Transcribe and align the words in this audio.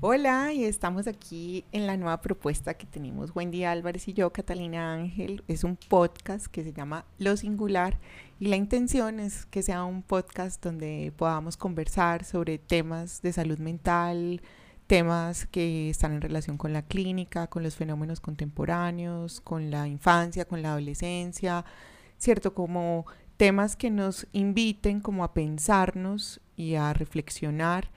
Hola, 0.00 0.52
y 0.52 0.62
estamos 0.62 1.08
aquí 1.08 1.64
en 1.72 1.88
la 1.88 1.96
nueva 1.96 2.20
propuesta 2.20 2.74
que 2.74 2.86
tenemos 2.86 3.34
Wendy 3.34 3.64
Álvarez 3.64 4.06
y 4.06 4.12
yo, 4.12 4.32
Catalina 4.32 4.94
Ángel. 4.94 5.42
Es 5.48 5.64
un 5.64 5.74
podcast 5.74 6.46
que 6.46 6.62
se 6.62 6.72
llama 6.72 7.04
Lo 7.18 7.36
Singular 7.36 7.98
y 8.38 8.46
la 8.46 8.54
intención 8.54 9.18
es 9.18 9.44
que 9.46 9.60
sea 9.60 9.82
un 9.82 10.02
podcast 10.02 10.64
donde 10.64 11.12
podamos 11.16 11.56
conversar 11.56 12.22
sobre 12.22 12.58
temas 12.58 13.22
de 13.22 13.32
salud 13.32 13.58
mental, 13.58 14.40
temas 14.86 15.46
que 15.46 15.90
están 15.90 16.12
en 16.12 16.20
relación 16.20 16.58
con 16.58 16.72
la 16.72 16.82
clínica, 16.82 17.48
con 17.48 17.64
los 17.64 17.74
fenómenos 17.74 18.20
contemporáneos, 18.20 19.40
con 19.40 19.68
la 19.68 19.88
infancia, 19.88 20.44
con 20.44 20.62
la 20.62 20.70
adolescencia, 20.70 21.64
¿cierto? 22.18 22.54
Como 22.54 23.04
temas 23.36 23.74
que 23.74 23.90
nos 23.90 24.28
inviten 24.30 25.00
como 25.00 25.24
a 25.24 25.34
pensarnos 25.34 26.40
y 26.54 26.76
a 26.76 26.92
reflexionar 26.92 27.90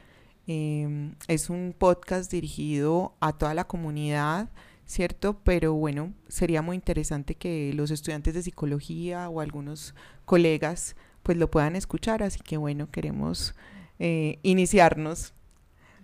Em, 0.48 1.16
es 1.28 1.50
un 1.50 1.76
podcast 1.78 2.32
dirigido 2.32 3.14
a 3.20 3.34
toda 3.34 3.54
la 3.54 3.66
comunidad, 3.66 4.50
¿cierto? 4.86 5.40
Pero 5.44 5.74
bueno, 5.74 6.14
sería 6.28 6.62
muy 6.62 6.76
interesante 6.76 7.36
que 7.36 7.74
los 7.74 7.92
estudiantes 7.92 8.34
de 8.34 8.44
psicología 8.44 9.30
o 9.30 9.42
algunos 9.42 9.96
colegas 10.26 10.96
pues 11.24 11.38
lo 11.38 11.52
puedan 11.52 11.76
escuchar, 11.76 12.24
así 12.24 12.40
que 12.40 12.58
bueno, 12.58 12.90
queremos 12.90 13.54
eh, 14.00 14.40
iniciarnos 14.42 15.34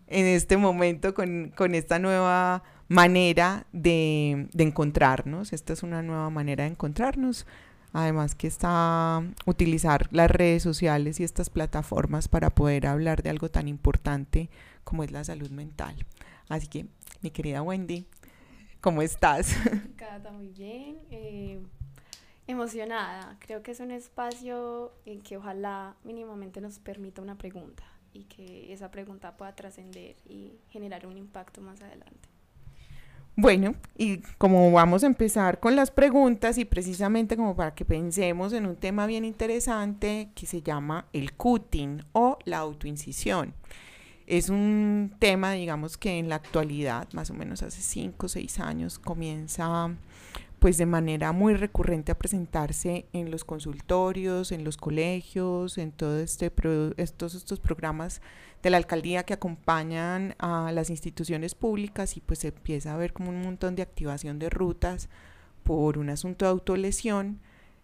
en 0.07 0.25
este 0.25 0.57
momento 0.57 1.13
con, 1.13 1.51
con 1.55 1.75
esta 1.75 1.99
nueva 1.99 2.63
manera 2.87 3.65
de, 3.73 4.47
de, 4.53 4.63
encontrarnos. 4.63 5.51
Esta 5.51 5.73
es 5.73 5.83
una 5.83 6.01
nueva 6.01 6.29
manera 6.29 6.63
de 6.63 6.69
encontrarnos. 6.69 7.45
Además 7.97 8.35
que 8.35 8.45
está 8.45 9.23
utilizar 9.47 10.07
las 10.11 10.29
redes 10.29 10.61
sociales 10.61 11.19
y 11.19 11.23
estas 11.23 11.49
plataformas 11.49 12.27
para 12.27 12.51
poder 12.51 12.85
hablar 12.85 13.23
de 13.23 13.31
algo 13.31 13.49
tan 13.49 13.67
importante 13.67 14.51
como 14.83 15.03
es 15.03 15.09
la 15.09 15.23
salud 15.23 15.49
mental. 15.49 15.95
Así 16.47 16.67
que, 16.67 16.85
mi 17.21 17.31
querida 17.31 17.63
Wendy, 17.63 18.05
¿cómo 18.81 19.01
estás? 19.01 19.55
Cata, 19.97 20.31
muy 20.31 20.49
bien. 20.49 20.99
Eh, 21.09 21.59
emocionada. 22.45 23.35
Creo 23.39 23.63
que 23.63 23.71
es 23.71 23.79
un 23.79 23.89
espacio 23.89 24.93
en 25.07 25.19
que 25.19 25.37
ojalá 25.37 25.95
mínimamente 26.03 26.61
nos 26.61 26.77
permita 26.77 27.23
una 27.23 27.39
pregunta 27.39 27.83
y 28.13 28.25
que 28.25 28.71
esa 28.73 28.91
pregunta 28.91 29.37
pueda 29.37 29.55
trascender 29.55 30.17
y 30.23 30.59
generar 30.69 31.07
un 31.07 31.17
impacto 31.17 31.61
más 31.61 31.81
adelante. 31.81 32.29
Bueno, 33.39 33.75
y 33.95 34.17
como 34.39 34.71
vamos 34.71 35.03
a 35.03 35.05
empezar 35.05 35.59
con 35.59 35.75
las 35.75 35.91
preguntas 35.91 36.57
y 36.57 36.65
precisamente 36.65 37.37
como 37.37 37.55
para 37.55 37.75
que 37.75 37.85
pensemos 37.85 38.51
en 38.51 38.65
un 38.65 38.75
tema 38.75 39.05
bien 39.05 39.23
interesante 39.25 40.29
que 40.33 40.47
se 40.47 40.63
llama 40.63 41.05
el 41.13 41.33
cutting 41.33 42.01
o 42.13 42.39
la 42.45 42.57
autoincisión. 42.57 43.53
Es 44.25 44.49
un 44.49 45.13
tema, 45.19 45.51
digamos 45.51 45.99
que 45.99 46.17
en 46.17 46.29
la 46.29 46.35
actualidad, 46.35 47.07
más 47.13 47.29
o 47.29 47.35
menos 47.35 47.61
hace 47.61 47.83
5 47.83 48.25
o 48.25 48.27
6 48.27 48.59
años, 48.59 48.97
comienza 48.97 49.95
pues 50.59 50.77
de 50.77 50.85
manera 50.87 51.31
muy 51.31 51.53
recurrente 51.53 52.11
a 52.11 52.17
presentarse 52.17 53.05
en 53.13 53.29
los 53.29 53.45
consultorios, 53.45 54.51
en 54.51 54.63
los 54.63 54.77
colegios, 54.77 55.77
en 55.77 55.91
todos 55.91 56.19
este 56.21 56.51
estos, 56.97 57.35
estos 57.35 57.59
programas 57.59 58.21
de 58.63 58.71
la 58.71 58.77
alcaldía 58.77 59.23
que 59.23 59.33
acompañan 59.33 60.35
a 60.39 60.71
las 60.71 60.89
instituciones 60.89 61.53
públicas 61.53 62.17
y 62.17 62.21
pues 62.21 62.39
se 62.39 62.47
empieza 62.47 62.93
a 62.93 62.97
ver 62.97 63.13
como 63.13 63.29
un 63.29 63.41
montón 63.43 63.75
de 63.75 63.83
activación 63.83 64.39
de 64.39 64.49
rutas 64.49 65.09
por 65.63 65.97
un 65.97 66.09
asunto 66.09 66.45
de 66.45 66.51
autolesión. 66.51 67.39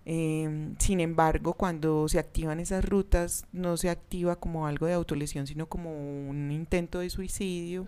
Em, 0.05 0.75
sin 0.79 0.99
embargo, 0.99 1.53
cuando 1.53 2.07
se 2.09 2.19
activan 2.19 2.59
esas 2.59 2.83
rutas, 2.83 3.45
no 3.51 3.77
se 3.77 3.89
activa 3.89 4.35
como 4.37 4.67
algo 4.67 4.87
de 4.87 4.93
autolesión, 4.93 5.47
sino 5.47 5.67
como 5.67 5.91
un 6.29 6.51
intento 6.51 6.99
de 6.99 7.09
suicidio. 7.09 7.87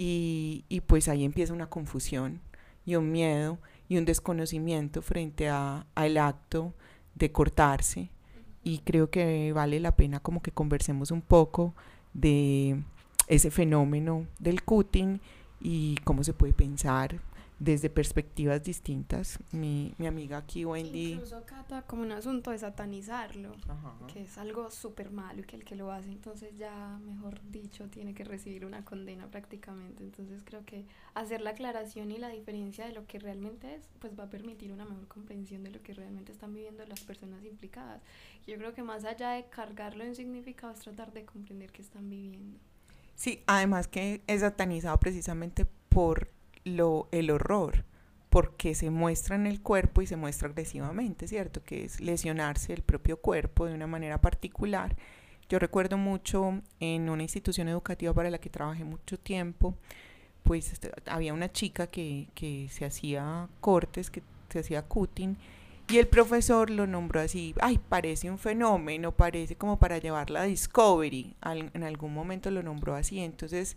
y, 0.00 0.64
y, 0.68 0.80
pues 0.82 1.08
ahí 1.08 1.24
empieza 1.24 1.52
una 1.52 1.68
confusión 1.68 2.40
y 2.86 2.94
un 2.94 3.10
miedo 3.10 3.58
y 3.88 3.96
un 3.96 4.04
desconocimiento 4.04 5.02
frente 5.02 5.48
al 5.48 6.16
acto 6.16 6.74
de 7.14 7.32
cortarse. 7.32 8.10
Y 8.62 8.80
creo 8.80 9.10
que 9.10 9.52
vale 9.52 9.80
la 9.80 9.96
pena 9.96 10.20
como 10.20 10.42
que 10.42 10.52
conversemos 10.52 11.10
un 11.10 11.22
poco 11.22 11.74
de 12.12 12.82
ese 13.26 13.50
fenómeno 13.50 14.26
del 14.38 14.62
cutting 14.62 15.20
y 15.60 15.96
cómo 16.04 16.22
se 16.24 16.34
puede 16.34 16.52
pensar 16.52 17.20
desde 17.58 17.90
perspectivas 17.90 18.62
distintas. 18.62 19.38
Mi, 19.52 19.94
mi 19.98 20.06
amiga 20.06 20.38
aquí, 20.38 20.64
Wendy. 20.64 21.12
Incluso 21.12 21.44
Cata 21.44 21.82
como 21.82 22.02
un 22.02 22.12
asunto 22.12 22.50
de 22.50 22.58
satanizarlo, 22.58 23.52
que 24.12 24.22
es 24.22 24.38
algo 24.38 24.70
súper 24.70 25.10
malo 25.10 25.40
y 25.40 25.44
que 25.44 25.56
el 25.56 25.64
que 25.64 25.74
lo 25.74 25.90
hace, 25.90 26.10
entonces 26.10 26.56
ya, 26.56 26.98
mejor 26.98 27.40
dicho, 27.50 27.88
tiene 27.88 28.14
que 28.14 28.24
recibir 28.24 28.64
una 28.64 28.84
condena 28.84 29.26
prácticamente. 29.26 30.04
Entonces 30.04 30.42
creo 30.44 30.64
que 30.64 30.86
hacer 31.14 31.40
la 31.40 31.50
aclaración 31.50 32.10
y 32.12 32.18
la 32.18 32.28
diferencia 32.28 32.86
de 32.86 32.92
lo 32.92 33.06
que 33.06 33.18
realmente 33.18 33.74
es, 33.74 33.82
pues 33.98 34.18
va 34.18 34.24
a 34.24 34.30
permitir 34.30 34.72
una 34.72 34.84
mejor 34.84 35.08
comprensión 35.08 35.64
de 35.64 35.70
lo 35.70 35.82
que 35.82 35.94
realmente 35.94 36.32
están 36.32 36.54
viviendo 36.54 36.84
las 36.86 37.00
personas 37.00 37.44
implicadas. 37.44 38.02
Yo 38.46 38.56
creo 38.56 38.72
que 38.72 38.82
más 38.82 39.04
allá 39.04 39.30
de 39.30 39.46
cargarlo 39.46 40.04
en 40.04 40.14
significados, 40.14 40.80
tratar 40.80 41.12
de 41.12 41.24
comprender 41.24 41.72
qué 41.72 41.82
están 41.82 42.08
viviendo. 42.08 42.58
Sí, 43.14 43.42
además 43.46 43.88
que 43.88 44.22
es 44.28 44.42
satanizado 44.42 44.98
precisamente 45.00 45.66
por 45.88 46.30
lo, 46.68 47.08
el 47.12 47.30
horror, 47.30 47.84
porque 48.30 48.74
se 48.74 48.90
muestra 48.90 49.36
en 49.36 49.46
el 49.46 49.62
cuerpo 49.62 50.02
y 50.02 50.06
se 50.06 50.16
muestra 50.16 50.48
agresivamente, 50.48 51.26
¿cierto? 51.26 51.62
Que 51.64 51.84
es 51.84 52.00
lesionarse 52.00 52.72
el 52.72 52.82
propio 52.82 53.18
cuerpo 53.18 53.66
de 53.66 53.74
una 53.74 53.86
manera 53.86 54.20
particular. 54.20 54.96
Yo 55.48 55.58
recuerdo 55.58 55.96
mucho 55.96 56.60
en 56.78 57.08
una 57.08 57.22
institución 57.22 57.68
educativa 57.68 58.12
para 58.12 58.30
la 58.30 58.38
que 58.38 58.50
trabajé 58.50 58.84
mucho 58.84 59.18
tiempo, 59.18 59.74
pues 60.42 60.72
este, 60.72 60.90
había 61.06 61.34
una 61.34 61.50
chica 61.50 61.86
que, 61.86 62.28
que 62.34 62.68
se 62.70 62.84
hacía 62.84 63.48
cortes, 63.60 64.10
que 64.10 64.22
se 64.50 64.58
hacía 64.60 64.82
cutting, 64.82 65.36
y 65.90 65.96
el 65.96 66.06
profesor 66.06 66.68
lo 66.68 66.86
nombró 66.86 67.20
así, 67.20 67.54
ay, 67.60 67.78
parece 67.78 68.30
un 68.30 68.36
fenómeno, 68.36 69.12
parece 69.12 69.56
como 69.56 69.78
para 69.78 69.96
llevarla 69.96 70.42
a 70.42 70.44
Discovery, 70.44 71.34
en 71.42 71.82
algún 71.82 72.12
momento 72.12 72.50
lo 72.50 72.62
nombró 72.62 72.94
así, 72.94 73.20
entonces 73.20 73.74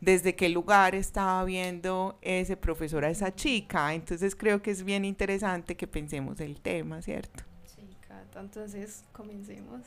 desde 0.00 0.36
qué 0.36 0.48
lugar 0.48 0.94
estaba 0.94 1.44
viendo 1.44 2.18
ese 2.22 2.56
profesor 2.56 3.04
a 3.04 3.10
esa 3.10 3.34
chica. 3.34 3.94
Entonces 3.94 4.36
creo 4.36 4.62
que 4.62 4.70
es 4.70 4.84
bien 4.84 5.04
interesante 5.04 5.76
que 5.76 5.86
pensemos 5.86 6.40
el 6.40 6.60
tema, 6.60 7.02
¿cierto? 7.02 7.44
Sí, 7.66 7.82
Cata, 8.06 8.40
entonces 8.40 9.04
comencemos. 9.12 9.82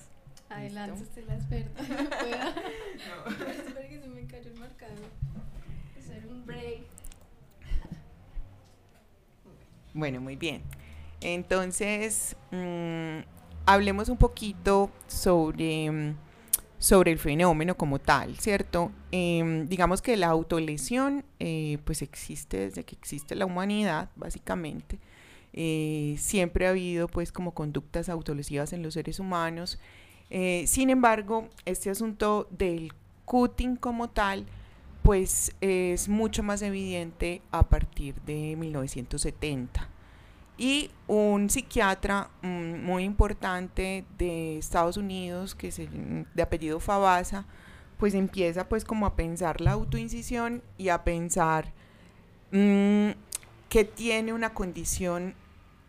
Adelante, 0.49 1.03
usted 1.03 1.25
la 1.27 1.35
experta. 1.35 1.81
no. 1.87 3.47
Espera 3.47 3.87
que 3.87 4.01
se 4.01 4.07
me 4.07 4.25
cayó 4.27 4.51
el 4.51 4.59
marcador. 4.59 4.97
Hacer 5.97 6.27
un 6.27 6.45
break. 6.45 6.81
Bueno, 9.93 10.21
muy 10.21 10.35
bien. 10.35 10.61
Entonces, 11.21 12.35
mmm, 12.51 13.19
hablemos 13.65 14.09
un 14.09 14.17
poquito 14.17 14.89
sobre... 15.07 16.15
Sobre 16.81 17.11
el 17.11 17.19
fenómeno 17.19 17.77
como 17.77 17.99
tal, 17.99 18.37
¿cierto? 18.37 18.91
Em, 19.11 19.67
digamos 19.67 20.01
que 20.01 20.17
la 20.17 20.29
autolesión 20.29 21.23
eh, 21.39 21.77
pues 21.85 22.01
existe 22.01 22.57
desde 22.57 22.83
que 22.83 22.95
existe 22.95 23.35
la 23.35 23.45
humanidad, 23.45 24.09
básicamente. 24.15 24.97
Eh, 25.53 26.15
siempre 26.17 26.65
ha 26.65 26.71
habido 26.71 27.07
pues 27.07 27.31
como 27.31 27.53
conductas 27.53 28.09
autolesivas 28.09 28.73
en 28.73 28.81
los 28.81 28.95
seres 28.95 29.19
humanos. 29.19 29.77
Eh, 30.31 30.63
sin 30.65 30.89
embargo, 30.89 31.49
este 31.65 31.91
asunto 31.91 32.47
del 32.49 32.93
cutting 33.25 33.75
como 33.75 34.09
tal 34.09 34.47
pues 35.03 35.55
es 35.61 36.09
mucho 36.09 36.41
más 36.41 36.63
evidente 36.63 37.43
a 37.51 37.61
partir 37.69 38.15
de 38.21 38.55
1970 38.55 39.87
y 40.61 40.91
un 41.07 41.49
psiquiatra 41.49 42.29
mm, 42.43 42.85
muy 42.85 43.03
importante 43.03 44.05
de 44.19 44.59
Estados 44.59 44.95
Unidos, 44.95 45.55
que 45.55 45.69
es 45.69 45.77
de 45.79 46.41
apellido 46.43 46.79
Fabasa, 46.79 47.47
pues 47.97 48.13
empieza 48.13 48.69
pues 48.69 48.85
como 48.85 49.07
a 49.07 49.15
pensar 49.15 49.59
la 49.59 49.71
autoincisión 49.71 50.61
y 50.77 50.89
a 50.89 51.03
pensar 51.03 51.73
mm, 52.51 53.09
que 53.69 53.85
tiene 53.85 54.33
una 54.33 54.53
condición 54.53 55.33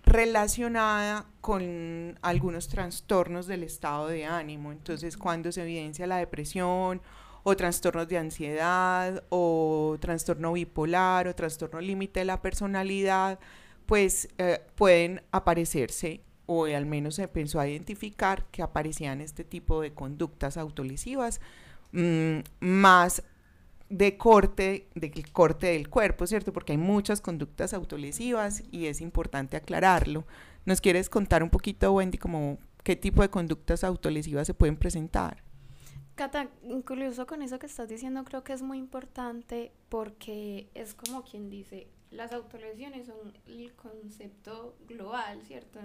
relacionada 0.07 1.27
con 1.43 2.19
algunos 2.23 2.69
trastornos 2.69 3.47
del 3.47 3.65
estado 3.65 4.09
de 4.09 4.25
ánimo. 4.25 4.73
Entonces, 4.73 5.19
cuando 5.19 5.53
se 5.53 5.65
evidencia 5.65 6.07
la 6.07 6.17
depresión 6.17 7.03
o 7.43 7.57
trastornos 7.57 8.09
de 8.09 8.17
ansiedad 8.17 9.23
o 9.29 9.99
trastorno 10.01 10.55
bipolar 10.55 11.29
o 11.29 11.35
trastorno 11.35 11.79
límite 11.79 12.21
de 12.21 12.25
la 12.25 12.41
personalidad, 12.41 13.39
pues 13.87 14.29
eh, 14.39 14.61
pueden 14.75 15.23
aparecerse 15.31 16.23
o 16.47 16.67
al 16.67 16.87
menos 16.87 17.15
se 17.17 17.29
pensó 17.29 17.61
a 17.61 17.69
identificar 17.69 18.47
que 18.51 18.63
aparecían 18.63 19.21
este 19.21 19.45
tipo 19.45 19.81
de 19.81 19.93
conductas 19.93 20.57
autolesivas 20.57 21.41
mm, 21.93 22.39
más 22.61 23.23
de 23.89 24.17
corte, 24.17 24.89
del 24.95 25.31
corte 25.33 25.67
del 25.69 25.91
cuerpo, 25.91 26.27
¿cierto? 26.27 26.53
Porque 26.53 26.73
hay 26.73 26.79
muchas 26.79 27.21
conductas 27.21 27.75
autolesivas 27.75 28.63
y 28.71 28.87
es 28.87 29.03
importante 29.03 29.57
aclararlo. 29.57 30.27
¿Nos 30.65 30.81
quieres 30.81 31.11
contar 31.11 31.43
un 31.43 31.51
poquito, 31.51 31.93
Wendy, 31.93 32.17
como 32.17 32.59
qué 32.85 32.97
tipo 32.97 33.21
de 33.21 33.29
conductas 33.29 33.85
autolesivas 33.85 34.47
se 34.47 34.55
pueden 34.55 34.77
presentar? 34.77 35.43
Cata, 36.15 36.49
incluso 36.63 37.27
con 37.27 37.43
eso 37.43 37.59
que 37.59 37.67
estás 37.67 37.89
diciendo 37.89 38.25
creo 38.25 38.45
que 38.45 38.53
es 38.53 38.63
muy 38.63 38.79
importante 38.79 39.73
porque 39.89 40.69
es 40.75 40.95
como 40.95 41.23
quien 41.23 41.51
dice, 41.51 41.89
las 42.13 42.33
autolesiones 42.33 43.07
son 43.07 43.33
el 43.47 43.73
concepto 43.75 44.77
global, 44.87 45.41
¿cierto? 45.47 45.81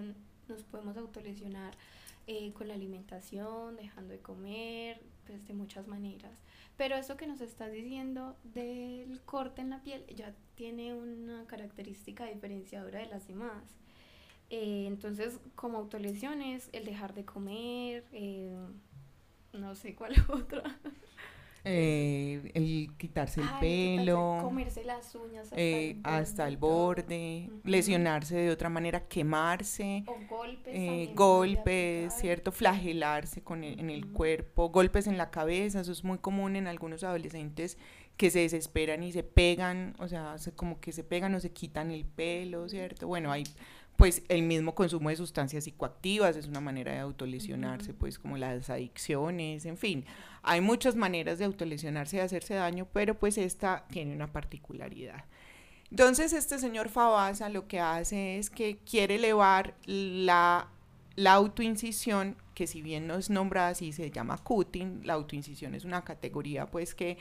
Nos 0.48 0.62
podemos 0.64 0.96
autolesionar 0.96 1.74
eh, 2.26 2.52
con 2.52 2.68
la 2.68 2.74
alimentación, 2.74 3.76
dejando 3.76 4.12
de 4.12 4.20
comer, 4.20 5.00
pues 5.26 5.46
de 5.46 5.54
muchas 5.54 5.88
maneras. 5.88 6.32
Pero 6.76 6.96
eso 6.96 7.16
que 7.16 7.26
nos 7.26 7.40
estás 7.40 7.72
diciendo 7.72 8.36
del 8.44 9.20
corte 9.22 9.62
en 9.62 9.70
la 9.70 9.82
piel 9.82 10.04
ya 10.14 10.34
tiene 10.54 10.94
una 10.94 11.46
característica 11.46 12.26
diferenciadora 12.26 13.00
de 13.00 13.06
las 13.06 13.26
demás. 13.26 13.64
Eh, 14.50 14.84
entonces, 14.86 15.40
como 15.54 15.78
autolesiones, 15.78 16.68
el 16.72 16.84
dejar 16.84 17.14
de 17.14 17.24
comer, 17.24 18.04
eh, 18.12 18.56
no 19.52 19.74
sé 19.74 19.94
cuál 19.94 20.12
otra. 20.28 20.78
Eh, 21.64 22.50
el 22.54 22.96
quitarse 22.96 23.40
el 23.40 23.48
pelo, 23.60 24.38
comerse 24.40 24.84
las 24.84 25.14
uñas 25.14 25.50
hasta, 26.04 26.48
el, 26.48 26.56
borde, 26.56 27.50
lesionarse 27.64 28.36
de 28.36 28.50
otra 28.50 28.68
manera, 28.68 29.06
quemarse, 29.08 30.04
o 30.06 30.16
golpes, 30.28 31.14
golpes, 31.14 32.14
cierto, 32.14 32.52
flagelarse 32.52 33.42
con 33.42 33.64
en 33.64 33.90
el 33.90 34.06
cuerpo, 34.12 34.70
golpes 34.70 35.06
en 35.08 35.18
la 35.18 35.30
cabeza, 35.30 35.80
eso 35.80 35.92
es 35.92 36.04
muy 36.04 36.18
común 36.18 36.56
en 36.56 36.68
algunos 36.68 37.02
adolescentes 37.02 37.76
que 38.18 38.30
se 38.30 38.40
desesperan 38.40 39.02
y 39.04 39.12
se 39.12 39.22
pegan, 39.22 39.94
o 39.98 40.08
sea, 40.08 40.36
como 40.56 40.80
que 40.80 40.92
se 40.92 41.04
pegan 41.04 41.34
o 41.34 41.40
se 41.40 41.52
quitan 41.52 41.92
el 41.92 42.04
pelo, 42.04 42.68
cierto. 42.68 43.06
Bueno, 43.06 43.30
hay 43.30 43.44
pues 43.98 44.22
el 44.28 44.44
mismo 44.44 44.76
consumo 44.76 45.08
de 45.08 45.16
sustancias 45.16 45.64
psicoactivas 45.64 46.36
es 46.36 46.46
una 46.46 46.60
manera 46.60 46.92
de 46.92 47.00
autolesionarse, 47.00 47.92
pues 47.94 48.16
como 48.16 48.38
las 48.38 48.70
adicciones, 48.70 49.66
en 49.66 49.76
fin, 49.76 50.04
hay 50.44 50.60
muchas 50.60 50.94
maneras 50.94 51.40
de 51.40 51.46
autolesionarse, 51.46 52.18
de 52.18 52.22
hacerse 52.22 52.54
daño, 52.54 52.86
pero 52.92 53.18
pues 53.18 53.36
esta 53.38 53.86
tiene 53.90 54.14
una 54.14 54.32
particularidad. 54.32 55.24
Entonces 55.90 56.32
este 56.32 56.60
señor 56.60 56.90
Fabasa 56.90 57.48
lo 57.48 57.66
que 57.66 57.80
hace 57.80 58.38
es 58.38 58.50
que 58.50 58.78
quiere 58.88 59.16
elevar 59.16 59.74
la, 59.84 60.68
la 61.16 61.32
autoincisión, 61.32 62.36
que 62.54 62.68
si 62.68 62.82
bien 62.82 63.08
no 63.08 63.16
es 63.16 63.30
nombrada 63.30 63.70
así, 63.70 63.90
se 63.90 64.12
llama 64.12 64.38
cutting, 64.38 65.00
la 65.04 65.14
autoincisión 65.14 65.74
es 65.74 65.84
una 65.84 66.04
categoría 66.04 66.66
pues 66.66 66.94
que 66.94 67.18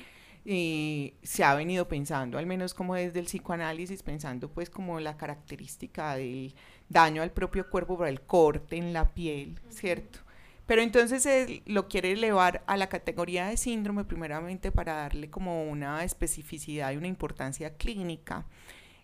y 0.49 1.13
se 1.23 1.43
ha 1.43 1.53
venido 1.55 1.89
pensando, 1.89 2.37
al 2.37 2.45
menos 2.45 2.73
como 2.73 2.95
desde 2.95 3.19
el 3.19 3.25
psicoanálisis, 3.25 4.01
pensando 4.01 4.49
pues 4.49 4.69
como 4.69 5.01
la 5.01 5.17
característica 5.17 6.15
del 6.15 6.55
daño 6.87 7.21
al 7.21 7.31
propio 7.31 7.69
cuerpo 7.69 7.97
por 7.97 8.07
el 8.07 8.21
corte 8.21 8.77
en 8.77 8.93
la 8.93 9.13
piel, 9.13 9.59
¿cierto? 9.67 10.19
Pero 10.65 10.81
entonces 10.81 11.25
él 11.25 11.63
lo 11.65 11.89
quiere 11.89 12.13
elevar 12.13 12.63
a 12.65 12.77
la 12.77 12.87
categoría 12.87 13.47
de 13.47 13.57
síndrome 13.57 14.05
primeramente 14.05 14.71
para 14.71 14.93
darle 14.93 15.29
como 15.29 15.65
una 15.65 16.05
especificidad 16.05 16.93
y 16.93 16.97
una 16.97 17.07
importancia 17.07 17.75
clínica. 17.75 18.45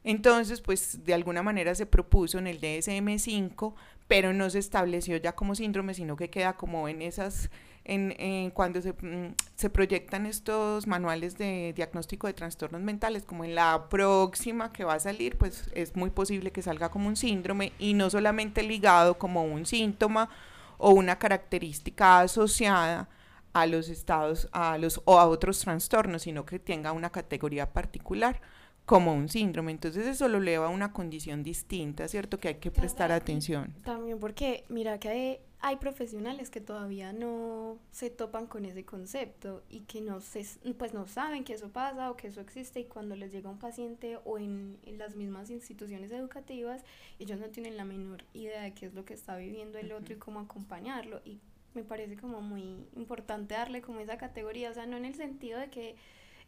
Entonces, 0.06 0.62
pues 0.62 1.04
de 1.04 1.14
alguna 1.14 1.44
manera 1.44 1.76
se 1.76 1.86
propuso 1.86 2.40
en 2.40 2.48
el 2.48 2.62
DSM-5, 2.62 3.74
pero 4.08 4.32
no 4.32 4.50
se 4.50 4.60
estableció 4.60 5.18
ya 5.18 5.36
como 5.36 5.56
síndrome, 5.56 5.94
sino 5.94 6.16
que 6.16 6.30
queda 6.30 6.54
como 6.54 6.88
en 6.88 7.02
esas 7.02 7.50
en, 7.86 8.52
cuando 8.52 8.82
se, 8.82 8.94
mm, 8.94 9.36
se, 9.56 9.70
proyectan 9.70 10.26
estos 10.26 10.88
manuales 10.88 11.38
de 11.38 11.74
diagnóstico 11.76 12.28
de 12.28 12.34
trastornos 12.34 12.82
mentales, 12.82 13.24
como 13.26 13.44
en 13.44 13.56
la 13.56 13.90
próxima 13.90 14.72
que 14.72 14.86
va 14.86 14.94
a 14.94 15.00
salir, 15.00 15.38
pues 15.38 15.70
es 15.74 15.96
muy 15.96 16.10
posible 16.10 16.52
que 16.52 16.62
salga 16.62 16.90
como 16.90 17.08
un 17.08 17.16
síndrome 17.16 17.74
y 17.80 17.94
no 17.94 18.10
solamente 18.10 18.64
ligado 18.64 19.18
como 19.18 19.44
un 19.44 19.66
síntoma 19.66 20.30
o 20.78 20.92
una 20.92 21.20
característica 21.20 22.22
asociada 22.22 23.10
a 23.54 23.68
los 23.68 23.90
estados 23.90 24.50
a 24.52 24.78
los 24.78 25.02
o 25.06 25.20
a 25.20 25.28
otros 25.28 25.60
trastornos, 25.60 26.24
sino 26.24 26.46
que 26.46 26.60
tenga 26.60 26.92
una 26.92 27.12
categoría 27.12 27.72
particular 27.72 28.42
como 28.86 29.14
un 29.14 29.30
síndrome. 29.30 29.72
Entonces 29.72 30.08
eso 30.08 30.28
lo 30.28 30.40
eleva 30.40 30.68
a 30.68 30.70
una 30.70 30.92
condición 30.92 31.44
distinta, 31.44 32.08
¿cierto? 32.08 32.40
Que 32.40 32.50
hay 32.50 32.56
que 32.56 32.72
prestar 32.72 33.12
atención. 33.12 33.74
También 33.84 34.20
porque 34.20 34.66
mira 34.70 35.00
que 35.00 35.10
hay 35.10 35.40
hay 35.66 35.78
profesionales 35.78 36.50
que 36.50 36.60
todavía 36.60 37.14
no 37.14 37.80
se 37.90 38.10
topan 38.10 38.48
con 38.48 38.66
ese 38.66 38.84
concepto 38.84 39.64
y 39.70 39.80
que 39.82 40.02
no 40.02 40.20
se, 40.20 40.46
pues 40.78 40.94
no 40.94 41.08
saben 41.08 41.46
que 41.46 41.54
eso 41.54 41.70
pasa 41.70 42.12
o 42.12 42.18
que 42.18 42.28
eso 42.28 42.42
existe 42.42 42.82
y 42.82 42.84
cuando 42.84 43.16
les 43.16 43.32
llega 43.32 43.50
un 43.50 43.60
paciente 43.60 44.20
o 44.26 44.38
en, 44.38 44.78
las 44.98 45.16
mismas 45.16 45.50
instituciones 45.50 46.12
educativas 46.12 46.84
ellos 47.18 47.40
no 47.40 47.48
tienen 47.48 47.78
la 47.78 47.86
menor 47.86 48.26
idea 48.34 48.62
de 48.62 48.74
qué 48.74 48.88
es 48.88 48.94
lo 48.94 49.06
que 49.06 49.14
está 49.14 49.38
viviendo 49.38 49.78
el 49.78 49.94
otro 49.94 50.14
y 50.14 50.18
cómo 50.18 50.42
acompañarlo 50.42 51.22
y 51.24 51.40
me 51.74 51.86
parece 51.86 52.18
como 52.18 52.42
muy 52.42 52.86
importante 52.98 53.54
darle 53.54 53.82
como 53.82 54.02
esa 54.02 54.18
categoría, 54.18 54.70
o 54.70 54.74
sea, 54.74 54.86
no 54.86 54.98
en 54.98 55.06
el 55.06 55.16
sentido 55.16 55.60
de 55.60 55.70
que 55.70 55.96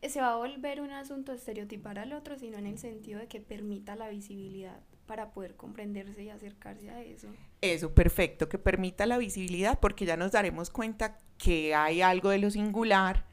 se 0.09 0.19
va 0.19 0.33
a 0.33 0.35
volver 0.35 0.81
un 0.81 0.91
asunto 0.91 1.31
estereotipar 1.31 1.99
al 1.99 2.11
otro, 2.11 2.37
sino 2.37 2.57
en 2.57 2.67
el 2.67 2.77
sentido 2.77 3.21
de 3.21 3.27
que 3.27 3.39
permita 3.39 3.95
la 3.95 4.09
visibilidad 4.09 4.81
para 5.05 5.31
poder 5.31 5.55
comprenderse 5.55 6.23
y 6.23 6.29
acercarse 6.29 6.89
a 6.89 7.01
eso. 7.01 7.29
Eso, 7.73 7.93
perfecto, 7.93 8.47
que 8.47 8.59
permita 8.59 9.05
la 9.05 9.17
visibilidad 9.17 9.79
porque 9.79 10.05
ya 10.05 10.17
nos 10.17 10.31
daremos 10.31 10.69
cuenta 10.69 11.17
que 11.37 11.73
hay 11.73 12.01
algo 12.01 12.29
de 12.29 12.37
lo 12.37 12.51
singular 12.51 13.25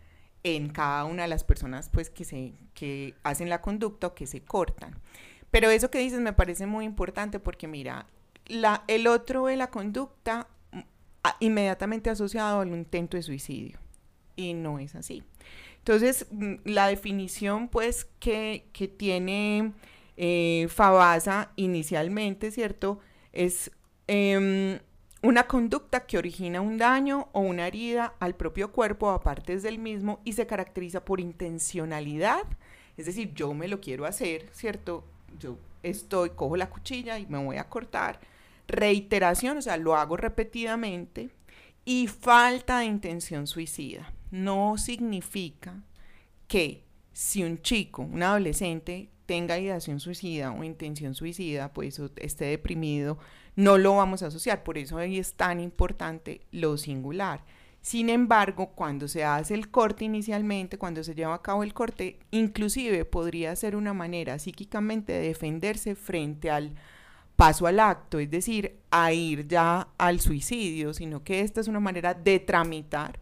en 0.42 0.70
cada 0.70 1.04
una 1.04 1.22
de 1.22 1.28
las 1.28 1.44
personas 1.44 1.88
pues 1.88 2.10
que 2.10 2.24
se 2.24 2.54
que 2.74 3.14
hacen 3.22 3.48
la 3.48 3.60
conducta 3.60 4.08
o 4.08 4.14
que 4.14 4.26
se 4.26 4.42
cortan. 4.42 4.98
Pero 5.50 5.68
eso 5.70 5.90
que 5.90 5.98
dices 5.98 6.20
me 6.20 6.32
parece 6.32 6.66
muy 6.66 6.86
importante 6.86 7.38
porque 7.40 7.68
mira, 7.68 8.06
la, 8.46 8.84
el 8.88 9.06
otro 9.06 9.46
de 9.46 9.56
la 9.56 9.68
conducta 9.68 10.48
mm, 10.72 10.78
inmediatamente 11.40 12.08
asociado 12.10 12.60
al 12.60 12.68
intento 12.68 13.18
de 13.18 13.22
suicidio 13.22 13.78
y 14.34 14.54
no 14.54 14.78
es 14.78 14.94
así. 14.94 15.22
Entonces, 15.78 16.26
mm, 16.30 16.54
la 16.64 16.88
definición 16.88 17.68
pues 17.68 18.06
que, 18.18 18.68
que 18.72 18.88
tiene 18.88 19.72
eh, 20.16 20.68
Fabasa 20.70 21.52
inicialmente, 21.56 22.50
¿cierto? 22.50 23.00
Es 23.32 23.70
em, 24.06 24.78
una 25.22 25.46
conducta 25.46 26.06
que 26.06 26.18
origina 26.18 26.60
un 26.60 26.78
daño 26.78 27.28
o 27.32 27.40
una 27.40 27.66
herida 27.66 28.14
al 28.18 28.34
propio 28.34 28.72
cuerpo 28.72 29.06
o 29.06 29.10
a 29.10 29.22
partes 29.22 29.62
del 29.62 29.78
mismo 29.78 30.20
y 30.24 30.32
se 30.32 30.46
caracteriza 30.46 31.04
por 31.04 31.20
intencionalidad, 31.20 32.44
es 32.96 33.06
decir, 33.06 33.32
yo 33.34 33.54
me 33.54 33.68
lo 33.68 33.80
quiero 33.80 34.04
hacer, 34.04 34.48
¿cierto? 34.52 35.04
Yo 35.38 35.56
estoy, 35.82 36.30
cojo 36.30 36.56
la 36.56 36.70
cuchilla 36.70 37.18
y 37.18 37.26
me 37.26 37.38
voy 37.38 37.56
a 37.56 37.68
cortar. 37.68 38.20
Reiteración, 38.68 39.58
o 39.58 39.62
sea, 39.62 39.76
lo 39.76 39.96
hago 39.96 40.16
repetidamente. 40.16 41.30
Y 41.84 42.06
falta 42.06 42.78
de 42.78 42.84
intención 42.84 43.46
suicida. 43.46 44.12
No 44.30 44.78
significa 44.78 45.82
que 46.46 46.84
si 47.12 47.42
un 47.42 47.60
chico, 47.60 48.02
un 48.02 48.22
adolescente, 48.22 49.08
tenga 49.26 49.58
ideación 49.58 49.98
suicida 49.98 50.52
o 50.52 50.62
intención 50.62 51.14
suicida, 51.14 51.72
pues 51.72 52.00
esté 52.16 52.46
deprimido, 52.46 53.18
no 53.56 53.78
lo 53.78 53.96
vamos 53.96 54.22
a 54.22 54.28
asociar. 54.28 54.62
Por 54.62 54.78
eso 54.78 55.00
es 55.00 55.34
tan 55.34 55.60
importante 55.60 56.42
lo 56.50 56.76
singular. 56.76 57.44
Sin 57.80 58.10
embargo, 58.10 58.72
cuando 58.74 59.08
se 59.08 59.24
hace 59.24 59.54
el 59.54 59.68
corte 59.70 60.04
inicialmente, 60.04 60.78
cuando 60.78 61.02
se 61.02 61.14
lleva 61.14 61.34
a 61.34 61.42
cabo 61.42 61.64
el 61.64 61.74
corte, 61.74 62.20
inclusive 62.30 63.04
podría 63.04 63.56
ser 63.56 63.74
una 63.74 63.92
manera 63.92 64.38
psíquicamente 64.38 65.12
de 65.12 65.28
defenderse 65.28 65.96
frente 65.96 66.50
al 66.50 66.74
paso 67.34 67.66
al 67.66 67.80
acto, 67.80 68.20
es 68.20 68.30
decir, 68.30 68.78
a 68.90 69.12
ir 69.12 69.48
ya 69.48 69.88
al 69.98 70.20
suicidio, 70.20 70.94
sino 70.94 71.24
que 71.24 71.40
esta 71.40 71.60
es 71.60 71.66
una 71.66 71.80
manera 71.80 72.14
de 72.14 72.38
tramitar 72.38 73.18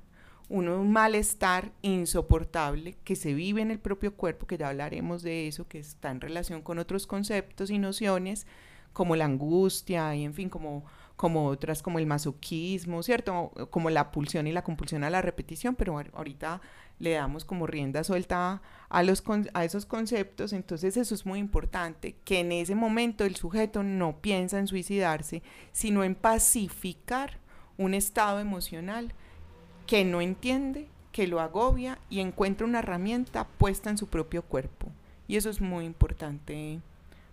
un 0.50 0.90
malestar 0.90 1.72
insoportable 1.80 2.96
que 3.04 3.14
se 3.14 3.34
vive 3.34 3.62
en 3.62 3.70
el 3.70 3.78
propio 3.78 4.14
cuerpo, 4.14 4.48
que 4.48 4.58
ya 4.58 4.68
hablaremos 4.68 5.22
de 5.22 5.46
eso, 5.46 5.68
que 5.68 5.78
está 5.78 6.10
en 6.10 6.20
relación 6.20 6.60
con 6.60 6.80
otros 6.80 7.06
conceptos 7.06 7.70
y 7.70 7.78
nociones 7.78 8.48
como 8.92 9.16
la 9.16 9.24
angustia 9.24 10.14
y 10.14 10.24
en 10.24 10.34
fin, 10.34 10.48
como, 10.48 10.84
como 11.16 11.46
otras 11.46 11.82
como 11.82 11.98
el 11.98 12.06
masoquismo, 12.06 13.02
¿cierto? 13.02 13.52
Como 13.70 13.90
la 13.90 14.10
pulsión 14.10 14.46
y 14.46 14.52
la 14.52 14.64
compulsión 14.64 15.04
a 15.04 15.10
la 15.10 15.22
repetición, 15.22 15.74
pero 15.74 15.98
ahorita 16.14 16.60
le 16.98 17.12
damos 17.12 17.44
como 17.44 17.66
rienda 17.66 18.04
suelta 18.04 18.60
a, 18.88 19.02
los, 19.02 19.22
a 19.54 19.64
esos 19.64 19.86
conceptos, 19.86 20.52
entonces 20.52 20.96
eso 20.96 21.14
es 21.14 21.26
muy 21.26 21.38
importante, 21.38 22.14
que 22.24 22.40
en 22.40 22.52
ese 22.52 22.74
momento 22.74 23.24
el 23.24 23.36
sujeto 23.36 23.82
no 23.82 24.18
piensa 24.20 24.58
en 24.58 24.66
suicidarse, 24.66 25.42
sino 25.72 26.04
en 26.04 26.14
pacificar 26.14 27.38
un 27.78 27.94
estado 27.94 28.38
emocional 28.38 29.14
que 29.86 30.04
no 30.04 30.20
entiende, 30.20 30.88
que 31.12 31.26
lo 31.26 31.40
agobia 31.40 31.98
y 32.10 32.20
encuentra 32.20 32.66
una 32.66 32.80
herramienta 32.80 33.46
puesta 33.46 33.90
en 33.90 33.98
su 33.98 34.06
propio 34.06 34.42
cuerpo. 34.42 34.88
Y 35.26 35.36
eso 35.36 35.48
es 35.48 35.60
muy 35.60 35.84
importante, 35.84 36.80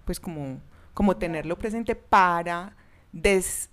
pues 0.05 0.19
como, 0.19 0.59
como 0.98 1.16
tenerlo 1.16 1.60
presente 1.60 1.94
para 1.94 2.75
des, 3.12 3.70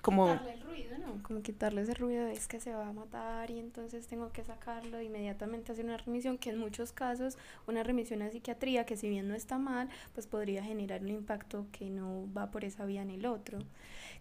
como... 0.00 0.26
Quitarle 0.26 0.52
el 0.52 0.60
ruido, 0.60 0.98
¿no? 0.98 1.22
Como 1.24 1.42
quitarle 1.42 1.82
ese 1.82 1.94
ruido, 1.94 2.28
es 2.28 2.46
que 2.46 2.60
se 2.60 2.72
va 2.72 2.86
a 2.86 2.92
matar 2.92 3.50
y 3.50 3.58
entonces 3.58 4.06
tengo 4.06 4.30
que 4.30 4.44
sacarlo, 4.44 5.02
inmediatamente 5.02 5.72
hacer 5.72 5.84
una 5.86 5.96
remisión, 5.96 6.38
que 6.38 6.50
en 6.50 6.58
muchos 6.58 6.92
casos 6.92 7.36
una 7.66 7.82
remisión 7.82 8.22
a 8.22 8.30
psiquiatría, 8.30 8.86
que 8.86 8.96
si 8.96 9.08
bien 9.08 9.26
no 9.26 9.34
está 9.34 9.58
mal, 9.58 9.88
pues 10.14 10.28
podría 10.28 10.62
generar 10.62 11.02
un 11.02 11.08
impacto 11.08 11.66
que 11.72 11.90
no 11.90 12.32
va 12.32 12.52
por 12.52 12.64
esa 12.64 12.84
vía 12.84 13.02
en 13.02 13.10
el 13.10 13.26
otro. 13.26 13.58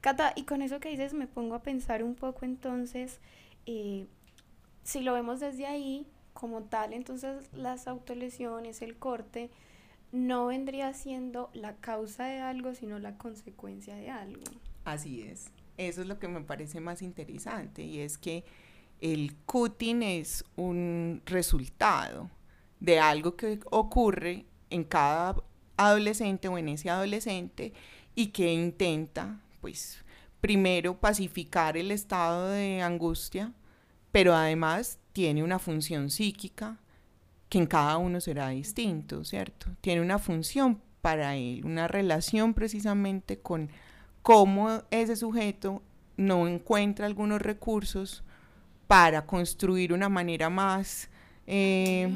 Cata, 0.02 0.34
y 0.36 0.46
con 0.46 0.64
eso 0.64 0.80
que 0.80 0.90
dices 0.90 1.14
me 1.14 1.28
pongo 1.28 1.54
a 1.54 1.62
pensar 1.62 2.02
un 2.02 2.16
poco 2.16 2.44
entonces 2.44 3.20
eh, 3.68 4.08
si 4.82 5.02
lo 5.02 5.14
vemos 5.14 5.40
desde 5.40 5.68
ahí, 5.68 6.08
como 6.34 6.64
tal, 6.64 6.94
entonces 6.94 7.54
las 7.54 7.88
autolesiones, 7.88 8.82
el 8.82 8.98
corte, 8.98 9.52
no 10.18 10.48
vendría 10.48 10.94
siendo 10.94 11.50
la 11.54 11.76
causa 11.76 12.26
de 12.26 12.40
algo, 12.40 12.74
sino 12.74 13.00
la 13.00 13.18
consecuencia 13.18 13.96
de 13.96 14.10
algo. 14.10 14.44
Así 14.84 15.22
es. 15.22 15.52
Eso 15.78 16.02
es 16.02 16.08
lo 16.08 16.20
que 16.20 16.28
me 16.28 16.42
parece 16.42 16.80
más 16.80 17.02
interesante 17.02 17.84
y 17.84 18.00
es 18.00 18.18
que 18.18 18.44
el 19.00 19.36
cutting 19.46 20.02
es 20.02 20.44
un 20.56 21.22
resultado 21.26 22.32
de 22.80 23.00
algo 23.00 23.36
que 23.36 23.60
ocurre 23.70 24.46
en 24.70 24.84
cada 24.84 25.36
adolescente 25.78 26.48
o 26.48 26.58
en 26.58 26.70
ese 26.70 26.90
adolescente 26.90 27.74
y 28.16 28.28
que 28.28 28.52
intenta, 28.52 29.40
pues, 29.62 30.04
primero 30.42 31.00
pacificar 31.00 31.78
el 31.78 31.92
estado 31.92 32.50
de 32.50 32.82
angustia, 32.82 33.54
pero 34.12 34.34
además 34.34 34.98
tiene 35.14 35.44
una 35.44 35.60
función 35.60 36.10
psíquica 36.10 36.80
que 37.50 37.58
en 37.58 37.66
cada 37.66 37.98
uno 37.98 38.20
será 38.20 38.50
distinto, 38.50 39.24
¿cierto? 39.24 39.68
Tiene 39.82 40.02
una 40.02 40.20
función 40.20 40.82
para 41.02 41.36
él, 41.36 41.64
una 41.64 41.88
relación 41.88 42.54
precisamente 42.54 43.40
con 43.40 43.70
cómo 44.22 44.84
ese 44.92 45.16
sujeto 45.16 45.82
no 46.18 46.48
encuentra 46.48 47.06
algunos 47.06 47.42
recursos 47.42 48.24
para 48.88 49.26
construir 49.26 49.94
una 49.94 50.10
manera 50.10 50.50
más, 50.50 51.10
eh, 51.46 52.10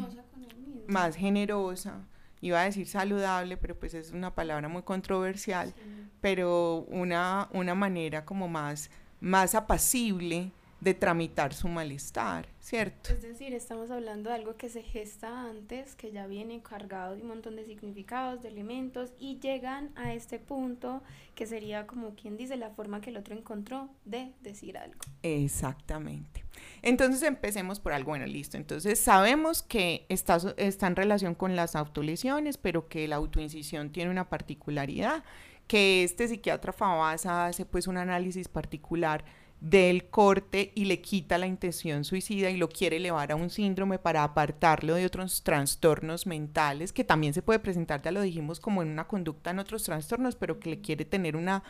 más 0.88 1.16
generosa, 1.16 2.00
iba 2.42 2.60
a 2.60 2.66
decir 2.66 2.88
saludable, 2.88 3.56
pero 3.58 3.76
pues 3.80 3.94
es 3.94 4.12
una 4.12 4.34
palabra 4.34 4.68
muy 4.68 4.82
controversial, 4.82 5.74
pero 6.20 6.86
una, 6.90 7.48
una 7.54 7.76
manera 7.76 8.26
como 8.26 8.48
más, 8.48 8.90
más 9.20 9.54
apacible 9.54 10.52
de 10.80 10.94
tramitar 10.94 11.54
su 11.54 11.68
malestar, 11.68 12.48
¿cierto? 12.62 13.12
Es 13.12 13.24
decir, 13.24 13.54
estamos 13.54 13.90
hablando 13.90 14.30
de 14.30 14.36
algo 14.36 14.56
que 14.56 14.70
se 14.70 14.84
gesta 14.84 15.50
antes, 15.50 15.96
que 15.96 16.12
ya 16.12 16.28
viene 16.28 16.62
cargado 16.62 17.16
de 17.16 17.24
un 17.24 17.28
montón 17.28 17.56
de 17.56 17.66
significados, 17.66 18.42
de 18.44 18.50
elementos, 18.50 19.12
y 19.20 19.40
llegan 19.40 19.92
a 19.96 20.14
este 20.14 20.40
punto 20.40 21.02
que 21.36 21.48
sería 21.48 21.88
como 21.88 22.14
quien 22.14 22.38
dice 22.38 22.56
la 22.58 22.70
forma 22.70 23.02
que 23.02 23.10
el 23.10 23.18
otro 23.18 23.36
encontró 23.36 23.90
de 24.06 24.32
decir 24.42 24.78
algo. 24.78 25.00
Exactamente. 25.24 26.46
Entonces 26.84 27.24
empecemos 27.24 27.80
por 27.80 27.94
algo, 27.94 28.12
bueno, 28.12 28.28
listo. 28.28 28.58
Entonces 28.58 29.00
sabemos 29.00 29.64
que 29.64 30.06
está, 30.08 30.38
está 30.58 30.88
en 30.88 30.96
relación 30.96 31.34
con 31.34 31.56
las 31.56 31.76
autolesiones, 31.76 32.58
pero 32.58 32.88
que 32.88 33.08
la 33.08 33.16
autoincisión 33.16 33.92
tiene 33.92 34.12
una 34.12 34.30
particularidad, 34.30 35.24
que 35.68 36.04
este 36.04 36.28
psiquiatra 36.28 36.74
Fabasa 36.74 37.48
hace 37.48 37.66
pues 37.66 37.88
un 37.88 37.98
análisis 37.98 38.48
particular 38.48 39.24
del 39.62 40.10
corte 40.10 40.72
y 40.74 40.86
le 40.86 41.02
quita 41.02 41.38
la 41.38 41.46
intención 41.46 42.04
suicida 42.04 42.50
y 42.50 42.58
lo 42.58 42.68
quiere 42.68 42.98
elevar 42.98 43.32
a 43.32 43.36
un 43.36 43.52
síndrome 43.52 44.00
para 44.00 44.24
apartarlo 44.24 44.96
de 44.96 45.06
otros 45.06 45.44
trastornos 45.44 46.26
mentales, 46.26 46.92
que 46.92 47.04
también 47.04 47.36
se 47.36 47.44
puede 47.44 47.60
presentar, 47.60 48.02
ya 48.02 48.12
lo 48.12 48.22
dijimos, 48.22 48.60
como 48.60 48.82
en 48.82 48.90
una 48.90 49.08
conducta 49.08 49.52
en 49.52 49.60
otros 49.60 49.84
trastornos, 49.84 50.36
pero 50.36 50.60
que 50.60 50.72
le 50.72 50.82
quiere 50.82 51.06
tener 51.06 51.38
una, 51.38 51.64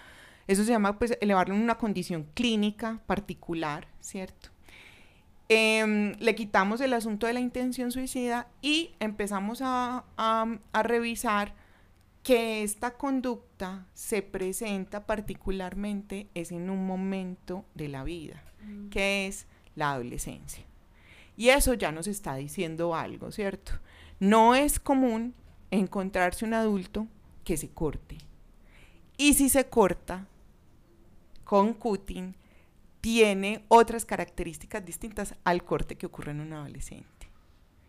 eso 0.47 0.63
se 0.63 0.71
llama 0.71 0.97
pues 0.97 1.17
elevarlo 1.19 1.53
en 1.53 1.61
una 1.61 1.77
condición 1.77 2.25
clínica 2.33 3.01
particular, 3.05 3.87
¿cierto? 3.99 4.49
Em, 5.49 6.13
le 6.17 6.33
quitamos 6.33 6.79
el 6.79 6.93
asunto 6.93 7.27
de 7.27 7.33
la 7.33 7.41
intención 7.41 7.91
suicida 7.91 8.47
y 8.61 8.91
empezamos 9.01 9.61
a, 9.61 10.05
a 10.15 10.83
revisar 10.83 11.53
que 12.23 12.63
esta 12.63 12.97
conducta 12.97 13.87
se 13.93 14.21
presenta 14.21 15.05
particularmente 15.05 16.27
es 16.33 16.51
en 16.51 16.69
un 16.69 16.85
momento 16.85 17.65
de 17.73 17.87
la 17.87 18.03
vida, 18.03 18.43
mm. 18.63 18.89
que 18.89 19.27
es 19.27 19.47
la 19.75 19.93
adolescencia. 19.93 20.63
Y 21.35 21.49
eso 21.49 21.73
ya 21.73 21.91
nos 21.91 22.07
está 22.07 22.35
diciendo 22.35 22.95
algo, 22.95 23.31
¿cierto? 23.31 23.73
No 24.19 24.53
es 24.53 24.79
común 24.79 25.33
encontrarse 25.71 26.45
un 26.45 26.53
adulto 26.53 27.07
que 27.43 27.57
se 27.57 27.69
corte. 27.69 28.17
Y 29.17 29.33
si 29.33 29.49
se 29.49 29.67
corta 29.67 30.27
con 31.43 31.73
cutting, 31.73 32.35
tiene 33.01 33.65
otras 33.67 34.05
características 34.05 34.85
distintas 34.85 35.35
al 35.43 35.63
corte 35.63 35.95
que 35.95 36.05
ocurre 36.05 36.31
en 36.31 36.41
un 36.41 36.53
adolescente. 36.53 37.07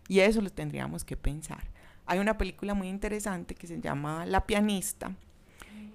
Y 0.09 0.21
eso 0.21 0.41
lo 0.41 0.51
tendríamos 0.51 1.05
que 1.05 1.17
pensar. 1.17 1.65
Hay 2.13 2.19
una 2.19 2.37
película 2.37 2.75
muy 2.75 2.89
interesante 2.89 3.55
que 3.55 3.67
se 3.67 3.81
llama 3.81 4.27
La 4.27 4.45
pianista 4.45 5.17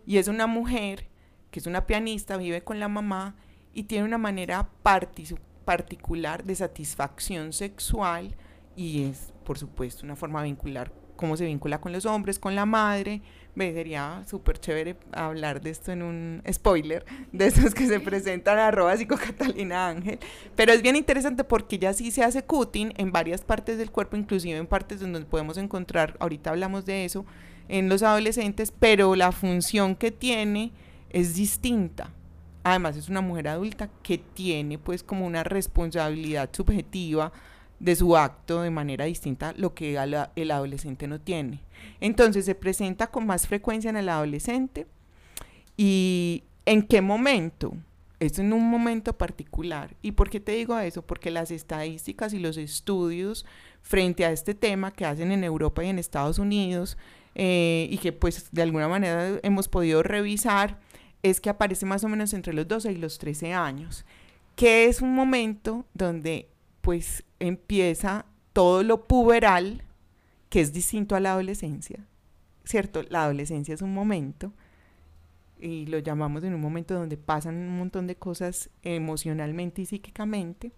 y 0.03 0.17
es 0.17 0.27
una 0.27 0.47
mujer 0.47 1.05
que 1.51 1.59
es 1.59 1.67
una 1.67 1.85
pianista, 1.85 2.37
vive 2.37 2.63
con 2.63 2.79
la 2.79 2.87
mamá 2.87 3.35
y 3.71 3.83
tiene 3.83 4.03
una 4.03 4.17
manera 4.17 4.67
particular 4.81 6.43
de 6.43 6.55
satisfacción 6.55 7.53
sexual 7.53 8.35
y 8.75 9.03
es, 9.03 9.31
por 9.45 9.59
supuesto, 9.59 10.07
una 10.07 10.15
forma 10.15 10.41
vincular 10.41 10.91
cómo 11.15 11.37
se 11.37 11.45
vincula 11.45 11.79
con 11.81 11.91
los 11.91 12.07
hombres, 12.07 12.39
con 12.39 12.55
la 12.55 12.65
madre. 12.65 13.21
Me 13.57 13.73
sería 13.73 14.23
súper 14.27 14.59
chévere 14.59 14.97
hablar 15.11 15.61
de 15.61 15.71
esto 15.71 15.91
en 15.91 16.03
un 16.03 16.43
spoiler, 16.53 17.03
de 17.31 17.47
esos 17.47 17.73
que 17.73 17.87
se 17.87 17.99
presentan 17.99 18.59
a 18.59 18.67
arroba 18.67 18.93
Catalina 18.95 19.87
Ángel. 19.87 20.19
Pero 20.55 20.73
es 20.73 20.83
bien 20.83 20.95
interesante 20.95 21.43
porque 21.43 21.79
ya 21.79 21.91
sí 21.93 22.11
se 22.11 22.23
hace 22.23 22.43
cutting 22.43 22.93
en 22.97 23.11
varias 23.11 23.41
partes 23.41 23.79
del 23.79 23.89
cuerpo, 23.89 24.15
inclusive 24.15 24.59
en 24.59 24.67
partes 24.67 24.99
donde 24.99 25.21
podemos 25.21 25.57
encontrar, 25.57 26.15
ahorita 26.19 26.51
hablamos 26.51 26.85
de 26.85 27.03
eso, 27.03 27.25
en 27.67 27.89
los 27.89 28.03
adolescentes, 28.03 28.71
pero 28.77 29.15
la 29.15 29.31
función 29.31 29.95
que 29.95 30.11
tiene 30.11 30.71
es 31.09 31.33
distinta. 31.33 32.13
Además 32.63 32.95
es 32.95 33.09
una 33.09 33.21
mujer 33.21 33.47
adulta 33.47 33.89
que 34.03 34.19
tiene 34.19 34.77
pues 34.77 35.01
como 35.01 35.25
una 35.25 35.43
responsabilidad 35.43 36.51
subjetiva 36.53 37.31
de 37.79 37.95
su 37.95 38.15
acto 38.17 38.61
de 38.61 38.69
manera 38.69 39.05
distinta, 39.05 39.55
lo 39.57 39.73
que 39.73 39.97
el 40.35 40.51
adolescente 40.51 41.07
no 41.07 41.19
tiene. 41.19 41.61
Entonces 41.99 42.45
se 42.45 42.55
presenta 42.55 43.07
con 43.07 43.25
más 43.25 43.47
frecuencia 43.47 43.89
en 43.89 43.97
el 43.97 44.09
adolescente 44.09 44.87
y 45.75 46.43
en 46.65 46.83
qué 46.83 47.01
momento. 47.01 47.73
Es 48.19 48.39
en 48.39 48.51
un 48.51 48.67
momento 48.67 49.15
particular. 49.15 49.95
¿Y 50.01 50.13
por 50.13 50.31
qué 50.31 50.39
te 50.39 50.53
digo 50.53 50.77
eso? 50.79 51.03
Porque 51.03 51.29
las 51.29 51.51
estadísticas 51.51 52.33
y 52.33 52.39
los 52.39 52.57
estudios 52.57 53.45
frente 53.83 54.25
a 54.25 54.31
este 54.31 54.55
tema 54.55 54.91
que 54.91 55.05
hacen 55.05 55.31
en 55.31 55.43
Europa 55.43 55.83
y 55.83 55.89
en 55.89 55.99
Estados 55.99 56.39
Unidos 56.39 56.97
eh, 57.35 57.87
y 57.91 57.99
que 57.99 58.13
pues 58.13 58.49
de 58.51 58.63
alguna 58.63 58.87
manera 58.87 59.39
hemos 59.43 59.67
podido 59.67 60.01
revisar, 60.01 60.79
es 61.21 61.39
que 61.39 61.51
aparece 61.51 61.85
más 61.85 62.03
o 62.03 62.09
menos 62.09 62.33
entre 62.33 62.53
los 62.53 62.67
12 62.67 62.93
y 62.93 62.95
los 62.97 63.19
13 63.19 63.53
años, 63.53 64.05
que 64.55 64.85
es 64.85 65.03
un 65.03 65.13
momento 65.13 65.85
donde 65.93 66.49
pues 66.81 67.23
empieza 67.39 68.25
todo 68.53 68.81
lo 68.81 69.07
puberal, 69.07 69.83
que 70.49 70.61
es 70.61 70.73
distinto 70.73 71.15
a 71.15 71.19
la 71.19 71.31
adolescencia, 71.31 72.05
¿cierto? 72.63 73.03
La 73.09 73.23
adolescencia 73.23 73.73
es 73.73 73.81
un 73.81 73.93
momento, 73.93 74.53
y 75.59 75.85
lo 75.87 75.99
llamamos 75.99 76.43
en 76.43 76.53
un 76.53 76.61
momento 76.61 76.93
donde 76.93 77.17
pasan 77.17 77.55
un 77.55 77.77
montón 77.77 78.07
de 78.07 78.15
cosas 78.15 78.69
emocionalmente 78.83 79.81
y 79.81 79.85
psíquicamente. 79.85 80.71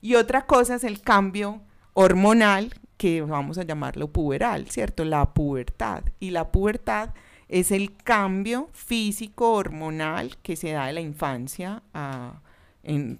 Y 0.00 0.14
otra 0.14 0.46
cosa 0.46 0.74
es 0.74 0.84
el 0.84 1.00
cambio 1.00 1.60
hormonal, 1.94 2.74
que 2.96 3.22
vamos 3.22 3.58
a 3.58 3.62
llamarlo 3.62 4.08
puberal, 4.08 4.68
¿cierto? 4.68 5.04
La 5.04 5.32
pubertad. 5.32 6.02
Y 6.18 6.30
la 6.30 6.50
pubertad 6.50 7.10
es 7.48 7.70
el 7.70 7.96
cambio 7.96 8.68
físico 8.72 9.52
hormonal 9.52 10.36
que 10.42 10.56
se 10.56 10.72
da 10.72 10.86
de 10.86 10.92
la 10.92 11.00
infancia 11.00 11.82
a, 11.94 12.42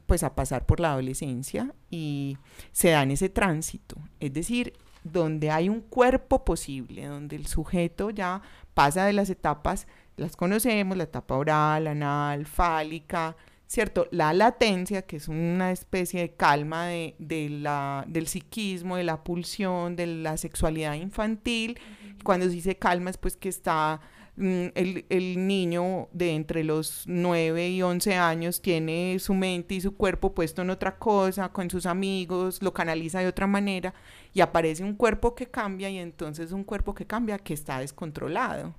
pues 0.07 0.23
a 0.23 0.35
pasar 0.35 0.67
por 0.67 0.81
la 0.81 0.93
adolescencia 0.93 1.73
y 1.91 2.39
se 2.73 2.91
da 2.91 3.03
en 3.03 3.13
ese 3.13 3.29
tránsito, 3.29 3.97
es 4.21 4.33
decir, 4.33 4.75
donde 5.05 5.51
hay 5.51 5.69
un 5.69 5.81
cuerpo 5.81 6.45
posible, 6.45 7.07
donde 7.07 7.37
el 7.37 7.47
sujeto 7.47 8.11
ya 8.11 8.43
pasa 8.75 9.07
de 9.07 9.13
las 9.13 9.31
etapas, 9.31 9.87
las 10.17 10.37
conocemos, 10.37 10.97
la 10.97 11.05
etapa 11.05 11.37
oral, 11.37 11.87
anal, 11.87 12.47
fálica, 12.47 13.37
¿cierto? 13.67 14.09
La 14.11 14.33
latencia, 14.33 15.03
que 15.03 15.17
es 15.17 15.29
una 15.29 15.71
especie 15.71 16.21
de 16.21 16.35
calma 16.35 16.87
de, 16.87 17.49
la, 17.51 18.05
del 18.09 18.27
psiquismo, 18.27 18.97
de 18.97 19.05
la 19.05 19.23
pulsión, 19.23 19.95
de 19.95 20.07
la 20.07 20.37
sexualidad 20.37 20.95
infantil. 20.95 21.79
Cuando 22.25 22.47
se 22.47 22.53
dice 22.53 22.77
calma 22.77 23.11
es 23.11 23.19
pues 23.19 23.37
que 23.37 23.49
está 23.49 24.01
el, 24.39 25.05
el, 25.09 25.47
niño 25.47 26.09
de 26.13 26.35
entre 26.35 26.65
los 26.65 27.05
9 27.07 27.69
y 27.71 27.83
11 27.83 28.15
años 28.17 28.63
tiene 28.63 29.19
su 29.19 29.35
mente 29.35 29.75
y 29.75 29.81
su 29.81 29.97
cuerpo 29.97 30.35
puesto 30.35 30.63
en 30.63 30.71
otra 30.71 30.97
cosa, 30.97 31.49
con 31.51 31.71
sus 31.71 31.87
amigos, 31.87 32.63
lo 32.63 32.73
canaliza 32.73 33.21
de 33.21 33.27
otra 33.27 33.47
manera 33.47 33.95
y 34.33 34.41
aparece 34.41 34.85
un 34.85 34.95
cuerpo 34.95 35.35
que 35.35 35.47
cambia 35.47 35.91
y 35.91 35.99
entonces 35.99 36.53
un 36.53 36.65
cuerpo 36.65 36.95
que 36.95 37.07
cambia 37.07 37.39
que 37.39 37.55
está 37.55 37.81
descontrolado. 37.81 38.75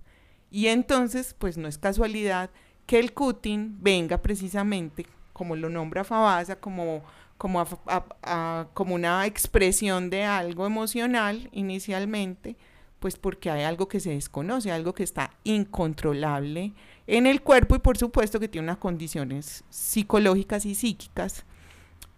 Y 0.52 0.68
entonces, 0.68 1.36
pues 1.38 1.58
no 1.58 1.68
es 1.68 1.78
casualidad 1.78 2.50
que 2.86 3.00
el 3.00 3.14
cutting 3.14 3.78
venga 3.82 4.22
precisamente, 4.22 5.06
como 5.34 5.56
lo 5.56 5.70
nombra 5.70 6.04
Fabasa, 6.04 6.56
como, 6.56 7.04
como, 7.38 7.64
como 8.74 8.96
una 8.96 9.26
expresión 9.26 10.10
de 10.10 10.24
algo 10.24 10.66
emocional 10.66 11.50
inicialmente, 11.52 12.56
pues 13.00 13.18
porque 13.18 13.50
hay 13.50 13.64
algo 13.64 13.88
que 13.88 14.00
se 14.00 14.12
desconoce, 14.12 14.72
algo 14.72 14.94
que 14.94 15.04
está 15.04 15.32
incontrolable 15.44 16.74
en 17.08 17.26
el 17.26 17.42
cuerpo 17.42 17.76
y 17.76 17.80
por 17.80 17.98
supuesto 17.98 18.40
que 18.40 18.48
tiene 18.48 18.66
unas 18.66 18.78
condiciones 18.78 19.64
psicológicas 19.70 20.66
y 20.66 20.76
psíquicas 20.76 21.46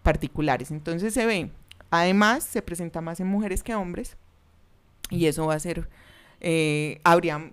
particulares. 0.02 0.70
Entonces 0.70 1.14
se 1.14 1.24
ve, 1.24 1.50
además 1.90 2.44
se 2.44 2.62
presenta 2.62 3.00
más 3.00 3.20
en 3.20 3.28
mujeres 3.28 3.62
que 3.62 3.74
hombres 3.74 4.16
y 5.08 5.26
eso 5.26 5.46
va 5.46 5.54
a 5.54 5.60
ser, 5.60 5.88
eh, 6.40 7.00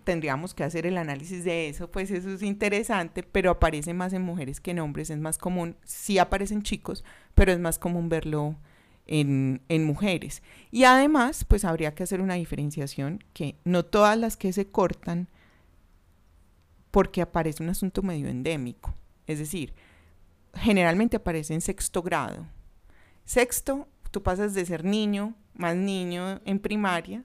tendríamos 0.04 0.54
que 0.56 0.64
hacer 0.64 0.88
el 0.88 0.98
análisis 0.98 1.44
de 1.44 1.70
eso, 1.70 1.92
pues 1.92 2.10
eso 2.10 2.30
es 2.30 2.42
interesante, 2.42 3.22
pero 3.22 3.52
aparece 3.52 3.94
más 3.94 4.14
en 4.14 4.24
mujeres 4.24 4.60
que 4.60 4.72
en 4.72 4.80
hombres, 4.80 5.10
es 5.12 5.20
más 5.20 5.38
común, 5.38 5.76
sí 5.84 6.18
aparecen 6.18 6.64
chicos, 6.64 7.04
pero 7.36 7.52
es 7.52 7.60
más 7.60 7.78
común 7.78 8.10
verlo 8.10 8.56
en, 9.10 9.62
en, 9.70 9.84
mujeres. 9.86 10.44
Y 10.72 10.84
además, 10.84 11.44
pues 11.44 11.66
habría 11.66 11.96
que 11.96 12.04
hacer 12.04 12.22
una 12.22 12.36
diferenciación 12.36 13.24
que 13.34 13.56
no 13.66 13.84
todas 13.84 14.18
las 14.18 14.38
que 14.38 14.54
se 14.54 14.68
cortan 14.68 15.28
porque 16.92 17.22
aparece 17.22 17.64
un 17.64 17.70
asunto 17.70 18.02
medio 18.04 18.30
endémico. 18.30 18.94
Es 19.28 19.40
decir, 19.40 19.74
generalmente 20.54 21.18
aparece 21.18 21.54
en 21.54 21.62
sexto 21.62 22.02
grado. 22.02 22.46
Sexto, 23.26 23.88
tú 24.12 24.24
pasas 24.24 24.54
de 24.54 24.66
ser 24.66 24.84
niño, 24.86 25.36
más 25.54 25.76
niño 25.76 26.40
en 26.46 26.60
primaria, 26.60 27.24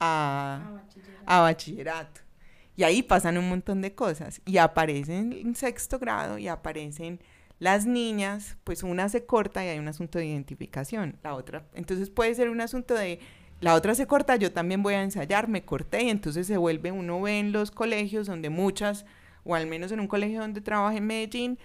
a, 0.00 0.80
a, 1.24 1.40
bachillerato. 1.40 2.20
Y 2.76 2.82
ahí 2.82 3.02
pasan 3.02 3.38
un 3.38 3.48
montón 3.48 3.80
de 3.80 3.94
cosas. 3.94 4.42
Y 4.44 4.58
aparecen 4.58 5.32
en 5.32 5.54
sexto 5.54 5.98
grado 5.98 6.36
y 6.38 6.48
aparecen 6.48 7.20
las 7.58 7.86
niñas, 7.86 8.56
pues 8.64 8.82
una 8.82 9.08
se 9.08 9.24
corta 9.24 9.64
y 9.64 9.68
hay 9.68 9.78
un 9.78 9.88
asunto 9.88 10.18
de 10.18 10.26
identificación. 10.26 11.16
La 11.22 11.34
otra, 11.34 11.64
entonces 11.74 12.10
puede 12.10 12.34
ser 12.34 12.50
un 12.50 12.60
asunto 12.60 12.94
de 12.94 13.20
la 13.60 13.74
otra 13.74 13.94
se 13.94 14.06
corta, 14.06 14.36
yo 14.36 14.52
también 14.52 14.82
voy 14.82 14.94
a 14.94 15.02
ensayar, 15.02 15.48
me 15.48 15.64
corté 15.64 16.04
y 16.04 16.10
entonces 16.10 16.46
se 16.46 16.58
vuelve, 16.58 16.92
uno 16.92 17.22
ve 17.22 17.38
en 17.38 17.52
los 17.52 17.70
colegios 17.70 18.26
donde 18.26 18.50
muchas, 18.50 19.06
o 19.44 19.54
al 19.54 19.66
menos 19.66 19.92
en 19.92 20.00
un 20.00 20.08
colegio 20.08 20.40
donde 20.40 20.60
trabaja 20.60 20.96
en 20.98 21.06
Medellín, 21.06 21.58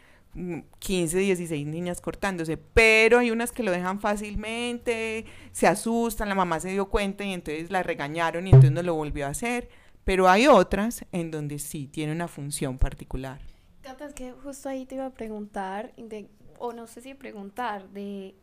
15, 0.79 1.17
mm, 1.17 1.19
16 1.19 1.67
niñas 1.67 1.99
cortándose, 1.99 2.55
pero 2.55 3.19
hay 3.19 3.31
unas 3.31 3.51
que 3.51 3.63
lo 3.63 3.71
dejan 3.71 3.99
fácilmente, 3.99 5.25
se 5.51 5.67
asustan, 5.67 6.29
la 6.29 6.35
mamá 6.35 6.61
se 6.61 6.69
dio 6.69 6.87
cuenta 6.87 7.25
y 7.25 7.33
entonces 7.33 7.69
la 7.69 7.83
regañaron 7.83 8.47
y 8.47 8.51
entonces 8.51 8.71
no 8.71 8.83
lo 8.83 8.95
volvió 8.95 9.25
a 9.25 9.31
hacer, 9.31 9.67
pero 10.05 10.29
hay 10.29 10.47
otras 10.47 11.05
en 11.11 11.29
donde 11.29 11.59
sí 11.59 11.87
tiene 11.87 12.13
una 12.13 12.29
función 12.29 12.77
particular. 12.77 13.50
Cata, 13.81 14.05
es 14.05 14.13
que 14.13 14.31
justo 14.31 14.69
ahí 14.69 14.85
te 14.85 14.95
iba 14.95 15.07
a 15.07 15.11
preguntar, 15.11 15.93
de, 15.95 16.27
o 16.59 16.71
no 16.71 16.85
sé 16.87 17.01
si 17.01 17.13
preguntar, 17.15 17.89
de 17.89 18.35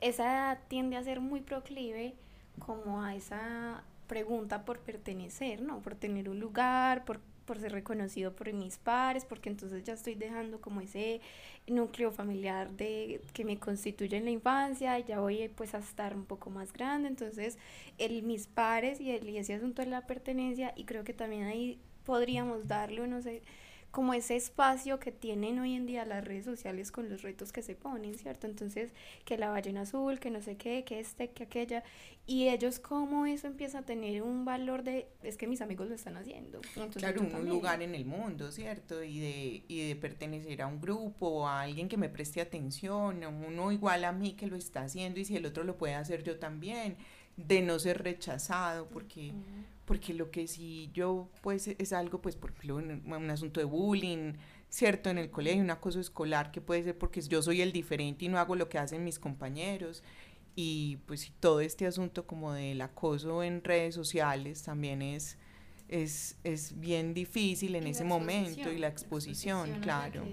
esa 0.00 0.24
edad 0.24 0.58
tiende 0.68 0.96
a 0.96 1.02
ser 1.02 1.20
muy 1.20 1.40
proclive 1.40 2.14
como 2.58 3.02
a 3.02 3.14
esa 3.16 3.82
pregunta 4.06 4.64
por 4.64 4.78
pertenecer, 4.78 5.62
¿no? 5.62 5.80
Por 5.80 5.96
tener 5.96 6.28
un 6.28 6.38
lugar, 6.38 7.04
por, 7.04 7.18
por 7.44 7.58
ser 7.58 7.72
reconocido 7.72 8.32
por 8.36 8.52
mis 8.52 8.78
padres, 8.78 9.24
porque 9.24 9.48
entonces 9.48 9.82
ya 9.82 9.94
estoy 9.94 10.14
dejando 10.14 10.60
como 10.60 10.80
ese 10.80 11.20
núcleo 11.66 12.12
familiar 12.12 12.70
de 12.70 13.20
que 13.32 13.44
me 13.44 13.58
constituye 13.58 14.16
en 14.16 14.24
la 14.24 14.30
infancia, 14.30 14.98
y 14.98 15.04
ya 15.04 15.18
voy 15.18 15.48
pues 15.48 15.74
a 15.74 15.78
estar 15.78 16.14
un 16.14 16.24
poco 16.24 16.50
más 16.50 16.72
grande, 16.72 17.08
entonces 17.08 17.58
el 17.98 18.22
mis 18.22 18.46
pares 18.46 19.00
y, 19.00 19.10
el, 19.10 19.28
y 19.28 19.38
ese 19.38 19.54
asunto 19.54 19.82
de 19.82 19.88
la 19.88 20.06
pertenencia, 20.06 20.72
y 20.76 20.84
creo 20.84 21.02
que 21.02 21.14
también 21.14 21.44
ahí 21.44 21.80
podríamos 22.04 22.68
darle, 22.68 23.06
no 23.08 23.22
sé, 23.22 23.42
como 23.92 24.14
ese 24.14 24.36
espacio 24.36 24.98
que 24.98 25.12
tienen 25.12 25.58
hoy 25.58 25.74
en 25.74 25.84
día 25.84 26.06
las 26.06 26.24
redes 26.24 26.46
sociales 26.46 26.90
con 26.90 27.10
los 27.10 27.20
retos 27.20 27.52
que 27.52 27.62
se 27.62 27.74
ponen, 27.74 28.18
¿cierto? 28.18 28.46
Entonces, 28.46 28.90
que 29.26 29.36
la 29.36 29.50
ballena 29.50 29.82
azul, 29.82 30.18
que 30.18 30.30
no 30.30 30.40
sé 30.40 30.56
qué, 30.56 30.82
que 30.82 30.98
este, 30.98 31.28
que 31.28 31.44
aquella, 31.44 31.84
y 32.26 32.48
ellos 32.48 32.78
como 32.78 33.26
eso 33.26 33.46
empieza 33.46 33.80
a 33.80 33.82
tener 33.82 34.22
un 34.22 34.46
valor 34.46 34.82
de, 34.82 35.08
es 35.22 35.36
que 35.36 35.46
mis 35.46 35.60
amigos 35.60 35.88
lo 35.88 35.94
están 35.94 36.16
haciendo. 36.16 36.62
claro, 36.94 37.20
un 37.20 37.46
lugar 37.46 37.82
en 37.82 37.94
el 37.94 38.06
mundo, 38.06 38.50
¿cierto? 38.50 39.04
Y 39.04 39.20
de, 39.20 39.62
y 39.68 39.88
de 39.88 39.96
pertenecer 39.96 40.62
a 40.62 40.66
un 40.66 40.80
grupo 40.80 41.46
a 41.46 41.60
alguien 41.60 41.90
que 41.90 41.98
me 41.98 42.08
preste 42.08 42.40
atención, 42.40 43.22
uno 43.24 43.72
igual 43.72 44.04
a 44.04 44.12
mí 44.12 44.32
que 44.32 44.46
lo 44.46 44.56
está 44.56 44.84
haciendo 44.84 45.20
y 45.20 45.26
si 45.26 45.36
el 45.36 45.44
otro 45.44 45.64
lo 45.64 45.76
puede 45.76 45.94
hacer 45.94 46.22
yo 46.22 46.38
también, 46.38 46.96
de 47.36 47.60
no 47.60 47.78
ser 47.78 48.02
rechazado, 48.02 48.88
porque 48.88 49.32
porque 49.92 50.14
lo 50.14 50.30
que 50.30 50.46
sí 50.46 50.88
yo, 50.94 51.28
pues, 51.42 51.68
es 51.68 51.92
algo, 51.92 52.22
pues, 52.22 52.34
por 52.34 52.52
ejemplo, 52.52 52.76
un, 52.76 53.30
asunto 53.30 53.60
de 53.60 53.66
bullying, 53.66 54.32
¿cierto? 54.70 55.10
En 55.10 55.18
el 55.18 55.30
colegio, 55.30 55.60
un 55.60 55.70
acoso 55.70 56.00
escolar 56.00 56.50
que 56.50 56.62
puede 56.62 56.82
ser 56.82 56.96
porque 56.96 57.20
yo 57.20 57.42
soy 57.42 57.60
el 57.60 57.72
diferente 57.72 58.24
y 58.24 58.28
no 58.28 58.38
hago 58.38 58.56
lo 58.56 58.70
que 58.70 58.78
hacen 58.78 59.04
mis 59.04 59.18
compañeros. 59.18 60.02
Y 60.56 60.96
pues 61.04 61.30
todo 61.40 61.60
este 61.60 61.86
asunto 61.86 62.26
como 62.26 62.54
del 62.54 62.80
acoso 62.80 63.42
en 63.42 63.62
redes 63.62 63.94
sociales 63.94 64.62
también 64.62 65.02
es, 65.02 65.36
es, 65.88 66.38
es 66.42 66.80
bien 66.80 67.12
difícil 67.12 67.74
en 67.74 67.86
ese 67.86 68.04
momento 68.04 68.72
y 68.72 68.78
la 68.78 68.88
exposición, 68.88 69.78
claro 69.80 70.24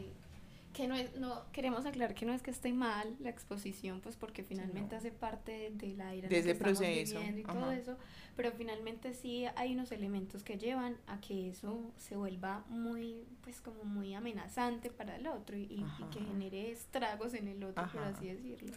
que 0.79 0.87
no 0.87 0.95
es, 0.95 1.13
no, 1.17 1.43
queremos 1.51 1.85
aclarar 1.85 2.15
que 2.15 2.25
no 2.25 2.33
es 2.33 2.41
que 2.41 2.51
esté 2.51 2.71
mal 2.71 3.13
la 3.19 3.29
exposición, 3.29 3.99
pues 3.99 4.15
porque 4.15 4.43
finalmente 4.43 4.95
hace 4.95 5.11
parte 5.11 5.71
de 5.73 5.89
la 5.89 6.13
era 6.13 6.29
de 6.29 6.39
ese 6.39 6.55
proceso 6.55 7.21
y 7.21 7.43
todo 7.43 7.69
eso, 7.71 7.97
pero 8.37 8.53
finalmente 8.53 9.13
sí 9.13 9.45
hay 9.57 9.73
unos 9.73 9.91
elementos 9.91 10.41
que 10.41 10.57
llevan 10.57 10.95
a 11.07 11.19
que 11.19 11.49
eso 11.49 11.91
se 11.97 12.15
vuelva 12.15 12.63
muy, 12.69 13.25
pues 13.43 13.59
como 13.59 13.83
muy 13.83 14.13
amenazante 14.13 14.89
para 14.89 15.17
el 15.17 15.27
otro 15.27 15.57
y, 15.57 15.83
que 16.13 16.21
genere 16.21 16.71
estragos 16.71 17.33
en 17.33 17.49
el 17.49 17.61
otro, 17.61 17.85
por 17.91 18.03
así 18.03 18.27
decirlo. 18.27 18.71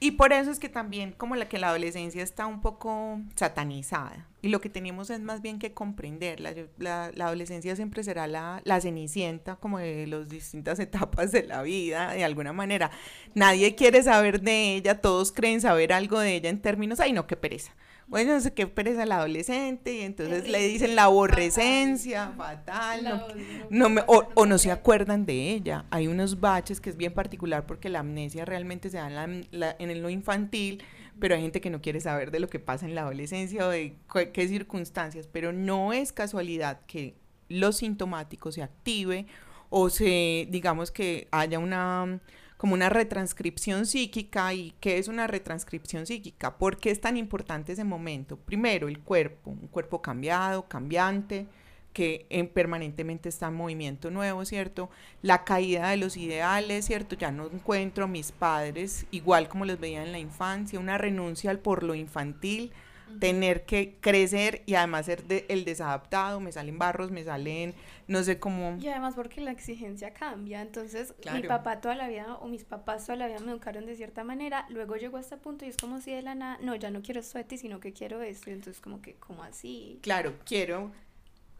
Y 0.00 0.12
por 0.12 0.32
eso 0.32 0.50
es 0.50 0.60
que 0.60 0.68
también 0.68 1.12
como 1.12 1.34
la 1.34 1.48
que 1.48 1.58
la 1.58 1.68
adolescencia 1.68 2.22
está 2.22 2.46
un 2.46 2.60
poco 2.60 3.20
satanizada. 3.34 4.28
Y 4.42 4.48
lo 4.48 4.60
que 4.60 4.68
tenemos 4.68 5.10
es 5.10 5.18
más 5.20 5.42
bien 5.42 5.58
que 5.58 5.74
comprenderla. 5.74 6.54
La, 6.78 7.10
la, 7.12 7.26
adolescencia 7.26 7.74
siempre 7.74 8.04
será 8.04 8.28
la, 8.28 8.62
la 8.64 8.80
cenicienta 8.80 9.56
como 9.56 9.80
de 9.80 10.06
las 10.06 10.28
distintas 10.28 10.78
etapas 10.78 11.32
de 11.32 11.42
la 11.42 11.62
vida, 11.62 12.12
de 12.12 12.22
alguna 12.22 12.52
manera. 12.52 12.92
Nadie 13.34 13.74
quiere 13.74 14.02
saber 14.04 14.40
de 14.40 14.76
ella, 14.76 15.00
todos 15.00 15.32
creen 15.32 15.60
saber 15.60 15.92
algo 15.92 16.20
de 16.20 16.36
ella 16.36 16.50
en 16.50 16.62
términos, 16.62 17.00
ay 17.00 17.12
no, 17.12 17.26
qué 17.26 17.36
pereza 17.36 17.74
bueno, 18.08 18.32
no 18.32 18.40
sé 18.40 18.54
qué 18.54 18.66
pereza 18.66 19.02
el 19.02 19.12
adolescente, 19.12 19.94
y 19.94 20.00
entonces 20.00 20.48
le 20.48 20.66
dicen 20.66 20.96
la 20.96 21.04
aborrecencia, 21.04 22.32
fatal, 22.36 23.26
no, 23.68 23.90
me, 23.90 24.02
o, 24.06 24.46
no 24.46 24.56
se 24.56 24.70
acuerdan 24.70 25.26
de 25.26 25.52
ella. 25.52 25.84
Hay 25.90 26.08
unos 26.08 26.40
baches 26.40 26.80
que 26.80 26.88
es 26.88 26.96
bien 26.96 27.12
particular 27.12 27.66
porque 27.66 27.90
la 27.90 28.00
amnesia 28.00 28.46
realmente 28.46 28.88
se 28.88 28.96
da 28.96 29.24
en, 29.24 29.46
la, 29.50 29.76
en 29.78 30.02
lo 30.02 30.08
infantil, 30.08 30.82
pero 31.20 31.34
hay 31.34 31.42
gente 31.42 31.60
que 31.60 31.68
no 31.68 31.82
quiere 31.82 32.00
saber 32.00 32.30
de 32.30 32.40
lo 32.40 32.48
que 32.48 32.58
pasa 32.58 32.86
en 32.86 32.94
la 32.94 33.02
adolescencia 33.02 33.66
o 33.66 33.70
de 33.70 33.96
qué 34.32 34.48
circunstancias, 34.48 35.28
pero 35.30 35.52
no 35.52 35.92
es 35.92 36.12
casualidad 36.12 36.80
que 36.86 37.14
lo 37.48 37.72
sintomático 37.72 38.52
se 38.52 38.62
active 38.62 39.26
o 39.68 39.90
se, 39.90 40.48
digamos 40.50 40.90
que 40.90 41.28
haya 41.30 41.58
una 41.58 42.20
como 42.58 42.74
una 42.74 42.90
retranscripción 42.90 43.86
psíquica. 43.86 44.52
¿Y 44.52 44.74
qué 44.80 44.98
es 44.98 45.08
una 45.08 45.26
retranscripción 45.26 46.06
psíquica? 46.06 46.58
¿Por 46.58 46.76
qué 46.76 46.90
es 46.90 47.00
tan 47.00 47.16
importante 47.16 47.72
ese 47.72 47.84
momento? 47.84 48.36
Primero, 48.36 48.88
el 48.88 48.98
cuerpo, 48.98 49.52
un 49.52 49.68
cuerpo 49.68 50.02
cambiado, 50.02 50.68
cambiante, 50.68 51.46
que 51.94 52.26
en, 52.30 52.48
permanentemente 52.48 53.28
está 53.28 53.48
en 53.48 53.54
movimiento 53.54 54.10
nuevo, 54.10 54.44
¿cierto? 54.44 54.90
La 55.22 55.44
caída 55.44 55.88
de 55.88 55.96
los 55.96 56.16
ideales, 56.16 56.84
¿cierto? 56.84 57.16
Ya 57.16 57.32
no 57.32 57.46
encuentro 57.46 58.04
a 58.04 58.08
mis 58.08 58.32
padres 58.32 59.06
igual 59.10 59.48
como 59.48 59.64
los 59.64 59.80
veía 59.80 60.04
en 60.04 60.12
la 60.12 60.18
infancia, 60.18 60.78
una 60.78 60.98
renuncia 60.98 61.50
al 61.50 61.60
por 61.60 61.82
lo 61.82 61.94
infantil, 61.94 62.72
tener 63.20 63.64
que 63.64 63.98
crecer 64.00 64.62
y 64.66 64.74
además 64.74 65.06
ser 65.06 65.24
el 65.48 65.64
desadaptado, 65.64 66.40
me 66.40 66.52
salen 66.52 66.78
barros, 66.78 67.10
me 67.10 67.24
salen, 67.24 67.74
no 68.06 68.22
sé 68.22 68.38
cómo... 68.38 68.76
Y 68.80 68.88
además 68.88 69.14
porque 69.14 69.40
la 69.40 69.50
exigencia 69.50 70.12
cambia, 70.12 70.62
entonces 70.62 71.14
mi 71.32 71.42
papá 71.42 71.80
toda 71.80 71.94
la 71.94 72.08
vida 72.08 72.36
o 72.36 72.48
mis 72.48 72.64
papás 72.64 73.06
toda 73.06 73.16
la 73.16 73.26
vida 73.26 73.40
me 73.40 73.52
educaron 73.52 73.86
de 73.86 73.96
cierta 73.96 74.24
manera, 74.24 74.66
luego 74.70 74.96
llegó 74.96 75.16
a 75.16 75.20
este 75.20 75.36
punto 75.36 75.64
y 75.64 75.68
es 75.68 75.76
como 75.76 76.00
si 76.00 76.12
de 76.12 76.22
la 76.22 76.34
nada, 76.34 76.58
no, 76.60 76.74
ya 76.74 76.90
no 76.90 77.02
quiero 77.02 77.20
esto 77.20 77.38
de 77.38 77.44
ti, 77.44 77.58
sino 77.58 77.80
que 77.80 77.92
quiero 77.92 78.22
esto, 78.22 78.50
y 78.50 78.54
entonces 78.54 78.80
como 78.80 79.02
que, 79.02 79.14
¿cómo 79.14 79.42
así? 79.42 79.98
Claro, 80.02 80.34
quiero 80.44 80.90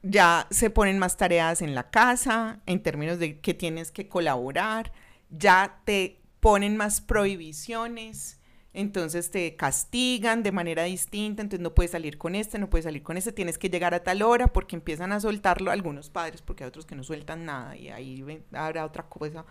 ya 0.02 0.46
se 0.50 0.70
ponen 0.70 0.98
más 0.98 1.16
tareas 1.16 1.62
en 1.62 1.74
la 1.74 1.90
casa, 1.90 2.60
en 2.66 2.82
términos 2.82 3.18
de 3.18 3.40
que 3.40 3.54
tienes 3.54 3.90
que 3.90 4.08
colaborar, 4.08 4.92
ya 5.30 5.80
te 5.84 6.20
ponen 6.40 6.76
más 6.76 7.00
prohibiciones, 7.00 8.37
entonces 8.74 9.30
te 9.30 9.56
castigan 9.56 10.42
de 10.42 10.52
manera 10.52 10.84
distinta, 10.84 11.42
entonces 11.42 11.62
no 11.62 11.74
puedes 11.74 11.90
salir 11.90 12.18
con 12.18 12.34
este, 12.34 12.58
no 12.58 12.68
puedes 12.68 12.84
salir 12.84 13.02
con 13.02 13.16
este, 13.16 13.32
tienes 13.32 13.58
que 13.58 13.70
llegar 13.70 13.94
a 13.94 14.02
tal 14.02 14.22
hora 14.22 14.48
porque 14.48 14.76
empiezan 14.76 15.12
a 15.12 15.20
soltarlo 15.20 15.70
algunos 15.70 16.10
padres, 16.10 16.42
porque 16.42 16.64
hay 16.64 16.68
otros 16.68 16.86
que 16.86 16.94
no 16.94 17.02
sueltan 17.02 17.44
nada 17.44 17.76
y 17.76 17.88
ahí 17.88 18.42
habrá 18.52 18.84
otra 18.84 19.04
cosa. 19.04 19.44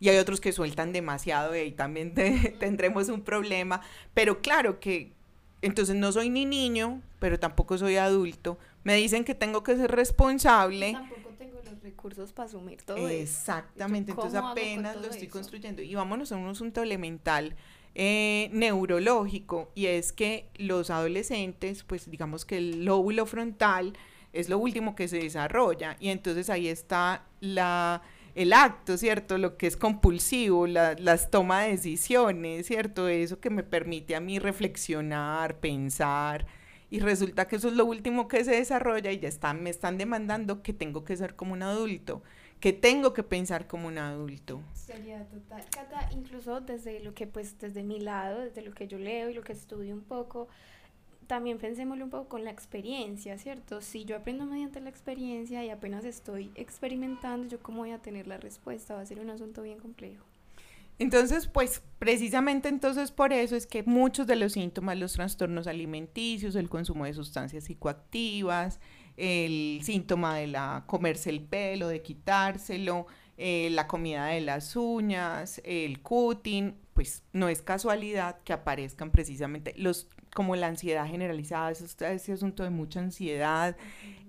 Y 0.00 0.08
hay 0.08 0.18
otros 0.18 0.40
que 0.40 0.52
sueltan 0.52 0.92
demasiado 0.92 1.54
y 1.54 1.60
ahí 1.60 1.72
también 1.72 2.14
tendremos 2.58 3.08
un 3.08 3.22
problema. 3.22 3.80
Pero 4.12 4.40
claro 4.42 4.80
que 4.80 5.12
entonces 5.62 5.94
no 5.94 6.12
soy 6.12 6.28
ni 6.28 6.44
niño, 6.44 7.00
pero 7.20 7.38
tampoco 7.38 7.78
soy 7.78 7.96
adulto. 7.96 8.58
Me 8.82 8.96
dicen 8.96 9.24
que 9.24 9.34
tengo 9.34 9.62
que 9.62 9.76
ser 9.76 9.90
responsable. 9.92 10.92
Tampoco 10.92 11.30
tengo 11.38 11.58
los 11.64 11.82
recursos 11.82 12.32
para 12.32 12.48
asumir 12.48 12.82
todo 12.82 13.08
eso. 13.08 13.08
Exactamente, 13.08 14.10
entonces 14.10 14.38
apenas 14.38 14.96
lo 14.96 15.08
estoy 15.08 15.28
construyendo. 15.28 15.80
Y 15.80 15.94
vámonos 15.94 16.32
a 16.32 16.36
un 16.36 16.48
asunto 16.48 16.82
elemental 16.82 17.56
eh, 17.94 18.48
neurológico 18.52 19.70
y 19.74 19.86
es 19.86 20.12
que 20.12 20.48
los 20.56 20.90
adolescentes, 20.90 21.84
pues 21.84 22.10
digamos 22.10 22.44
que 22.44 22.58
el 22.58 22.84
lóbulo 22.84 23.26
frontal 23.26 23.96
es 24.32 24.48
lo 24.48 24.58
último 24.58 24.96
que 24.96 25.06
se 25.08 25.18
desarrolla 25.18 25.96
y 26.00 26.08
entonces 26.08 26.50
ahí 26.50 26.66
está 26.66 27.24
la, 27.40 28.02
el 28.34 28.52
acto, 28.52 28.96
¿cierto? 28.96 29.38
Lo 29.38 29.56
que 29.56 29.66
es 29.68 29.76
compulsivo, 29.76 30.66
las 30.66 31.30
tomas 31.30 31.66
de 31.66 31.70
decisiones, 31.72 32.66
¿cierto? 32.66 33.08
Eso 33.08 33.40
que 33.40 33.50
me 33.50 33.62
permite 33.62 34.16
a 34.16 34.20
mí 34.20 34.38
reflexionar, 34.38 35.60
pensar. 35.60 36.46
Y 36.90 37.00
resulta 37.00 37.48
que 37.48 37.56
eso 37.56 37.68
es 37.68 37.74
lo 37.74 37.84
último 37.86 38.28
que 38.28 38.44
se 38.44 38.52
desarrolla 38.52 39.10
y 39.12 39.18
ya 39.18 39.28
están, 39.28 39.62
me 39.62 39.70
están 39.70 39.98
demandando 39.98 40.62
que 40.62 40.72
tengo 40.72 41.04
que 41.04 41.16
ser 41.16 41.34
como 41.36 41.52
un 41.52 41.62
adulto, 41.62 42.22
que 42.64 42.72
tengo 42.72 43.12
que 43.12 43.22
pensar 43.22 43.66
como 43.66 43.88
un 43.88 43.98
adulto. 43.98 44.62
Sería 44.72 45.22
total. 45.26 45.62
Cata, 45.68 46.08
incluso 46.12 46.62
desde 46.62 46.98
lo 47.00 47.12
que, 47.12 47.26
pues, 47.26 47.58
desde 47.58 47.82
mi 47.82 48.00
lado, 48.00 48.40
desde 48.40 48.62
lo 48.62 48.72
que 48.72 48.88
yo 48.88 48.98
leo 48.98 49.28
y 49.28 49.34
lo 49.34 49.42
que 49.42 49.52
estudio 49.52 49.92
un 49.92 50.00
poco, 50.00 50.48
también 51.26 51.58
pensémoslo 51.58 52.04
un 52.04 52.10
poco 52.10 52.26
con 52.26 52.42
la 52.42 52.50
experiencia, 52.50 53.36
¿cierto? 53.36 53.82
Si 53.82 54.06
yo 54.06 54.16
aprendo 54.16 54.46
mediante 54.46 54.80
la 54.80 54.88
experiencia 54.88 55.62
y 55.62 55.68
apenas 55.68 56.06
estoy 56.06 56.52
experimentando, 56.54 57.48
¿yo 57.48 57.62
cómo 57.62 57.80
voy 57.80 57.90
a 57.90 57.98
tener 57.98 58.26
la 58.26 58.38
respuesta? 58.38 58.94
Va 58.94 59.02
a 59.02 59.04
ser 59.04 59.20
un 59.20 59.28
asunto 59.28 59.60
bien 59.60 59.78
complejo. 59.78 60.24
Entonces, 60.98 61.48
pues 61.48 61.82
precisamente 61.98 62.70
entonces 62.70 63.10
por 63.10 63.34
eso 63.34 63.56
es 63.56 63.66
que 63.66 63.82
muchos 63.82 64.26
de 64.26 64.36
los 64.36 64.54
síntomas, 64.54 64.96
los 64.96 65.12
trastornos 65.12 65.66
alimenticios, 65.66 66.54
el 66.54 66.70
consumo 66.70 67.04
de 67.04 67.12
sustancias 67.12 67.64
psicoactivas, 67.64 68.80
el 69.16 69.80
síntoma 69.82 70.36
de 70.36 70.48
la 70.48 70.84
comerse 70.86 71.30
el 71.30 71.40
pelo, 71.40 71.88
de 71.88 72.02
quitárselo, 72.02 73.06
eh, 73.36 73.68
la 73.72 73.86
comida 73.86 74.26
de 74.26 74.40
las 74.40 74.76
uñas, 74.76 75.60
el 75.64 76.00
cutting, 76.00 76.76
pues 76.94 77.24
no 77.32 77.48
es 77.48 77.62
casualidad 77.62 78.38
que 78.44 78.52
aparezcan 78.52 79.10
precisamente 79.10 79.74
los 79.76 80.08
como 80.34 80.56
la 80.56 80.66
ansiedad 80.66 81.06
generalizada, 81.06 81.70
ese, 81.70 81.84
ese 82.12 82.32
asunto 82.32 82.64
de 82.64 82.70
mucha 82.70 82.98
ansiedad, 82.98 83.76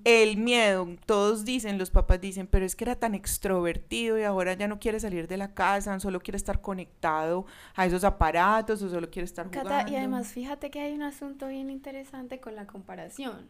el 0.04 0.38
miedo, 0.38 0.88
todos 1.08 1.46
dicen, 1.46 1.80
los 1.80 1.90
papás 1.90 2.22
dicen, 2.22 2.46
pero 2.46 2.64
es 2.64 2.76
que 2.76 2.84
era 2.84 2.96
tan 2.96 3.16
extrovertido 3.16 4.20
y 4.20 4.24
ahora 4.24 4.54
ya 4.54 4.68
no 4.68 4.80
quiere 4.80 5.00
salir 5.00 5.28
de 5.28 5.38
la 5.38 5.56
casa, 5.56 6.00
solo 6.00 6.20
quiere 6.20 6.38
estar 6.38 6.62
conectado 6.62 7.48
a 7.76 7.88
esos 7.88 8.04
aparatos 8.04 8.84
o 8.84 8.90
solo 8.90 9.10
quiere 9.10 9.26
estar 9.26 9.48
jugando. 9.48 9.92
y 9.92 9.96
además 9.96 10.28
fíjate 10.28 10.70
que 10.70 10.80
hay 10.80 10.94
un 10.94 11.02
asunto 11.02 11.48
bien 11.48 11.72
interesante 11.72 12.40
con 12.40 12.56
la 12.56 12.68
comparación 12.68 13.48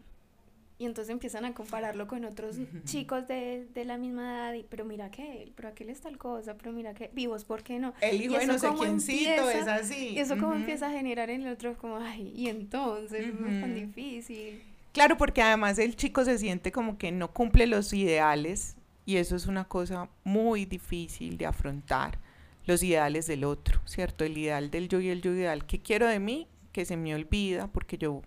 y 0.77 0.85
entonces 0.85 1.11
empiezan 1.11 1.45
a 1.45 1.53
compararlo 1.53 2.07
con 2.07 2.25
otros 2.25 2.57
chicos 2.83 3.27
de, 3.27 3.65
de, 3.73 3.85
la 3.85 3.97
misma 3.97 4.33
edad, 4.33 4.53
y, 4.53 4.63
pero 4.63 4.83
mira 4.83 5.09
que 5.09 5.43
él, 5.43 5.53
pero 5.55 5.69
aquel 5.69 5.89
es 5.89 6.01
tal 6.01 6.17
cosa, 6.17 6.55
pero 6.57 6.73
mira 6.73 6.93
que 6.93 7.09
vivos, 7.13 7.45
¿por 7.45 7.63
qué 7.63 7.79
no? 7.79 7.93
El 8.01 8.21
hijo 8.21 8.37
de 8.37 8.45
no 8.45 8.59
sé 8.59 8.69
quiéncito 8.77 9.49
es 9.49 9.67
así. 9.67 10.09
Y 10.09 10.19
eso 10.19 10.37
como 10.37 10.53
empieza 10.53 10.87
a 10.87 10.91
generar 10.91 11.29
en 11.29 11.43
el 11.43 11.53
otro 11.53 11.77
como, 11.77 11.97
ay, 11.97 12.33
y 12.35 12.49
entonces 12.49 13.33
no 13.33 13.47
es 13.47 13.61
tan 13.61 13.73
difícil. 13.73 14.61
Claro, 14.91 15.17
porque 15.17 15.41
además 15.41 15.79
el 15.79 15.95
chico 15.95 16.25
se 16.25 16.37
siente 16.37 16.71
como 16.71 16.97
que 16.97 17.11
no 17.11 17.31
cumple 17.31 17.67
los 17.67 17.93
ideales 17.93 18.75
y 19.05 19.17
eso 19.17 19.35
es 19.35 19.45
una 19.45 19.65
cosa 19.65 20.09
muy 20.23 20.65
difícil 20.65 21.37
de 21.37 21.45
afrontar, 21.45 22.19
los 22.65 22.81
ideales 22.81 23.27
del 23.27 23.43
otro, 23.43 23.79
¿cierto? 23.85 24.25
El 24.25 24.37
ideal 24.37 24.71
del 24.71 24.89
yo 24.89 24.99
y 24.99 25.09
el 25.09 25.21
yo 25.21 25.31
ideal. 25.31 25.65
¿Qué 25.65 25.81
quiero 25.81 26.07
de 26.07 26.19
mí? 26.19 26.47
Que 26.71 26.85
se 26.85 26.97
me 26.97 27.13
olvida 27.13 27.67
porque 27.67 27.97
yo 27.97 28.23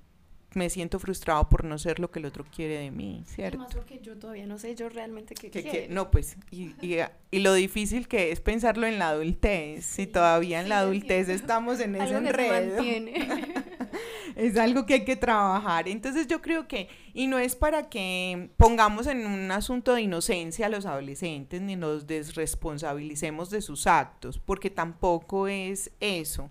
me 0.55 0.71
siento 0.71 0.99
frustrado 0.99 1.49
por 1.49 1.65
no 1.65 1.79
ser 1.79 2.01
lo 2.01 2.11
que 2.11 2.21
el 2.21 2.25
otro 2.25 2.45
quiere 2.45 2.79
de 2.79 2.91
mí, 2.91 3.23
¿cierto? 3.27 3.59
Más 3.59 3.75
porque 3.75 4.01
yo 4.01 4.17
todavía 4.17 4.47
no 4.47 4.59
sé 4.59 4.75
yo 4.75 4.89
realmente 4.89 5.35
qué 5.35 5.51
quiero. 5.51 5.93
no, 5.93 6.11
pues, 6.11 6.37
y, 6.51 6.75
y, 6.81 7.39
lo 7.41 7.53
difícil 7.53 8.09
que 8.09 8.33
es 8.33 8.41
pensarlo 8.41 8.87
en 8.87 8.99
la 8.99 9.11
adultez, 9.11 9.85
si 9.85 10.07
todavía 10.07 10.61
en 10.61 10.69
la 10.69 10.81
adultez 10.81 11.29
estamos 11.29 11.81
en 11.81 11.97
ese 11.97 12.17
enredo. 12.17 12.83
es 14.37 14.57
algo 14.57 14.87
que 14.87 14.95
hay 14.95 15.05
que 15.05 15.17
trabajar. 15.17 15.89
Entonces 15.89 16.27
yo 16.27 16.41
creo 16.41 16.67
que, 16.67 16.89
y 17.13 17.27
no 17.27 17.39
es 17.39 17.55
para 17.55 17.89
que 17.91 18.51
pongamos 18.57 19.07
en 19.07 19.27
un 19.27 19.51
asunto 19.51 19.95
de 19.95 20.03
inocencia 20.03 20.67
a 20.67 20.69
los 20.71 20.87
adolescentes, 20.87 21.61
ni 21.61 21.77
nos 21.77 22.07
desresponsabilicemos 22.07 23.51
de 23.51 23.61
sus 23.61 23.87
actos, 23.87 24.39
porque 24.39 24.71
tampoco 24.71 25.49
es 25.49 25.91
eso, 26.01 26.51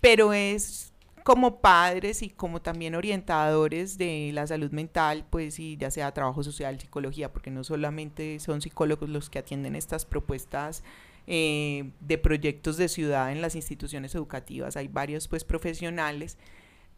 pero 0.00 0.32
es 0.32 0.89
como 1.24 1.60
padres 1.60 2.22
y 2.22 2.30
como 2.30 2.62
también 2.62 2.94
orientadores 2.94 3.98
de 3.98 4.30
la 4.32 4.46
salud 4.46 4.70
mental, 4.70 5.24
pues 5.30 5.58
y 5.58 5.76
ya 5.76 5.90
sea 5.90 6.12
trabajo 6.12 6.42
social, 6.42 6.80
psicología, 6.80 7.32
porque 7.32 7.50
no 7.50 7.64
solamente 7.64 8.38
son 8.40 8.60
psicólogos 8.60 9.08
los 9.08 9.30
que 9.30 9.38
atienden 9.38 9.76
estas 9.76 10.04
propuestas 10.04 10.82
eh, 11.26 11.90
de 12.00 12.18
proyectos 12.18 12.76
de 12.76 12.88
ciudad 12.88 13.30
en 13.32 13.40
las 13.42 13.54
instituciones 13.54 14.14
educativas, 14.14 14.76
hay 14.76 14.88
varios 14.88 15.28
pues 15.28 15.44
profesionales, 15.44 16.38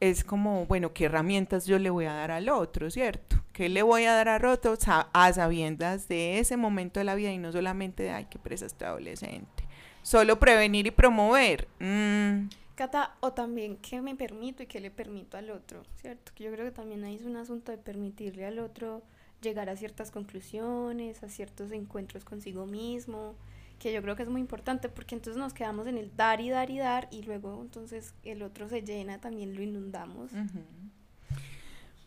es 0.01 0.25
como, 0.25 0.67
bueno, 0.67 0.93
¿qué 0.93 1.05
herramientas 1.05 1.65
yo 1.67 1.79
le 1.79 1.89
voy 1.89 2.07
a 2.07 2.13
dar 2.13 2.33
al 2.33 2.49
otro, 2.49 2.91
cierto? 2.91 3.37
¿Qué 3.53 3.69
le 3.69 3.83
voy 3.83 4.05
a 4.05 4.15
dar 4.15 4.29
al 4.29 4.45
otro 4.47 4.77
a 5.13 5.33
sabiendas 5.33 6.09
de 6.09 6.41
ese 6.41 6.57
momento 6.57 6.99
de 6.99 7.05
la 7.05 7.15
vida 7.15 7.31
y 7.31 7.39
no 7.39 7.53
solamente 7.53 8.03
de, 8.03 8.11
ay, 8.11 8.27
qué 8.29 8.39
presa 8.39 8.67
este 8.67 8.85
adolescente? 8.85 9.63
Solo 10.03 10.41
prevenir 10.41 10.89
y 10.89 10.91
promover. 10.91 11.69
Mm, 11.79 12.49
Cata, 12.75 13.17
o 13.21 13.33
también 13.33 13.77
qué 13.77 14.01
me 14.01 14.15
permito 14.17 14.63
y 14.63 14.67
qué 14.67 14.81
le 14.81 14.91
permito 14.91 15.37
al 15.37 15.51
otro, 15.51 15.83
¿cierto? 16.01 16.33
Que 16.35 16.45
yo 16.45 16.53
creo 16.53 16.65
que 16.65 16.73
también 16.73 17.05
ahí 17.05 17.17
es 17.17 17.25
un 17.25 17.37
asunto 17.37 17.71
de 17.71 17.79
permitirle 17.79 18.47
al 18.47 18.59
otro 18.59 19.03
llegar 19.43 19.69
a 19.69 19.77
ciertas 19.77 20.11
conclusiones, 20.11 21.23
a 21.23 21.29
ciertos 21.29 21.71
encuentros 21.73 22.25
consigo 22.25 22.65
mismo, 22.65 23.35
que 23.79 23.93
yo 23.93 24.01
creo 24.01 24.17
que 24.17 24.23
es 24.23 24.29
muy 24.29 24.41
importante 24.41 24.89
porque 24.89 25.17
entonces 25.17 25.39
nos 25.39 25.53
quedamos 25.53 25.87
en 25.87 25.99
el 25.99 26.17
dar 26.17 26.41
y 26.41 26.49
dar 26.49 26.71
y 26.71 26.79
dar 26.79 27.09
y 27.11 27.23
luego 27.23 27.61
entonces 27.61 28.15
el 28.23 28.43
otro 28.43 28.69
se 28.69 28.83
llena, 28.83 29.21
también 29.21 29.55
lo 29.55 29.63
inundamos. 29.63 30.31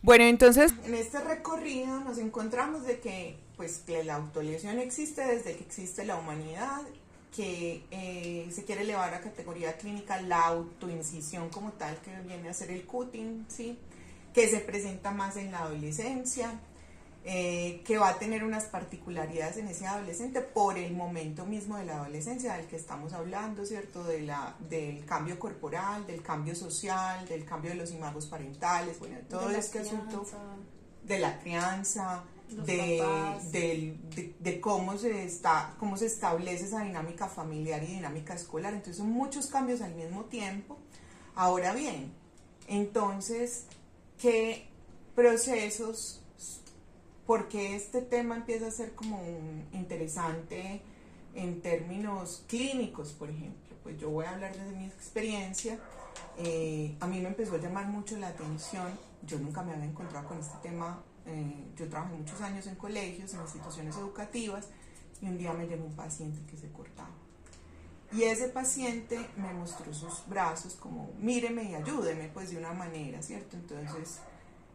Bueno, 0.02 0.24
entonces 0.24 0.72
en 0.84 0.94
este 0.94 1.20
recorrido 1.20 2.00
nos 2.00 2.18
encontramos 2.18 2.86
de 2.86 3.00
que 3.00 3.36
pues 3.56 3.78
que 3.78 4.02
la 4.04 4.14
autolesión 4.14 4.78
existe 4.78 5.22
desde 5.22 5.56
que 5.56 5.64
existe 5.64 6.04
la 6.04 6.16
humanidad 6.16 6.80
que 7.36 7.84
eh, 7.90 8.48
se 8.50 8.64
quiere 8.64 8.82
elevar 8.82 9.12
a 9.12 9.20
categoría 9.20 9.76
clínica 9.76 10.20
la 10.22 10.46
autoincisión 10.46 11.50
como 11.50 11.72
tal, 11.72 12.00
que 12.00 12.10
viene 12.26 12.48
a 12.48 12.54
ser 12.54 12.70
el 12.70 12.86
cutting, 12.86 13.44
¿sí? 13.48 13.78
que 14.32 14.48
se 14.48 14.60
presenta 14.60 15.10
más 15.10 15.36
en 15.36 15.52
la 15.52 15.60
adolescencia, 15.60 16.58
eh, 17.24 17.82
que 17.84 17.98
va 17.98 18.10
a 18.10 18.18
tener 18.18 18.44
unas 18.44 18.64
particularidades 18.64 19.56
en 19.56 19.68
ese 19.68 19.86
adolescente 19.86 20.40
por 20.40 20.78
el 20.78 20.94
momento 20.94 21.44
mismo 21.44 21.76
de 21.76 21.84
la 21.84 21.96
adolescencia 21.96 22.54
del 22.54 22.66
que 22.66 22.76
estamos 22.76 23.12
hablando, 23.12 23.66
¿cierto? 23.66 24.04
De 24.04 24.20
la, 24.20 24.54
del 24.70 25.04
cambio 25.04 25.38
corporal, 25.38 26.06
del 26.06 26.22
cambio 26.22 26.54
social, 26.54 27.26
del 27.26 27.44
cambio 27.44 27.70
de 27.72 27.78
los 27.78 27.90
imagos 27.90 28.26
parentales, 28.26 28.98
bueno, 28.98 29.18
todo 29.28 29.50
este 29.50 29.80
asunto 29.80 30.24
de 31.02 31.18
la 31.18 31.38
crianza, 31.40 32.22
de, 32.48 33.96
de, 34.38 34.60
cómo, 34.60 34.96
se 34.98 35.24
está, 35.24 35.74
cómo 35.78 35.96
se 35.96 36.06
establece 36.06 36.66
esa 36.66 36.82
dinámica 36.82 37.28
familiar 37.28 37.82
y 37.82 37.86
dinámica 37.86 38.34
escolar. 38.34 38.72
Entonces 38.72 38.98
son 38.98 39.10
muchos 39.10 39.46
cambios 39.46 39.80
al 39.80 39.94
mismo 39.94 40.24
tiempo. 40.24 40.78
Ahora 41.34 41.72
bien, 41.74 42.12
entonces, 42.68 43.64
¿qué 44.18 44.66
procesos, 45.14 46.22
por 47.26 47.48
qué 47.48 47.76
este 47.76 48.02
tema 48.02 48.36
empieza 48.36 48.68
a 48.68 48.70
ser 48.70 48.94
como 48.94 49.20
interesante 49.72 50.82
en 51.34 51.60
términos 51.60 52.44
clínicos, 52.48 53.12
por 53.12 53.30
ejemplo? 53.30 53.76
Pues 53.82 53.98
yo 53.98 54.10
voy 54.10 54.24
a 54.24 54.30
hablar 54.30 54.56
desde 54.56 54.76
mi 54.76 54.86
experiencia. 54.86 55.78
Eh, 56.38 56.96
a 57.00 57.06
mí 57.06 57.20
me 57.20 57.28
empezó 57.28 57.56
a 57.56 57.58
llamar 57.58 57.86
mucho 57.86 58.16
la 58.16 58.28
atención, 58.28 58.86
yo 59.26 59.38
nunca 59.38 59.62
me 59.62 59.72
había 59.72 59.86
encontrado 59.86 60.28
con 60.28 60.38
este 60.38 60.56
tema 60.62 61.02
eh, 61.26 61.64
yo 61.76 61.88
trabajé 61.88 62.14
muchos 62.14 62.40
años 62.40 62.66
en 62.66 62.76
colegios, 62.76 63.34
en 63.34 63.40
instituciones 63.40 63.96
educativas, 63.96 64.68
y 65.20 65.26
un 65.26 65.38
día 65.38 65.52
me 65.52 65.66
llegó 65.66 65.84
un 65.84 65.96
paciente 65.96 66.40
que 66.50 66.56
se 66.56 66.70
cortaba. 66.70 67.10
Y 68.12 68.22
ese 68.22 68.48
paciente 68.48 69.18
me 69.36 69.52
mostró 69.52 69.92
sus 69.92 70.22
brazos 70.28 70.74
como, 70.74 71.10
míreme 71.18 71.64
y 71.64 71.74
ayúdeme, 71.74 72.30
pues 72.32 72.50
de 72.50 72.58
una 72.58 72.72
manera, 72.72 73.20
¿cierto? 73.20 73.56
Entonces, 73.56 74.20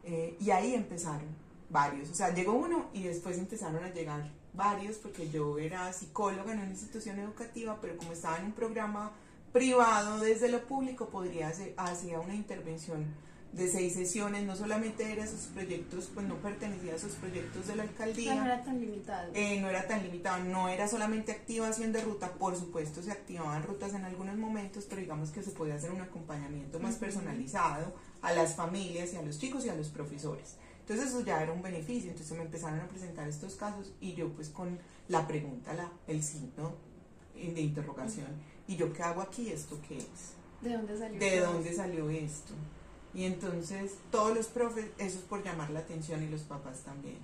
eh, 0.03 0.35
y 0.39 0.51
ahí 0.51 0.73
empezaron 0.73 1.27
varios. 1.69 2.09
O 2.09 2.13
sea, 2.13 2.33
llegó 2.33 2.53
uno 2.53 2.89
y 2.93 3.03
después 3.03 3.37
empezaron 3.37 3.83
a 3.83 3.93
llegar 3.93 4.29
varios, 4.53 4.97
porque 4.97 5.29
yo 5.29 5.57
era 5.57 5.93
psicóloga 5.93 6.51
en 6.51 6.59
una 6.59 6.69
institución 6.69 7.19
educativa, 7.19 7.79
pero 7.79 7.95
como 7.97 8.11
estaba 8.11 8.37
en 8.37 8.45
un 8.45 8.51
programa 8.51 9.11
privado 9.53 10.19
desde 10.19 10.49
lo 10.49 10.65
público, 10.65 11.07
podría 11.07 11.47
hacer, 11.47 11.73
hacía 11.77 12.19
una 12.19 12.35
intervención 12.35 13.05
de 13.53 13.67
seis 13.67 13.93
sesiones, 13.93 14.45
no 14.45 14.55
solamente 14.55 15.11
era 15.11 15.27
sus 15.27 15.41
proyectos, 15.47 16.09
pues 16.13 16.25
no 16.25 16.35
pertenecía 16.35 16.95
a 16.95 16.97
sus 16.97 17.13
proyectos 17.13 17.67
de 17.67 17.75
la 17.75 17.83
alcaldía. 17.83 18.35
no 18.35 18.45
era 18.45 18.63
tan 18.63 18.79
limitado. 18.79 19.31
Eh, 19.33 19.59
no 19.59 19.69
era 19.69 19.87
tan 19.87 20.03
limitado, 20.03 20.43
no 20.45 20.69
era 20.69 20.87
solamente 20.87 21.33
activación 21.33 21.91
de 21.91 22.01
ruta, 22.01 22.33
por 22.33 22.55
supuesto 22.55 23.03
se 23.03 23.11
activaban 23.11 23.63
rutas 23.63 23.93
en 23.93 24.05
algunos 24.05 24.37
momentos, 24.37 24.85
pero 24.89 25.01
digamos 25.01 25.31
que 25.31 25.43
se 25.43 25.51
podía 25.51 25.75
hacer 25.75 25.91
un 25.91 26.01
acompañamiento 26.01 26.79
más 26.79 26.95
personalizado 26.95 27.93
a 28.21 28.31
las 28.31 28.55
familias 28.55 29.13
y 29.13 29.17
a 29.17 29.21
los 29.21 29.37
chicos 29.37 29.65
y 29.65 29.69
a 29.69 29.75
los 29.75 29.89
profesores. 29.89 30.55
Entonces 30.79 31.09
eso 31.09 31.21
ya 31.21 31.41
era 31.41 31.51
un 31.51 31.61
beneficio, 31.61 32.09
entonces 32.09 32.37
me 32.37 32.43
empezaron 32.43 32.79
a 32.79 32.87
presentar 32.87 33.27
estos 33.27 33.55
casos 33.55 33.91
y 33.99 34.13
yo 34.13 34.29
pues 34.29 34.49
con 34.49 34.79
la 35.09 35.27
pregunta, 35.27 35.73
la, 35.73 35.91
el 36.07 36.23
signo 36.23 36.73
de 37.35 37.61
interrogación, 37.61 38.27
¿y 38.67 38.77
yo 38.77 38.93
qué 38.93 39.03
hago 39.03 39.21
aquí? 39.21 39.49
¿Esto 39.49 39.77
qué 39.87 39.97
es? 39.97 40.05
¿De 40.61 40.73
dónde 40.73 40.97
salió? 40.97 41.19
¿De 41.19 41.39
dónde 41.39 41.73
salió 41.73 42.09
esto? 42.09 42.53
Y 43.13 43.25
entonces 43.25 43.93
todos 44.11 44.35
los 44.35 44.47
profes, 44.47 44.85
eso 44.97 45.19
es 45.19 45.23
por 45.25 45.43
llamar 45.43 45.69
la 45.69 45.79
atención 45.79 46.23
y 46.23 46.27
los 46.27 46.41
papás 46.41 46.79
también. 46.79 47.17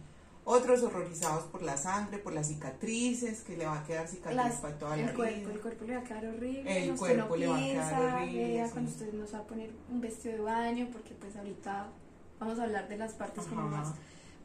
otros 0.43 0.81
horrorizados 0.81 1.43
por 1.45 1.61
la 1.61 1.75
sangre, 1.75 2.19
por 2.19 2.33
las 2.33 2.47
cicatrices, 2.47 3.41
que 3.41 3.57
le 3.57 3.65
va 3.65 3.79
a 3.79 3.83
quedar 3.83 4.07
cicatriz 4.07 4.59
para 4.61 4.79
toda 4.79 4.95
la 4.95 5.13
cuerpo, 5.13 5.23
vida. 5.23 5.51
El 5.51 5.59
cuerpo 5.59 5.85
le 5.85 5.95
va 5.95 6.01
a 6.01 6.03
quedar 6.05 6.25
horrible. 6.25 6.85
El 6.85 6.95
cuerpo 6.95 7.35
le 7.35 7.47
va 7.47 7.57
a 7.57 7.59
quedar 7.59 8.13
horrible. 8.13 8.69
Cuando 8.71 8.91
usted 8.91 9.13
nos 9.13 9.33
va 9.33 9.39
a 9.39 9.43
poner 9.43 9.71
un 9.91 9.99
vestido 9.99 10.35
de 10.35 10.41
baño, 10.41 10.87
porque 10.93 11.13
pues 11.15 11.35
ahorita 11.35 11.87
vamos 12.39 12.59
a 12.59 12.63
hablar 12.63 12.87
de 12.87 12.97
las 12.97 13.13
partes 13.13 13.43
como 13.45 13.67
más 13.67 13.93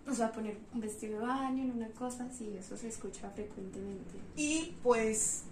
nos 0.06 0.20
va 0.20 0.26
a 0.26 0.32
poner 0.32 0.58
un 0.74 0.80
vestido 0.80 1.20
de 1.20 1.26
baño, 1.26 1.64
en 1.64 1.70
una 1.72 1.88
cosa 1.90 2.24
así, 2.24 2.56
eso 2.58 2.76
se 2.76 2.88
escucha 2.88 3.30
frecuentemente. 3.30 4.18
Y 4.36 4.74
pues 4.82 5.42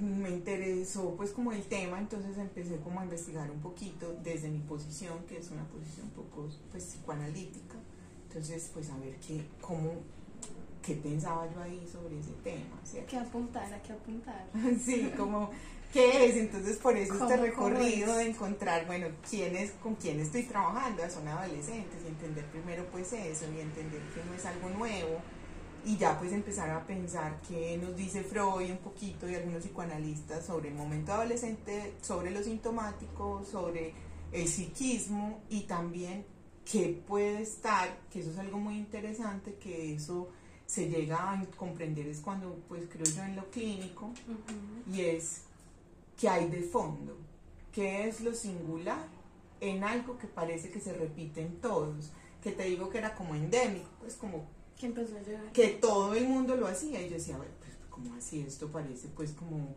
me 0.00 0.30
interesó 0.30 1.14
pues 1.16 1.30
como 1.30 1.52
el 1.52 1.62
tema, 1.62 1.98
entonces 1.98 2.36
empecé 2.36 2.76
como 2.78 3.00
a 3.00 3.04
investigar 3.04 3.50
un 3.50 3.60
poquito 3.60 4.16
desde 4.22 4.48
mi 4.48 4.58
posición, 4.58 5.18
que 5.28 5.38
es 5.38 5.50
una 5.50 5.64
posición 5.64 6.06
un 6.06 6.24
poco 6.24 6.48
pues 6.70 6.84
psicoanalítica, 6.84 7.76
entonces 8.28 8.70
pues 8.74 8.90
a 8.90 8.98
ver 8.98 9.16
qué, 9.26 9.46
cómo, 9.60 9.92
qué 10.82 10.94
pensaba 10.94 11.48
yo 11.52 11.60
ahí 11.62 11.86
sobre 11.90 12.18
ese 12.18 12.32
tema, 12.42 12.80
¿cierto? 12.84 13.10
Que 13.10 13.16
apuntar, 13.16 13.72
a 13.72 13.82
qué 13.82 13.92
apuntar. 13.92 14.48
sí, 14.84 15.12
como 15.16 15.50
qué 15.92 16.26
es, 16.26 16.36
entonces 16.36 16.76
por 16.78 16.96
eso 16.96 17.14
este 17.14 17.36
recorrido 17.36 18.16
de 18.16 18.28
encontrar, 18.28 18.86
bueno, 18.86 19.06
quién 19.28 19.54
es, 19.56 19.70
con 19.82 19.94
quién 19.94 20.18
estoy 20.20 20.42
trabajando, 20.42 21.08
son 21.08 21.28
adolescentes, 21.28 22.02
y 22.04 22.08
entender 22.08 22.44
primero 22.46 22.84
pues 22.90 23.12
eso, 23.12 23.46
y 23.56 23.60
entender 23.60 24.02
que 24.12 24.24
no 24.24 24.34
es 24.34 24.44
algo 24.44 24.68
nuevo, 24.70 25.20
y 25.86 25.96
ya 25.96 26.18
pues 26.18 26.32
empezar 26.32 26.68
a 26.70 26.84
pensar 26.84 27.40
qué 27.46 27.78
nos 27.78 27.94
dice 27.96 28.24
Freud 28.24 28.72
un 28.72 28.78
poquito 28.78 29.30
y 29.30 29.36
algunos 29.36 29.62
psicoanalistas 29.62 30.44
sobre 30.44 30.70
el 30.70 30.74
momento 30.74 31.12
adolescente, 31.12 31.94
sobre 32.02 32.32
lo 32.32 32.42
sintomático, 32.42 33.44
sobre 33.44 33.94
el 34.32 34.48
psiquismo 34.48 35.42
y 35.48 35.60
también 35.60 36.26
qué 36.64 37.00
puede 37.06 37.42
estar, 37.42 38.00
que 38.10 38.18
eso 38.18 38.32
es 38.32 38.38
algo 38.38 38.58
muy 38.58 38.76
interesante, 38.76 39.54
que 39.54 39.94
eso 39.94 40.28
se 40.66 40.88
llega 40.88 41.30
a 41.30 41.46
comprender 41.56 42.08
es 42.08 42.18
cuando 42.18 42.56
pues 42.66 42.88
creo 42.90 43.06
yo 43.06 43.22
en 43.22 43.36
lo 43.36 43.48
clínico 43.50 44.10
y 44.92 45.02
es 45.02 45.42
que 46.20 46.28
hay 46.28 46.48
de 46.48 46.62
fondo, 46.62 47.16
qué 47.70 48.08
es 48.08 48.20
lo 48.22 48.34
singular 48.34 49.06
en 49.60 49.84
algo 49.84 50.18
que 50.18 50.26
parece 50.26 50.68
que 50.68 50.80
se 50.80 50.92
repite 50.92 51.42
en 51.42 51.60
todos, 51.60 52.10
que 52.42 52.50
te 52.50 52.64
digo 52.64 52.90
que 52.90 52.98
era 52.98 53.14
como 53.14 53.36
endémico, 53.36 53.88
pues 54.00 54.16
como 54.16 54.55
que 54.78 54.86
empezó 54.86 55.16
a 55.16 55.20
llegar. 55.20 55.52
Que 55.52 55.68
todo 55.68 56.14
el 56.14 56.28
mundo 56.28 56.56
lo 56.56 56.66
hacía 56.66 57.00
y 57.02 57.08
yo 57.08 57.16
decía, 57.16 57.38
ver, 57.38 57.50
pues 57.58 57.72
como 57.90 58.14
así 58.14 58.40
esto 58.40 58.68
parece 58.70 59.08
pues 59.08 59.32
como 59.32 59.74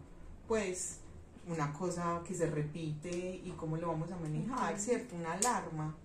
pues 0.47 0.99
una 1.47 1.73
cosa 1.73 2.21
que 2.27 2.35
se 2.35 2.49
repite 2.49 3.41
y 3.43 3.53
cómo 3.57 3.77
lo 3.77 3.87
vamos 3.87 4.11
a 4.11 4.17
manejar, 4.17 4.79
¿cierto? 4.79 5.15
Una 5.15 5.33
alarma. 5.33 5.95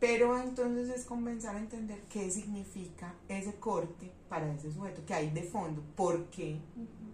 Pero 0.00 0.38
entonces 0.38 0.90
es 0.90 1.04
comenzar 1.06 1.54
a 1.56 1.58
entender 1.58 2.02
qué 2.10 2.30
significa 2.30 3.14
ese 3.28 3.54
corte 3.54 4.10
para 4.28 4.52
ese 4.52 4.72
sujeto, 4.72 5.04
que 5.06 5.14
hay 5.14 5.30
de 5.30 5.42
fondo, 5.42 5.82
por 5.96 6.26
qué 6.26 6.60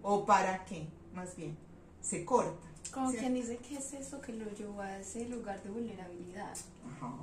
o 0.01 0.25
para 0.25 0.65
qué, 0.65 0.87
más 1.13 1.35
bien 1.35 1.55
se 2.01 2.25
corta. 2.25 2.67
Como 2.91 3.11
quien 3.11 3.35
dice 3.35 3.57
que 3.57 3.77
es 3.77 3.93
eso 3.93 4.19
que 4.19 4.33
lo 4.33 4.51
llevó 4.51 4.81
a 4.81 4.97
ese 4.97 5.29
lugar 5.29 5.61
de 5.63 5.69
vulnerabilidad. 5.69 6.57
Ajá. 6.85 7.13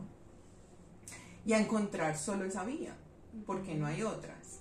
Y 1.45 1.53
a 1.53 1.61
encontrar 1.61 2.17
solo 2.17 2.45
esa 2.45 2.65
vía, 2.65 2.97
porque 3.47 3.75
no 3.75 3.87
hay 3.87 4.03
otras, 4.03 4.61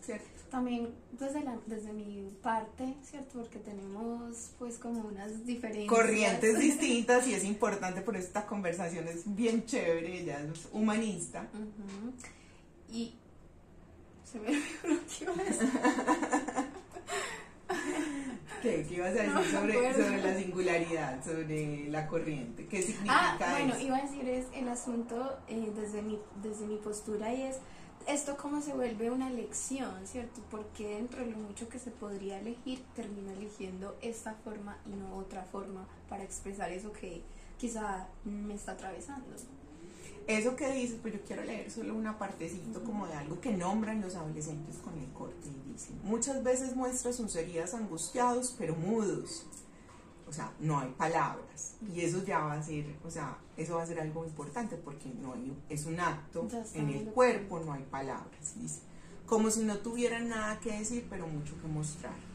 ¿cierto? 0.00 0.26
También 0.50 0.94
desde, 1.12 1.42
la, 1.42 1.58
desde 1.66 1.92
mi 1.92 2.30
parte, 2.42 2.94
¿cierto? 3.02 3.40
Porque 3.40 3.58
tenemos 3.58 4.52
pues 4.58 4.78
como 4.78 5.00
unas 5.02 5.44
diferentes... 5.44 5.88
Corrientes 5.88 6.58
distintas 6.60 7.26
y 7.28 7.34
es 7.34 7.44
importante, 7.44 8.00
por 8.00 8.16
esta 8.16 8.46
conversación 8.46 9.06
es 9.08 9.34
bien 9.34 9.66
chévere, 9.66 10.20
ella 10.20 10.40
es 10.40 10.68
humanista. 10.72 11.46
Y 12.90 13.14
se 14.24 14.40
me 14.40 14.48
olvidó 14.48 14.62
lo 14.84 15.34
que 15.34 15.48
¿Qué, 18.62 18.84
¿Qué 18.88 18.94
ibas 18.94 19.10
a 19.10 19.22
decir 19.22 19.52
sobre, 19.52 19.94
sobre, 19.94 20.22
la 20.22 20.36
singularidad, 20.36 21.24
sobre 21.24 21.88
la 21.88 22.06
corriente? 22.06 22.66
¿Qué 22.66 22.82
significa 22.82 23.36
ah, 23.40 23.56
bueno, 23.56 23.78
iba 23.78 23.98
a 23.98 24.02
decir 24.02 24.28
es 24.28 24.46
el 24.52 24.68
asunto 24.68 25.38
eh, 25.48 25.70
desde, 25.76 26.02
mi, 26.02 26.18
desde 26.42 26.66
mi 26.66 26.76
postura 26.76 27.32
y 27.32 27.42
es 27.42 27.58
esto 28.08 28.38
cómo 28.38 28.62
se 28.62 28.72
vuelve 28.72 29.10
una 29.10 29.30
elección, 29.30 30.06
¿cierto? 30.06 30.40
Porque 30.50 30.96
dentro 30.96 31.20
de 31.20 31.30
lo 31.30 31.36
mucho 31.36 31.68
que 31.68 31.78
se 31.78 31.90
podría 31.90 32.38
elegir, 32.40 32.82
termino 32.96 33.32
eligiendo 33.32 33.96
esta 34.00 34.34
forma 34.44 34.78
y 34.86 34.96
no 34.96 35.14
otra 35.16 35.44
forma 35.44 35.86
para 36.08 36.24
expresar 36.24 36.72
eso 36.72 36.90
que 36.92 37.22
quizá 37.58 38.08
me 38.24 38.54
está 38.54 38.72
atravesando. 38.72 39.26
Eso 40.26 40.56
que 40.56 40.70
dices, 40.72 40.98
pues 41.02 41.14
yo 41.14 41.20
quiero 41.26 41.44
leer 41.44 41.70
solo 41.70 41.94
una 41.94 42.18
partecito 42.18 42.82
como 42.82 43.06
de 43.06 43.14
algo 43.14 43.40
que 43.40 43.50
nombran 43.50 44.00
los 44.00 44.14
adolescentes 44.14 44.76
con 44.78 44.98
el 44.98 45.08
corte 45.12 45.48
y 45.48 45.72
dice, 45.72 45.90
muchas 46.02 46.42
veces 46.42 46.76
muestra 46.76 47.12
sus 47.12 47.36
heridas 47.36 47.74
angustiados 47.74 48.54
pero 48.58 48.74
mudos. 48.74 49.46
O 50.28 50.32
sea, 50.32 50.52
no 50.60 50.78
hay 50.78 50.90
palabras. 50.90 51.74
Y 51.94 52.00
eso 52.00 52.22
ya 52.24 52.40
va 52.40 52.54
a 52.54 52.62
ser, 52.62 52.84
o 53.04 53.10
sea, 53.10 53.38
eso 53.56 53.76
va 53.76 53.82
a 53.82 53.86
ser 53.86 54.00
algo 54.00 54.24
importante 54.24 54.76
porque 54.76 55.08
no 55.22 55.32
hay, 55.32 55.56
es 55.68 55.86
un 55.86 55.98
acto 55.98 56.46
en 56.74 56.90
el 56.90 57.04
cuerpo, 57.06 57.60
no 57.60 57.72
hay 57.72 57.82
palabras. 57.84 58.54
Dice, 58.56 58.80
como 59.26 59.50
si 59.50 59.64
no 59.64 59.78
tuvieran 59.78 60.28
nada 60.28 60.60
que 60.60 60.72
decir 60.72 61.06
pero 61.08 61.26
mucho 61.26 61.60
que 61.60 61.68
mostrar 61.68 62.28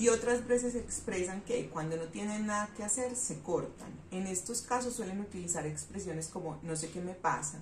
y 0.00 0.08
otras 0.08 0.48
veces 0.48 0.76
expresan 0.76 1.42
que 1.42 1.68
cuando 1.68 1.96
no 1.98 2.04
tienen 2.04 2.46
nada 2.46 2.70
que 2.74 2.82
hacer 2.82 3.14
se 3.16 3.40
cortan. 3.40 3.90
En 4.10 4.26
estos 4.26 4.62
casos 4.62 4.94
suelen 4.94 5.20
utilizar 5.20 5.66
expresiones 5.66 6.28
como 6.28 6.58
no 6.62 6.74
sé 6.74 6.90
qué 6.90 7.02
me 7.02 7.12
pasa, 7.12 7.58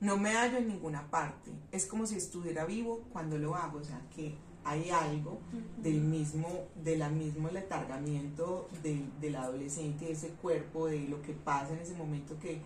no 0.00 0.16
me 0.16 0.34
hallo 0.34 0.58
en 0.58 0.66
ninguna 0.66 1.08
parte, 1.08 1.52
es 1.70 1.86
como 1.86 2.06
si 2.08 2.16
estuviera 2.16 2.64
vivo 2.64 3.04
cuando 3.12 3.38
lo 3.38 3.54
hago, 3.54 3.78
o 3.78 3.84
sea 3.84 4.00
que 4.14 4.34
hay 4.64 4.90
algo 4.90 5.38
del 5.78 6.00
mismo, 6.00 6.48
del 6.82 7.10
mismo 7.12 7.48
letargamiento 7.50 8.68
del, 8.82 9.08
del 9.20 9.36
adolescente, 9.36 10.06
de 10.06 10.12
ese 10.12 10.28
cuerpo, 10.30 10.86
de 10.86 11.00
lo 11.08 11.22
que 11.22 11.32
pasa 11.32 11.72
en 11.72 11.80
ese 11.80 11.94
momento 11.94 12.38
que 12.38 12.60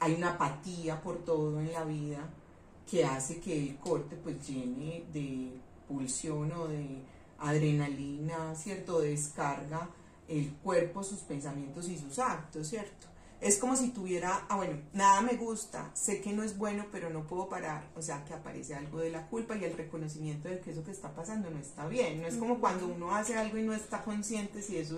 hay 0.00 0.14
una 0.14 0.30
apatía 0.30 1.00
por 1.00 1.18
todo 1.24 1.60
en 1.60 1.72
la 1.72 1.84
vida 1.84 2.28
que 2.90 3.04
hace 3.04 3.40
que 3.40 3.56
el 3.56 3.76
corte 3.76 4.16
pues 4.16 4.46
llene 4.46 5.04
de 5.12 5.52
pulsión 5.86 6.50
o 6.52 6.66
de 6.66 7.02
adrenalina, 7.38 8.54
¿cierto? 8.54 9.00
Descarga 9.00 9.88
el 10.28 10.52
cuerpo, 10.54 11.02
sus 11.02 11.20
pensamientos 11.20 11.88
y 11.88 11.98
sus 11.98 12.18
actos, 12.18 12.68
¿cierto? 12.68 13.06
Es 13.42 13.58
como 13.58 13.74
si 13.74 13.88
tuviera, 13.88 14.46
ah, 14.48 14.54
bueno, 14.54 14.78
nada 14.92 15.20
me 15.20 15.34
gusta, 15.34 15.90
sé 15.94 16.20
que 16.20 16.32
no 16.32 16.44
es 16.44 16.56
bueno, 16.56 16.86
pero 16.92 17.10
no 17.10 17.26
puedo 17.26 17.48
parar. 17.48 17.88
O 17.96 18.00
sea, 18.00 18.24
que 18.24 18.34
aparece 18.34 18.76
algo 18.76 19.00
de 19.00 19.10
la 19.10 19.26
culpa 19.26 19.56
y 19.56 19.64
el 19.64 19.76
reconocimiento 19.76 20.48
de 20.48 20.60
que 20.60 20.70
eso 20.70 20.84
que 20.84 20.92
está 20.92 21.12
pasando 21.12 21.50
no 21.50 21.58
está 21.58 21.88
bien. 21.88 22.22
No 22.22 22.28
es 22.28 22.36
como 22.36 22.60
cuando 22.60 22.86
uno 22.86 23.12
hace 23.14 23.36
algo 23.36 23.58
y 23.58 23.62
no 23.62 23.74
está 23.74 24.02
consciente 24.04 24.62
si 24.62 24.78
eso, 24.78 24.96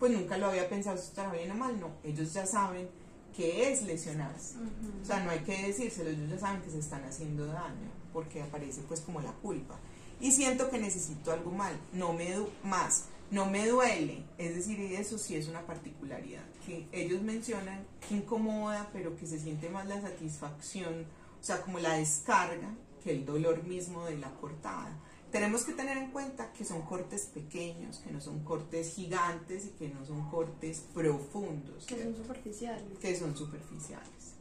pues 0.00 0.10
nunca 0.10 0.36
lo 0.36 0.46
había 0.46 0.68
pensado, 0.68 0.98
si 0.98 1.04
está 1.04 1.30
bien 1.30 1.48
o 1.52 1.54
mal. 1.54 1.78
No, 1.78 1.90
ellos 2.02 2.34
ya 2.34 2.44
saben 2.44 2.88
que 3.36 3.70
es 3.70 3.82
lesionarse. 3.82 4.56
O 5.00 5.04
sea, 5.04 5.22
no 5.22 5.30
hay 5.30 5.40
que 5.40 5.68
decírselo, 5.68 6.10
ellos 6.10 6.28
ya 6.28 6.40
saben 6.40 6.62
que 6.62 6.70
se 6.70 6.80
están 6.80 7.04
haciendo 7.04 7.46
daño, 7.46 7.88
porque 8.12 8.42
aparece 8.42 8.80
pues 8.88 9.00
como 9.00 9.20
la 9.20 9.32
culpa 9.32 9.78
y 10.20 10.32
siento 10.32 10.70
que 10.70 10.78
necesito 10.78 11.32
algo 11.32 11.50
mal, 11.50 11.78
no 11.92 12.12
me 12.12 12.34
más, 12.64 13.04
no 13.30 13.46
me 13.46 13.66
duele, 13.66 14.22
es 14.38 14.54
decir, 14.54 14.80
eso 14.92 15.18
sí 15.18 15.34
es 15.34 15.48
una 15.48 15.66
particularidad, 15.66 16.44
que 16.64 16.86
ellos 16.92 17.22
mencionan 17.22 17.84
que 18.06 18.14
incomoda, 18.16 18.88
pero 18.92 19.16
que 19.16 19.26
se 19.26 19.38
siente 19.38 19.68
más 19.68 19.86
la 19.86 20.00
satisfacción, 20.00 21.06
o 21.40 21.44
sea, 21.44 21.62
como 21.62 21.78
la 21.78 21.94
descarga, 21.94 22.74
que 23.02 23.10
el 23.10 23.24
dolor 23.24 23.64
mismo 23.64 24.04
de 24.04 24.16
la 24.18 24.30
cortada. 24.34 24.96
Tenemos 25.30 25.64
que 25.64 25.72
tener 25.72 25.98
en 25.98 26.10
cuenta 26.12 26.52
que 26.52 26.64
son 26.64 26.82
cortes 26.82 27.26
pequeños, 27.26 27.98
que 27.98 28.10
no 28.10 28.20
son 28.20 28.44
cortes 28.44 28.94
gigantes 28.94 29.66
y 29.66 29.70
que 29.70 29.88
no 29.88 30.04
son 30.04 30.30
cortes 30.30 30.84
profundos. 30.94 31.84
Que 31.84 32.02
son 32.02 32.16
superficiales. 32.16 32.98
Que 33.00 33.16
son 33.16 33.36
superficiales. 33.36 34.34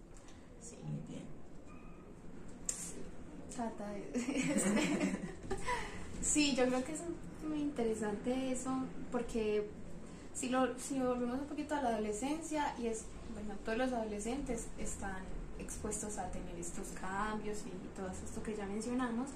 Sí, 0.61 0.77
muy 0.83 1.01
bien. 1.09 1.25
sí, 6.21 6.55
yo 6.55 6.65
creo 6.67 6.83
que 6.83 6.95
muy 7.45 7.59
interesante 7.59 8.51
eso, 8.51 8.71
porque 9.11 9.67
si, 10.33 10.49
lo, 10.49 10.77
si 10.77 10.99
volvemos 10.99 11.39
un 11.39 11.47
poquito 11.47 11.75
a 11.75 11.81
la 11.81 11.89
adolescencia, 11.89 12.75
y 12.79 12.87
es, 12.87 13.05
bueno, 13.33 13.53
todos 13.63 13.77
los 13.77 13.93
adolescentes 13.93 14.67
están 14.77 15.23
expuestos 15.59 16.17
a 16.17 16.29
tener 16.31 16.57
estos 16.59 16.87
cambios 16.99 17.59
y 17.59 17.95
todo 17.95 18.09
esto 18.09 18.43
que 18.43 18.55
ya 18.55 18.65
mencionamos. 18.65 19.29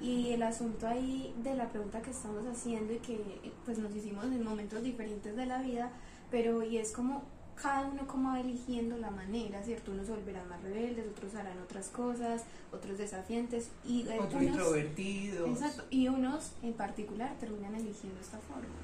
Y 0.00 0.32
el 0.32 0.42
asunto 0.42 0.86
ahí 0.86 1.34
de 1.42 1.54
la 1.54 1.68
pregunta 1.68 2.02
que 2.02 2.10
estamos 2.10 2.44
haciendo 2.46 2.92
y 2.92 2.98
que 2.98 3.52
pues 3.64 3.78
nos 3.78 3.94
hicimos 3.94 4.24
en 4.24 4.44
momentos 4.44 4.82
diferentes 4.82 5.34
de 5.36 5.46
la 5.46 5.62
vida, 5.62 5.90
pero 6.30 6.62
y 6.62 6.78
es 6.78 6.92
como 6.92 7.22
cada 7.60 7.86
uno 7.86 8.06
como 8.06 8.30
va 8.30 8.40
eligiendo 8.40 8.96
la 8.98 9.10
manera, 9.10 9.62
¿cierto? 9.62 9.92
Unos 9.92 10.08
volverán 10.08 10.48
más 10.48 10.62
rebeldes, 10.62 11.06
otros 11.08 11.34
harán 11.34 11.58
otras 11.60 11.88
cosas, 11.88 12.42
otros 12.72 12.98
desafiantes 12.98 13.68
y 13.84 14.06
otros 14.18 14.42
introvertidos. 14.42 15.50
Exacto, 15.50 15.84
y 15.90 16.08
unos 16.08 16.52
en 16.62 16.74
particular 16.74 17.34
terminan 17.38 17.74
eligiendo 17.74 18.20
esta 18.20 18.38
forma. 18.38 18.74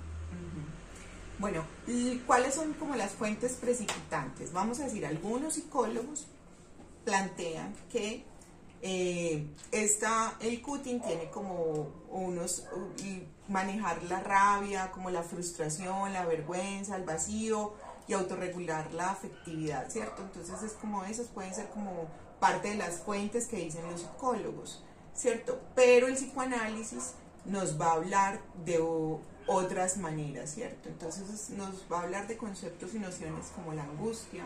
Bueno, 1.39 1.65
¿cuáles 2.27 2.55
son 2.55 2.75
como 2.75 2.97
las 2.97 3.13
fuentes 3.13 3.55
precipitantes? 3.55 4.53
Vamos 4.53 4.81
a 4.81 4.85
decir, 4.85 5.07
algunos 5.07 5.55
psicólogos 5.55 6.27
plantean 7.05 7.75
que 7.91 8.25
Eh, 8.83 9.45
esta, 9.73 10.39
el 10.41 10.63
cutting 10.63 11.03
tiene 11.03 11.29
como 11.29 11.91
unos, 12.09 12.65
manejar 13.47 14.03
la 14.05 14.21
rabia, 14.21 14.91
como 14.91 15.11
la 15.11 15.23
frustración, 15.23 16.15
la 16.15 16.25
vergüenza, 16.25 16.97
el 16.97 17.05
vacío 17.05 17.75
y 18.11 18.14
autorregular 18.14 18.92
la 18.92 19.11
afectividad, 19.11 19.88
¿cierto? 19.88 20.23
Entonces 20.23 20.61
es 20.62 20.73
como 20.73 21.05
esos 21.05 21.29
pueden 21.29 21.55
ser 21.55 21.68
como 21.68 22.09
parte 22.40 22.70
de 22.70 22.75
las 22.75 22.99
fuentes 22.99 23.46
que 23.46 23.59
dicen 23.59 23.88
los 23.88 24.01
psicólogos, 24.01 24.83
¿cierto? 25.14 25.61
Pero 25.77 26.09
el 26.09 26.14
psicoanálisis 26.14 27.12
nos 27.44 27.81
va 27.81 27.87
a 27.87 27.92
hablar 27.92 28.40
de 28.64 28.85
otras 29.46 29.96
maneras, 29.96 30.51
¿cierto? 30.55 30.88
Entonces 30.88 31.51
nos 31.51 31.85
va 31.90 32.01
a 32.01 32.03
hablar 32.03 32.27
de 32.27 32.37
conceptos 32.37 32.94
y 32.94 32.99
nociones 32.99 33.46
como 33.55 33.75
la 33.75 33.85
angustia, 33.85 34.44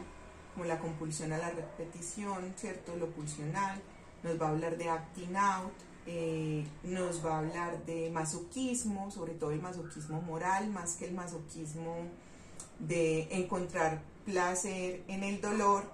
como 0.52 0.66
la 0.66 0.78
compulsión 0.78 1.32
a 1.32 1.38
la 1.38 1.50
repetición, 1.50 2.52
¿cierto? 2.56 2.94
Lo 2.96 3.08
pulsional, 3.12 3.80
nos 4.22 4.40
va 4.40 4.48
a 4.48 4.50
hablar 4.50 4.76
de 4.76 4.90
acting 4.90 5.36
out, 5.36 5.72
eh, 6.06 6.66
nos 6.82 7.24
va 7.24 7.36
a 7.36 7.38
hablar 7.38 7.86
de 7.86 8.10
masoquismo, 8.10 9.10
sobre 9.10 9.32
todo 9.32 9.52
el 9.52 9.62
masoquismo 9.62 10.20
moral, 10.20 10.68
más 10.68 10.96
que 10.96 11.06
el 11.06 11.14
masoquismo 11.14 12.10
de 12.78 13.28
encontrar 13.30 14.02
placer 14.24 15.02
en 15.08 15.22
el 15.22 15.40
dolor, 15.40 15.84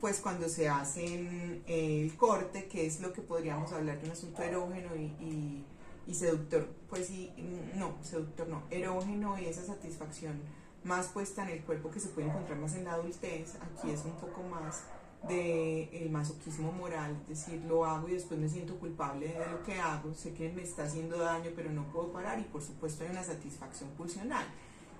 pues 0.00 0.20
cuando 0.20 0.48
se 0.48 0.68
hace 0.68 1.62
el 1.66 2.16
corte, 2.16 2.66
que 2.66 2.86
es 2.86 3.00
lo 3.00 3.12
que 3.12 3.22
podríamos 3.22 3.72
hablar 3.72 3.98
de 4.00 4.06
un 4.06 4.12
asunto 4.12 4.42
erógeno 4.42 4.94
y, 4.96 5.64
y, 6.06 6.14
seductor, 6.14 6.68
pues 6.90 7.06
sí, 7.06 7.32
no, 7.76 7.94
seductor 8.02 8.46
no, 8.48 8.62
erógeno 8.70 9.38
y 9.38 9.46
esa 9.46 9.64
satisfacción 9.64 10.42
más 10.84 11.06
puesta 11.06 11.42
en 11.44 11.48
el 11.48 11.62
cuerpo 11.62 11.90
que 11.90 12.00
se 12.00 12.08
puede 12.08 12.28
encontrar 12.28 12.58
más 12.58 12.74
en 12.74 12.84
la 12.84 12.92
adultez, 12.92 13.54
aquí 13.54 13.90
es 13.90 14.04
un 14.04 14.12
poco 14.12 14.42
más 14.42 14.82
de 15.28 15.84
el 16.02 16.10
masoquismo 16.10 16.70
moral, 16.70 17.16
es 17.22 17.28
decir, 17.28 17.62
lo 17.66 17.86
hago 17.86 18.08
y 18.08 18.12
después 18.12 18.38
me 18.38 18.48
siento 18.48 18.78
culpable 18.78 19.28
de 19.28 19.46
lo 19.50 19.62
que 19.62 19.80
hago, 19.80 20.12
sé 20.12 20.34
que 20.34 20.52
me 20.52 20.62
está 20.62 20.84
haciendo 20.84 21.16
daño 21.16 21.50
pero 21.56 21.70
no 21.70 21.84
puedo 21.90 22.12
parar 22.12 22.38
y 22.38 22.42
por 22.42 22.62
supuesto 22.62 23.04
hay 23.04 23.10
una 23.10 23.24
satisfacción 23.24 23.88
pulsional. 23.96 24.44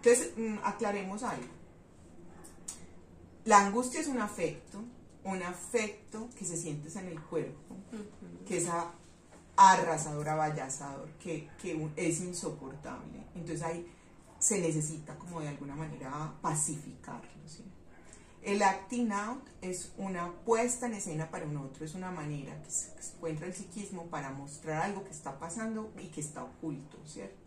Entonces, 0.04 0.32
mm, 0.36 0.58
aclaremos 0.62 1.22
algo. 1.22 1.48
La 3.46 3.64
angustia 3.66 4.00
es 4.00 4.08
un 4.08 4.20
afecto, 4.20 4.82
un 5.24 5.42
afecto 5.42 6.28
que 6.36 6.44
se 6.44 6.56
siente 6.56 6.96
en 6.98 7.08
el 7.08 7.20
cuerpo, 7.20 7.76
que 8.46 8.58
es 8.58 8.66
arrasador, 9.56 10.28
avallazador, 10.28 11.08
que, 11.12 11.48
que 11.60 11.90
es 11.96 12.20
insoportable. 12.20 13.24
Entonces 13.34 13.62
ahí 13.62 13.86
se 14.38 14.60
necesita 14.60 15.16
como 15.16 15.40
de 15.40 15.48
alguna 15.48 15.74
manera 15.74 16.34
pacificarlo. 16.42 17.34
El 18.42 18.62
acting 18.62 19.10
out 19.10 19.42
es 19.62 19.90
una 19.96 20.30
puesta 20.44 20.84
en 20.84 20.92
escena 20.92 21.30
para 21.30 21.46
un 21.46 21.56
otro, 21.56 21.82
es 21.82 21.94
una 21.94 22.10
manera 22.10 22.62
que 22.62 22.70
se, 22.70 22.92
encuentra 23.14 23.46
el 23.46 23.54
psiquismo 23.54 24.08
para 24.08 24.30
mostrar 24.32 24.82
algo 24.82 25.02
que 25.02 25.12
está 25.12 25.38
pasando 25.38 25.90
y 25.98 26.08
que 26.08 26.20
está 26.20 26.44
oculto, 26.44 26.98
¿cierto? 27.06 27.43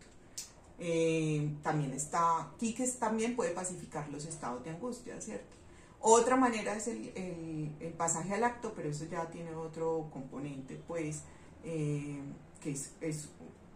Eh, 0.78 1.56
también 1.62 1.92
está, 1.92 2.42
aquí 2.42 2.74
que 2.74 2.86
también 2.88 3.34
puede 3.34 3.50
pacificar 3.50 4.08
los 4.10 4.26
estados 4.26 4.62
de 4.64 4.70
angustia, 4.70 5.20
¿cierto? 5.20 5.56
Otra 6.00 6.36
manera 6.36 6.76
es 6.76 6.86
el, 6.88 7.94
pasaje 7.96 8.34
al 8.34 8.44
acto, 8.44 8.72
pero 8.76 8.88
eso 8.88 9.04
ya 9.06 9.28
tiene 9.28 9.54
otro 9.54 10.08
componente, 10.12 10.80
pues, 10.86 11.22
eh, 11.64 12.20
que 12.60 12.70
es, 12.70 12.92
es, 13.00 13.28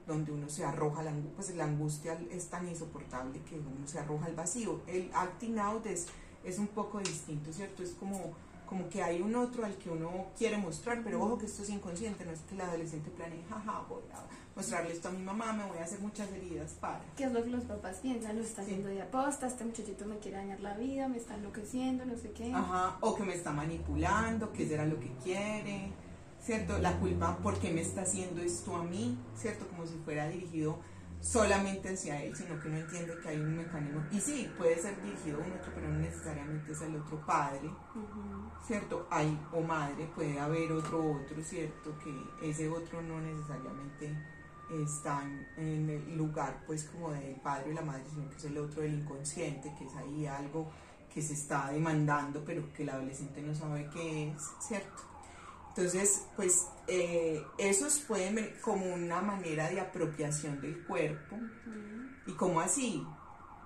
donde 0.07 0.31
uno 0.33 0.49
se 0.49 0.65
arroja, 0.65 1.03
la, 1.03 1.13
pues 1.35 1.55
la 1.55 1.65
angustia 1.65 2.19
es 2.31 2.49
tan 2.49 2.69
insoportable 2.69 3.41
que 3.43 3.57
uno 3.57 3.87
se 3.87 3.99
arroja 3.99 4.27
al 4.27 4.35
vacío. 4.35 4.81
El 4.87 5.11
acting 5.13 5.59
out 5.59 5.87
es 5.87 6.07
es 6.45 6.59
un 6.59 6.69
poco 6.69 6.99
distinto, 6.99 7.53
¿cierto? 7.53 7.83
Es 7.83 7.91
como, 7.91 8.33
como 8.67 8.89
que 8.89 9.03
hay 9.03 9.21
un 9.21 9.35
otro 9.37 9.65
al 9.65 9.77
que 9.77 9.91
uno 9.91 10.27
quiere 10.37 10.57
mostrar, 10.57 11.03
pero 11.03 11.23
ojo 11.23 11.39
que 11.39 11.47
esto 11.47 11.63
es 11.63 11.71
inconsciente, 11.71 12.25
no 12.25 12.33
es 12.33 12.41
que 12.41 12.55
el 12.55 12.61
adolescente 12.61 13.11
planee, 13.11 13.43
jaja, 13.49 13.85
voy 13.89 14.03
mostrarle 14.55 14.93
esto 14.93 15.09
a 15.09 15.13
mi 15.13 15.23
mamá, 15.23 15.53
me 15.53 15.65
voy 15.65 15.79
a 15.79 15.85
hacer 15.85 16.01
muchas 16.01 16.31
heridas 16.33 16.73
para. 16.81 17.03
¿Qué 17.17 17.25
es 17.25 17.33
lo 17.33 17.43
que 17.43 17.51
los 17.51 17.65
papás 17.65 17.99
piensan? 17.99 18.37
Lo 18.37 18.43
está 18.43 18.63
haciendo 18.63 18.89
de 18.89 19.03
aposta, 19.03 19.47
este 19.47 19.65
muchachito 19.65 20.07
me 20.07 20.19
quiere 20.19 20.39
dañar 20.39 20.61
la 20.61 20.75
vida, 20.75 21.09
me 21.09 21.17
está 21.17 21.35
enloqueciendo, 21.35 22.05
no 22.05 22.17
sé 22.17 22.33
qué. 22.33 22.53
Ajá, 22.53 22.99
o 23.01 23.15
que 23.15 23.25
me 23.25 23.35
está 23.35 23.53
manipulando, 23.53 24.53
que 24.53 24.67
será 24.67 24.85
lo 24.87 24.99
que 25.01 25.13
quiere, 25.23 25.93
¿cierto? 26.41 26.79
La 26.79 26.99
culpa, 26.99 27.37
¿por 27.39 27.59
qué 27.59 27.73
me 27.73 27.81
está 27.81 28.03
haciendo 28.03 28.43
esto 28.43 28.77
a 28.77 28.85
mí? 28.85 29.19
¿Cierto? 29.35 29.67
Como 29.69 29.87
si 29.87 29.97
fuera 30.05 30.29
dirigido 30.29 30.79
solamente 31.23 31.95
hacia 31.95 32.21
él, 32.21 32.35
sino 32.35 32.61
que 32.61 32.69
no 32.69 32.79
entiende 32.79 33.15
que 33.23 33.29
hay 33.29 33.39
un 33.39 33.57
mecanismo. 33.57 34.03
Y 34.11 34.21
sí, 34.21 34.51
puede 34.59 34.77
ser 34.77 35.01
dirigido 35.01 35.41
a 35.41 35.47
un 35.47 35.53
otro, 35.53 35.73
pero 35.73 35.89
no 35.89 36.01
necesariamente 36.01 36.73
es 36.73 36.83
el 36.83 36.97
otro 36.97 37.25
padre, 37.25 37.71
¿cierto? 38.67 39.07
Hay 39.09 39.39
o 39.53 39.61
madre, 39.61 40.11
puede 40.15 40.39
haber 40.39 40.73
otro 40.73 40.99
otro, 41.13 41.41
¿cierto? 41.43 41.97
Que 41.99 42.51
ese 42.51 42.69
otro 42.69 43.01
no 43.03 43.21
necesariamente 43.21 44.13
está 44.73 45.23
en 45.57 45.91
el 45.91 46.17
lugar, 46.17 46.63
pues, 46.67 46.85
como 46.85 47.13
del 47.13 47.37
padre 47.37 47.73
y 47.73 47.75
la 47.75 47.83
madre, 47.83 48.05
sino 48.11 48.29
que 48.31 48.37
es 48.37 48.45
el 48.45 48.59
otro 48.59 48.83
del 48.83 48.95
inconsciente, 48.95 49.75
que 49.79 49.85
es 49.85 49.95
ahí 49.97 50.27
algo 50.27 50.71
que 51.13 51.21
se 51.21 51.35
está 51.35 51.71
demandando, 51.71 52.43
pero 52.45 52.73
que 52.73 52.85
el 52.85 52.91
adolescente 52.91 53.43
no 53.43 53.55
sabe 53.55 53.89
qué 53.93 54.31
es, 54.31 54.43
¿cierto? 54.61 55.03
Entonces, 55.69 56.27
pues 56.37 56.69
eh, 56.87 57.43
esos 57.59 58.01
pueden 58.01 58.35
ver 58.35 58.61
como 58.61 58.93
una 58.93 59.23
manera 59.23 59.69
de 59.69 59.81
apropiación 59.81 60.61
del 60.61 60.85
cuerpo. 60.85 61.37
Y 62.27 62.33
como 62.33 62.61
así, 62.61 63.07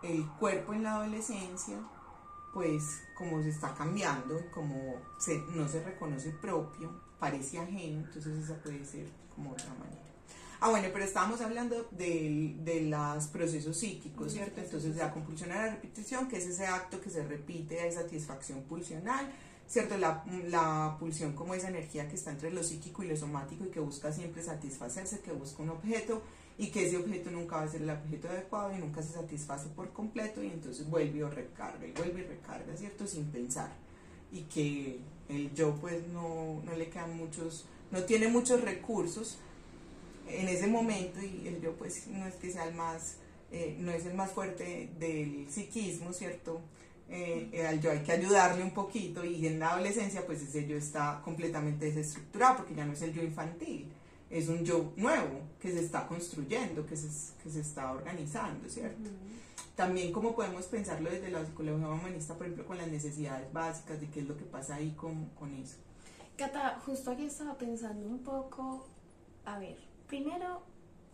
el 0.03 0.27
cuerpo 0.38 0.73
en 0.73 0.85
la 0.85 0.97
adolescencia, 0.97 1.79
pues 2.53 3.03
como 3.16 3.42
se 3.42 3.51
está 3.51 3.75
cambiando, 3.75 4.40
como 4.53 4.95
no 5.55 5.69
se 5.69 5.85
reconoce 5.85 6.31
propio, 6.31 6.90
parece 7.19 7.59
ajeno, 7.59 8.05
entonces 8.05 8.45
esa 8.45 8.62
puede 8.62 8.85
ser 8.85 9.09
como 9.35 9.53
otra 9.53 9.71
manera. 9.75 10.15
Ah, 10.61 10.71
bueno, 10.71 10.88
pero 10.92 11.05
estábamos 11.05 11.40
hablando 11.42 11.88
de, 11.90 12.55
de 12.61 12.83
los 12.83 13.27
procesos 13.27 13.77
psíquicos, 13.77 14.33
¿cierto? 14.33 14.61
Entonces, 14.61 14.97
la 14.97 15.12
compulsión 15.12 15.53
a 15.53 15.57
la 15.57 15.71
repetición, 15.73 16.29
que 16.29 16.38
es 16.38 16.47
ese 16.47 16.66
acto 16.66 17.01
que 17.01 17.11
se 17.11 17.23
repite 17.23 17.75
de 17.75 17.92
satisfacción 17.92 18.62
pulsional, 18.62 19.31
¿cierto? 19.66 19.99
La, 19.99 20.25
la, 20.49 20.97
pulsión 20.99 21.35
como 21.35 21.55
esa 21.55 21.69
energía 21.69 22.09
que 22.09 22.14
está 22.14 22.31
entre 22.31 22.51
lo 22.51 22.62
psíquico 22.62 23.03
y 23.03 23.09
lo 23.09 23.16
somático 23.16 23.64
y 23.64 23.69
que 23.69 23.81
busca 23.81 24.12
siempre 24.12 24.42
satisfacerse, 24.42 25.21
que 25.21 25.33
busca 25.33 25.62
un 25.62 25.71
objeto 25.71 26.23
y 26.57 26.69
que 26.69 26.87
ese 26.87 26.97
objeto 26.97 27.31
nunca 27.31 27.57
va 27.57 27.62
a 27.62 27.69
ser 27.69 27.83
el 27.83 27.90
objeto 27.90 28.29
adecuado 28.29 28.75
y 28.75 28.79
nunca 28.79 29.03
se 29.03 29.12
satisface 29.12 29.69
por 29.69 29.92
completo 29.92 30.42
y 30.42 30.47
entonces 30.47 30.88
vuelve 30.88 31.23
o 31.23 31.29
recarga 31.29 31.87
y 31.87 31.92
vuelve 31.92 32.21
y 32.21 32.25
recarga, 32.25 32.75
¿cierto? 32.77 33.07
Sin 33.07 33.27
pensar. 33.27 33.73
Y 34.33 34.42
que 34.42 35.01
el 35.29 35.53
yo 35.55 35.75
pues 35.75 36.07
no, 36.09 36.62
no 36.64 36.75
le 36.75 36.88
quedan 36.88 37.16
muchos, 37.16 37.66
no 37.90 38.05
tiene 38.05 38.29
muchos 38.29 38.62
recursos 38.62 39.38
en 40.29 40.49
ese 40.49 40.67
momento 40.67 41.21
y 41.21 41.49
el 41.49 41.61
yo 41.61 41.75
pues 41.77 42.07
no 42.09 42.27
es 42.27 42.35
que 42.35 42.51
sea 42.51 42.65
el 42.65 42.75
más, 42.75 43.17
eh, 43.53 43.77
no 43.79 43.91
es 43.93 44.07
el 44.07 44.15
más 44.15 44.31
fuerte 44.33 44.91
del 44.99 45.47
psiquismo, 45.51 46.12
¿cierto? 46.12 46.61
eh, 47.09 47.67
al 47.69 47.81
yo 47.81 47.91
hay 47.91 48.01
que 48.01 48.12
ayudarle 48.12 48.62
un 48.62 48.73
poquito 48.73 49.25
y 49.25 49.47
en 49.47 49.59
la 49.59 49.71
adolescencia 49.71 50.27
pues 50.27 50.43
ese 50.43 50.67
yo 50.67 50.77
está 50.77 51.21
completamente 51.25 51.87
desestructurado 51.87 52.59
porque 52.59 52.75
ya 52.75 52.85
no 52.85 52.93
es 52.93 53.03
el 53.03 53.12
yo 53.12 53.23
infantil, 53.23 53.93
es 54.29 54.49
un 54.49 54.65
yo 54.65 54.93
nuevo 54.97 55.41
que 55.61 55.71
se 55.71 55.81
está 55.81 56.07
construyendo, 56.07 56.85
que 56.85 56.97
se, 56.97 57.09
que 57.43 57.51
se 57.51 57.61
está 57.61 57.93
organizando, 57.93 58.69
¿cierto? 58.69 59.11
También 59.77 60.11
como 60.11 60.35
podemos 60.35 60.67
pensarlo 60.67 61.11
desde 61.11 61.31
la 61.31 61.45
psicología 61.45 61.89
humanista, 61.89 62.35
por 62.35 62.47
ejemplo, 62.47 62.67
con 62.67 62.79
las 62.79 62.89
necesidades 62.89 63.53
básicas, 63.53 64.01
de 64.01 64.09
qué 64.09 64.21
es 64.21 64.27
lo 64.27 64.37
que 64.37 64.45
pasa 64.45 64.77
ahí 64.77 64.93
con, 64.93 65.27
con 65.31 65.55
eso. 65.55 65.77
Cata, 66.37 66.81
justo 66.85 67.11
aquí 67.11 67.27
estaba 67.27 67.57
pensando 67.57 68.07
un 68.07 68.21
poco, 68.21 68.87
a 69.45 69.59
ver, 69.59 69.77
primero 70.07 70.62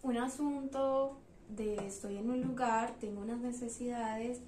un 0.02 0.16
asunto 0.16 1.18
de 1.48 1.86
estoy 1.86 2.18
en 2.18 2.30
un 2.30 2.42
lugar, 2.42 2.94
tengo 3.00 3.20
unas 3.20 3.38
necesidades, 3.38 4.40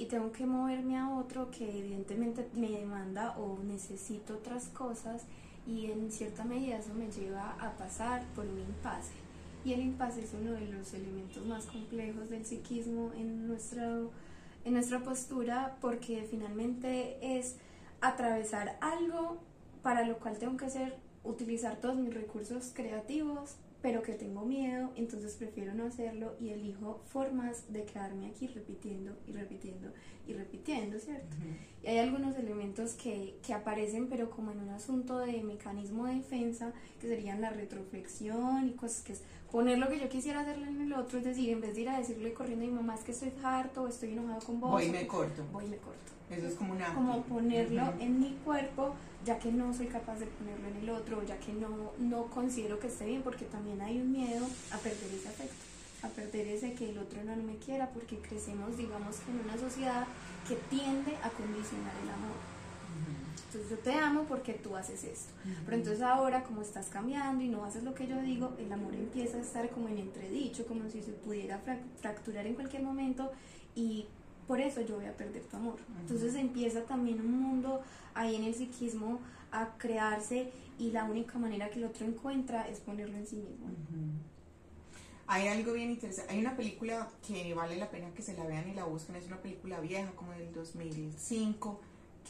y 0.00 0.06
tengo 0.06 0.32
que 0.32 0.46
moverme 0.46 0.96
a 0.96 1.10
otro 1.10 1.50
que 1.50 1.78
evidentemente 1.78 2.48
me 2.54 2.70
demanda 2.70 3.36
o 3.36 3.58
necesito 3.62 4.32
otras 4.32 4.68
cosas 4.68 5.24
y 5.66 5.90
en 5.90 6.10
cierta 6.10 6.42
medida 6.42 6.78
eso 6.78 6.94
me 6.94 7.10
lleva 7.10 7.54
a 7.60 7.76
pasar 7.76 8.24
por 8.34 8.46
un 8.46 8.58
impasse. 8.60 9.12
Y 9.62 9.74
el 9.74 9.80
impasse 9.80 10.22
es 10.22 10.32
uno 10.32 10.52
de 10.52 10.68
los 10.68 10.94
elementos 10.94 11.44
más 11.44 11.66
complejos 11.66 12.30
del 12.30 12.46
psiquismo 12.46 13.12
en, 13.14 13.46
nuestro, 13.46 14.10
en 14.64 14.72
nuestra 14.72 15.00
postura 15.00 15.76
porque 15.82 16.26
finalmente 16.30 17.18
es 17.38 17.56
atravesar 18.00 18.78
algo 18.80 19.36
para 19.82 20.06
lo 20.06 20.16
cual 20.18 20.38
tengo 20.38 20.56
que 20.56 20.64
hacer 20.64 20.96
utilizar 21.24 21.76
todos 21.76 21.96
mis 21.96 22.14
recursos 22.14 22.72
creativos 22.74 23.56
pero 23.82 24.02
que 24.02 24.12
tengo 24.12 24.44
miedo, 24.44 24.90
entonces 24.96 25.34
prefiero 25.34 25.74
no 25.74 25.86
hacerlo 25.86 26.34
y 26.38 26.50
elijo 26.50 27.00
formas 27.06 27.72
de 27.72 27.84
quedarme 27.84 28.26
aquí 28.26 28.46
repitiendo 28.48 29.16
y 29.26 29.32
repitiendo 29.32 29.90
y 30.26 30.34
repitiendo, 30.34 30.98
¿cierto? 30.98 31.36
Y 31.82 31.86
hay 31.86 31.98
algunos 31.98 32.36
elementos 32.36 32.92
que, 32.92 33.36
que, 33.44 33.54
aparecen, 33.54 34.08
pero 34.08 34.30
como 34.30 34.52
en 34.52 34.60
un 34.60 34.68
asunto 34.68 35.18
de 35.18 35.42
mecanismo 35.42 36.06
de 36.06 36.16
defensa, 36.16 36.72
que 37.00 37.08
serían 37.08 37.40
la 37.40 37.50
retroflexión 37.50 38.68
y 38.68 38.72
cosas 38.72 39.02
que 39.02 39.14
es 39.14 39.22
poner 39.50 39.78
lo 39.78 39.88
que 39.88 39.98
yo 39.98 40.08
quisiera 40.08 40.40
hacerle 40.40 40.68
en 40.68 40.80
el 40.80 40.92
otro, 40.92 41.18
es 41.18 41.24
decir, 41.24 41.50
en 41.50 41.60
vez 41.60 41.74
de 41.74 41.82
ir 41.82 41.88
a 41.88 41.98
decirle 41.98 42.32
corriendo 42.32 42.64
a 42.64 42.68
mi 42.68 42.74
mamá 42.74 42.94
es 42.94 43.02
que 43.02 43.12
estoy 43.12 43.32
harto 43.42 43.82
o 43.82 43.88
estoy 43.88 44.12
enojado 44.12 44.40
con 44.40 44.60
vos. 44.60 44.70
Voy 44.70 44.84
y 44.84 44.90
me 44.90 45.06
corto. 45.06 45.42
Voy 45.52 45.64
y 45.64 45.68
me 45.68 45.76
corto. 45.78 46.12
Eso 46.30 46.46
es 46.46 46.54
como 46.54 46.72
una... 46.72 46.94
Como 46.94 47.22
ponerlo 47.24 47.92
en 47.98 48.20
mi 48.20 48.38
cuerpo, 48.44 48.94
ya 49.24 49.38
que 49.38 49.50
no 49.50 49.74
soy 49.74 49.86
capaz 49.86 50.18
de 50.18 50.26
ponerlo 50.26 50.68
en 50.68 50.76
el 50.76 50.90
otro, 50.90 51.22
ya 51.24 51.38
que 51.38 51.52
no, 51.52 51.92
no 51.98 52.26
considero 52.26 52.78
que 52.78 52.86
esté 52.86 53.06
bien, 53.06 53.22
porque 53.22 53.44
también 53.46 53.80
hay 53.80 54.00
un 54.00 54.12
miedo 54.12 54.46
a 54.72 54.78
perder 54.78 55.12
ese 55.12 55.28
afecto, 55.28 55.64
a 56.02 56.08
perder 56.08 56.46
ese 56.46 56.74
que 56.74 56.90
el 56.90 56.98
otro 56.98 57.22
no 57.24 57.34
me 57.36 57.56
quiera, 57.56 57.88
porque 57.90 58.18
crecemos, 58.18 58.76
digamos, 58.76 59.16
en 59.28 59.40
una 59.40 59.58
sociedad 59.58 60.06
que 60.46 60.54
tiende 60.54 61.16
a 61.16 61.30
condicionar 61.30 61.94
el 62.02 62.10
amor. 62.10 62.59
Entonces 63.46 63.70
yo 63.70 63.78
te 63.78 63.92
amo 63.92 64.24
porque 64.24 64.54
tú 64.54 64.76
haces 64.76 65.04
esto. 65.04 65.32
Pero 65.64 65.76
entonces 65.76 66.02
ahora 66.02 66.44
como 66.44 66.62
estás 66.62 66.88
cambiando 66.88 67.42
y 67.42 67.48
no 67.48 67.64
haces 67.64 67.82
lo 67.82 67.94
que 67.94 68.06
yo 68.06 68.20
digo, 68.20 68.52
el 68.58 68.72
amor 68.72 68.94
empieza 68.94 69.38
a 69.38 69.40
estar 69.40 69.68
como 69.70 69.88
en 69.88 69.98
entredicho, 69.98 70.66
como 70.66 70.88
si 70.88 71.02
se 71.02 71.12
pudiera 71.12 71.60
fracturar 72.00 72.46
en 72.46 72.54
cualquier 72.54 72.82
momento 72.82 73.32
y 73.74 74.06
por 74.46 74.60
eso 74.60 74.80
yo 74.80 74.96
voy 74.96 75.06
a 75.06 75.16
perder 75.16 75.42
tu 75.44 75.56
amor. 75.56 75.76
Entonces 76.00 76.34
empieza 76.34 76.82
también 76.84 77.20
un 77.20 77.40
mundo 77.40 77.82
ahí 78.14 78.36
en 78.36 78.44
el 78.44 78.54
psiquismo 78.54 79.20
a 79.52 79.76
crearse 79.78 80.50
y 80.78 80.90
la 80.90 81.04
única 81.04 81.38
manera 81.38 81.70
que 81.70 81.78
el 81.78 81.84
otro 81.84 82.06
encuentra 82.06 82.68
es 82.68 82.80
ponerlo 82.80 83.16
en 83.16 83.26
sí 83.26 83.36
mismo. 83.36 83.66
Hay 85.26 85.46
algo 85.46 85.74
bien 85.74 85.90
interesante. 85.90 86.32
Hay 86.32 86.40
una 86.40 86.56
película 86.56 87.08
que 87.24 87.54
vale 87.54 87.76
la 87.76 87.88
pena 87.88 88.12
que 88.12 88.22
se 88.22 88.36
la 88.36 88.44
vean 88.44 88.68
y 88.68 88.74
la 88.74 88.84
busquen. 88.84 89.14
Es 89.14 89.28
una 89.28 89.36
película 89.36 89.78
vieja, 89.78 90.10
como 90.16 90.32
del 90.32 90.52
2005 90.52 91.80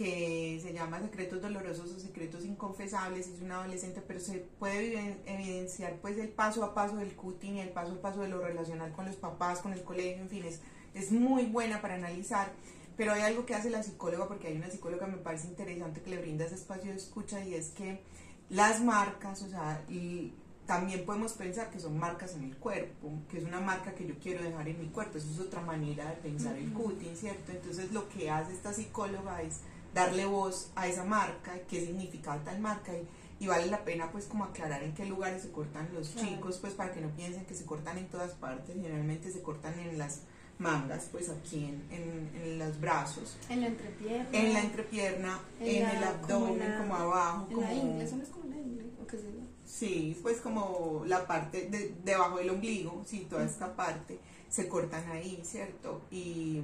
que 0.00 0.58
se 0.62 0.72
llama 0.72 0.98
Secretos 0.98 1.42
Dolorosos 1.42 1.92
o 1.92 2.00
Secretos 2.00 2.46
Inconfesables, 2.46 3.28
es 3.28 3.42
un 3.42 3.52
adolescente, 3.52 4.00
pero 4.00 4.18
se 4.18 4.38
puede 4.58 5.18
evidenciar 5.26 5.96
pues 5.96 6.16
el 6.16 6.30
paso 6.30 6.64
a 6.64 6.72
paso 6.72 6.96
del 6.96 7.14
cutting 7.14 7.56
y 7.56 7.60
el 7.60 7.68
paso 7.68 7.92
a 7.92 8.00
paso 8.00 8.22
de 8.22 8.28
lo 8.28 8.40
relacional 8.40 8.92
con 8.92 9.04
los 9.04 9.16
papás, 9.16 9.58
con 9.58 9.74
el 9.74 9.82
colegio, 9.82 10.22
en 10.22 10.30
fin, 10.30 10.44
es, 10.46 10.62
es 10.94 11.12
muy 11.12 11.44
buena 11.44 11.82
para 11.82 11.96
analizar. 11.96 12.50
Pero 12.96 13.12
hay 13.12 13.20
algo 13.20 13.44
que 13.44 13.54
hace 13.54 13.68
la 13.68 13.82
psicóloga, 13.82 14.26
porque 14.26 14.48
hay 14.48 14.56
una 14.56 14.70
psicóloga 14.70 15.06
me 15.06 15.18
parece 15.18 15.48
interesante 15.48 16.00
que 16.00 16.08
le 16.08 16.16
brinda 16.16 16.46
ese 16.46 16.54
espacio 16.54 16.92
de 16.92 16.96
escucha 16.96 17.44
y 17.44 17.52
es 17.52 17.68
que 17.68 18.00
las 18.48 18.82
marcas, 18.82 19.42
o 19.42 19.50
sea, 19.50 19.84
y 19.90 20.32
también 20.64 21.04
podemos 21.04 21.34
pensar 21.34 21.68
que 21.70 21.78
son 21.78 21.98
marcas 21.98 22.36
en 22.36 22.44
el 22.44 22.56
cuerpo, 22.56 23.12
que 23.30 23.36
es 23.36 23.44
una 23.44 23.60
marca 23.60 23.94
que 23.94 24.06
yo 24.06 24.14
quiero 24.18 24.42
dejar 24.42 24.66
en 24.66 24.80
mi 24.80 24.86
cuerpo, 24.86 25.18
eso 25.18 25.30
es 25.30 25.40
otra 25.40 25.60
manera 25.60 26.08
de 26.08 26.16
pensar 26.16 26.56
el 26.56 26.72
cutting, 26.72 27.14
¿cierto? 27.14 27.52
Entonces 27.52 27.92
lo 27.92 28.08
que 28.08 28.30
hace 28.30 28.54
esta 28.54 28.72
psicóloga 28.72 29.42
es 29.42 29.60
darle 29.94 30.24
voz 30.24 30.70
a 30.76 30.86
esa 30.86 31.04
marca, 31.04 31.52
qué 31.68 31.84
significa 31.84 32.38
tal 32.44 32.60
marca 32.60 32.92
y, 33.38 33.46
vale 33.46 33.66
la 33.66 33.84
pena 33.84 34.12
pues 34.12 34.26
como 34.26 34.44
aclarar 34.44 34.82
en 34.82 34.92
qué 34.92 35.06
lugares 35.06 35.42
se 35.42 35.50
cortan 35.50 35.88
los 35.94 36.14
chicos 36.14 36.58
pues 36.58 36.74
para 36.74 36.92
que 36.92 37.00
no 37.00 37.08
piensen 37.08 37.46
que 37.46 37.54
se 37.54 37.64
cortan 37.64 37.96
en 37.98 38.06
todas 38.08 38.32
partes, 38.32 38.76
generalmente 38.76 39.32
se 39.32 39.40
cortan 39.40 39.78
en 39.78 39.96
las 39.96 40.20
mangas 40.58 41.08
pues 41.10 41.30
aquí 41.30 41.64
en, 41.64 42.30
en, 42.34 42.58
los 42.58 42.78
brazos. 42.78 43.38
En 43.48 43.62
la 43.62 43.68
entrepierna. 43.68 44.28
En 44.38 44.52
la 44.52 44.60
entrepierna 44.60 45.40
en, 45.58 45.88
el 45.88 46.04
abdomen 46.04 46.74
como, 46.78 46.94
abajo 46.94 47.48
en 47.50 47.60
la 47.60 47.72
ingle, 47.72 48.04
eso 48.04 48.16
no 48.16 48.22
es 48.22 48.28
como 48.28 48.44
la 48.50 48.60
ingle 48.60 48.90
o 49.02 49.06
qué 49.06 49.16
sé 49.16 49.24
sí 49.64 50.18
pues 50.22 50.40
como 50.40 51.04
la 51.06 51.26
parte 51.26 51.68
de, 51.70 51.94
debajo 52.04 52.38
del 52.38 52.50
ombligo 52.50 53.02
sí 53.06 53.26
toda 53.30 53.44
esta 53.44 53.74
parte 53.74 54.18
se 54.48 54.68
cortan 54.68 55.08
ahí 55.10 55.40
cierto 55.44 56.02
y 56.10 56.60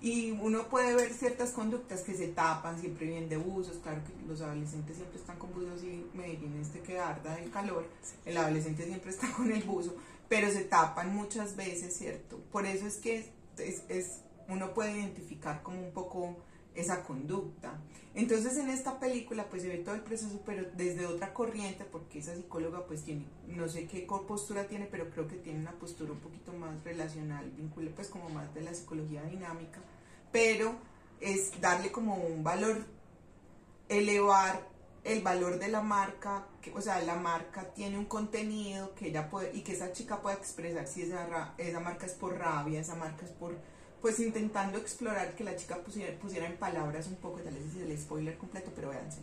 y 0.00 0.32
uno 0.32 0.68
puede 0.68 0.94
ver 0.94 1.12
ciertas 1.14 1.50
conductas 1.50 2.02
que 2.02 2.14
se 2.14 2.28
tapan, 2.28 2.78
siempre 2.78 3.06
vienen 3.06 3.28
de 3.28 3.38
buzos, 3.38 3.78
claro 3.82 4.02
que 4.04 4.28
los 4.28 4.40
adolescentes 4.40 4.96
siempre 4.96 5.18
están 5.18 5.38
con 5.38 5.52
buzos 5.54 5.82
y 5.82 6.06
Medellín 6.14 6.58
este 6.60 6.80
que 6.80 6.98
arda 6.98 7.38
el 7.40 7.50
calor, 7.50 7.86
el 8.24 8.36
adolescente 8.36 8.84
siempre 8.84 9.10
está 9.10 9.32
con 9.32 9.50
el 9.50 9.62
buzo, 9.62 9.94
pero 10.28 10.50
se 10.50 10.64
tapan 10.64 11.14
muchas 11.14 11.56
veces, 11.56 11.96
¿cierto? 11.96 12.38
Por 12.52 12.66
eso 12.66 12.86
es 12.86 12.96
que 12.96 13.32
es, 13.58 13.82
es, 13.88 14.20
uno 14.48 14.74
puede 14.74 14.98
identificar 14.98 15.62
como 15.62 15.80
un 15.80 15.92
poco 15.92 16.36
esa 16.76 17.02
conducta. 17.02 17.78
Entonces 18.14 18.56
en 18.56 18.70
esta 18.70 18.98
película 18.98 19.46
pues 19.50 19.62
se 19.62 19.68
ve 19.68 19.78
todo 19.78 19.94
el 19.94 20.02
proceso, 20.02 20.40
pero 20.46 20.66
desde 20.74 21.06
otra 21.06 21.34
corriente, 21.34 21.84
porque 21.84 22.20
esa 22.20 22.34
psicóloga 22.34 22.86
pues 22.86 23.02
tiene, 23.02 23.26
no 23.48 23.68
sé 23.68 23.86
qué 23.86 24.06
postura 24.26 24.66
tiene, 24.66 24.86
pero 24.86 25.10
creo 25.10 25.26
que 25.26 25.36
tiene 25.36 25.60
una 25.60 25.72
postura 25.72 26.12
un 26.12 26.20
poquito 26.20 26.52
más 26.52 26.82
relacional, 26.84 27.50
vincula 27.50 27.90
pues 27.94 28.08
como 28.08 28.30
más 28.30 28.54
de 28.54 28.62
la 28.62 28.72
psicología 28.72 29.22
dinámica, 29.24 29.80
pero 30.32 30.76
es 31.20 31.60
darle 31.60 31.92
como 31.92 32.14
un 32.14 32.42
valor, 32.42 32.84
elevar 33.88 34.66
el 35.04 35.22
valor 35.22 35.58
de 35.58 35.68
la 35.68 35.82
marca, 35.82 36.46
o 36.74 36.80
sea, 36.80 37.00
la 37.02 37.14
marca 37.14 37.72
tiene 37.74 37.96
un 37.98 38.06
contenido 38.06 38.94
que 38.94 39.08
ella 39.08 39.28
puede, 39.30 39.54
y 39.54 39.60
que 39.60 39.72
esa 39.72 39.92
chica 39.92 40.20
pueda 40.20 40.36
expresar 40.36 40.86
si 40.86 41.02
esa, 41.02 41.54
esa 41.58 41.80
marca 41.80 42.06
es 42.06 42.14
por 42.14 42.36
rabia, 42.36 42.80
esa 42.80 42.96
marca 42.96 43.24
es 43.24 43.30
por 43.32 43.56
pues 44.06 44.20
intentando 44.20 44.78
explorar 44.78 45.34
que 45.34 45.42
la 45.42 45.56
chica 45.56 45.78
pusiera, 45.78 46.16
pusiera 46.20 46.46
en 46.46 46.56
palabras 46.58 47.08
un 47.08 47.16
poco, 47.16 47.40
tal 47.40 47.54
vez 47.54 47.74
es 47.74 47.82
el 47.82 47.98
spoiler 47.98 48.38
completo, 48.38 48.70
pero 48.72 48.90
véanse. 48.90 49.18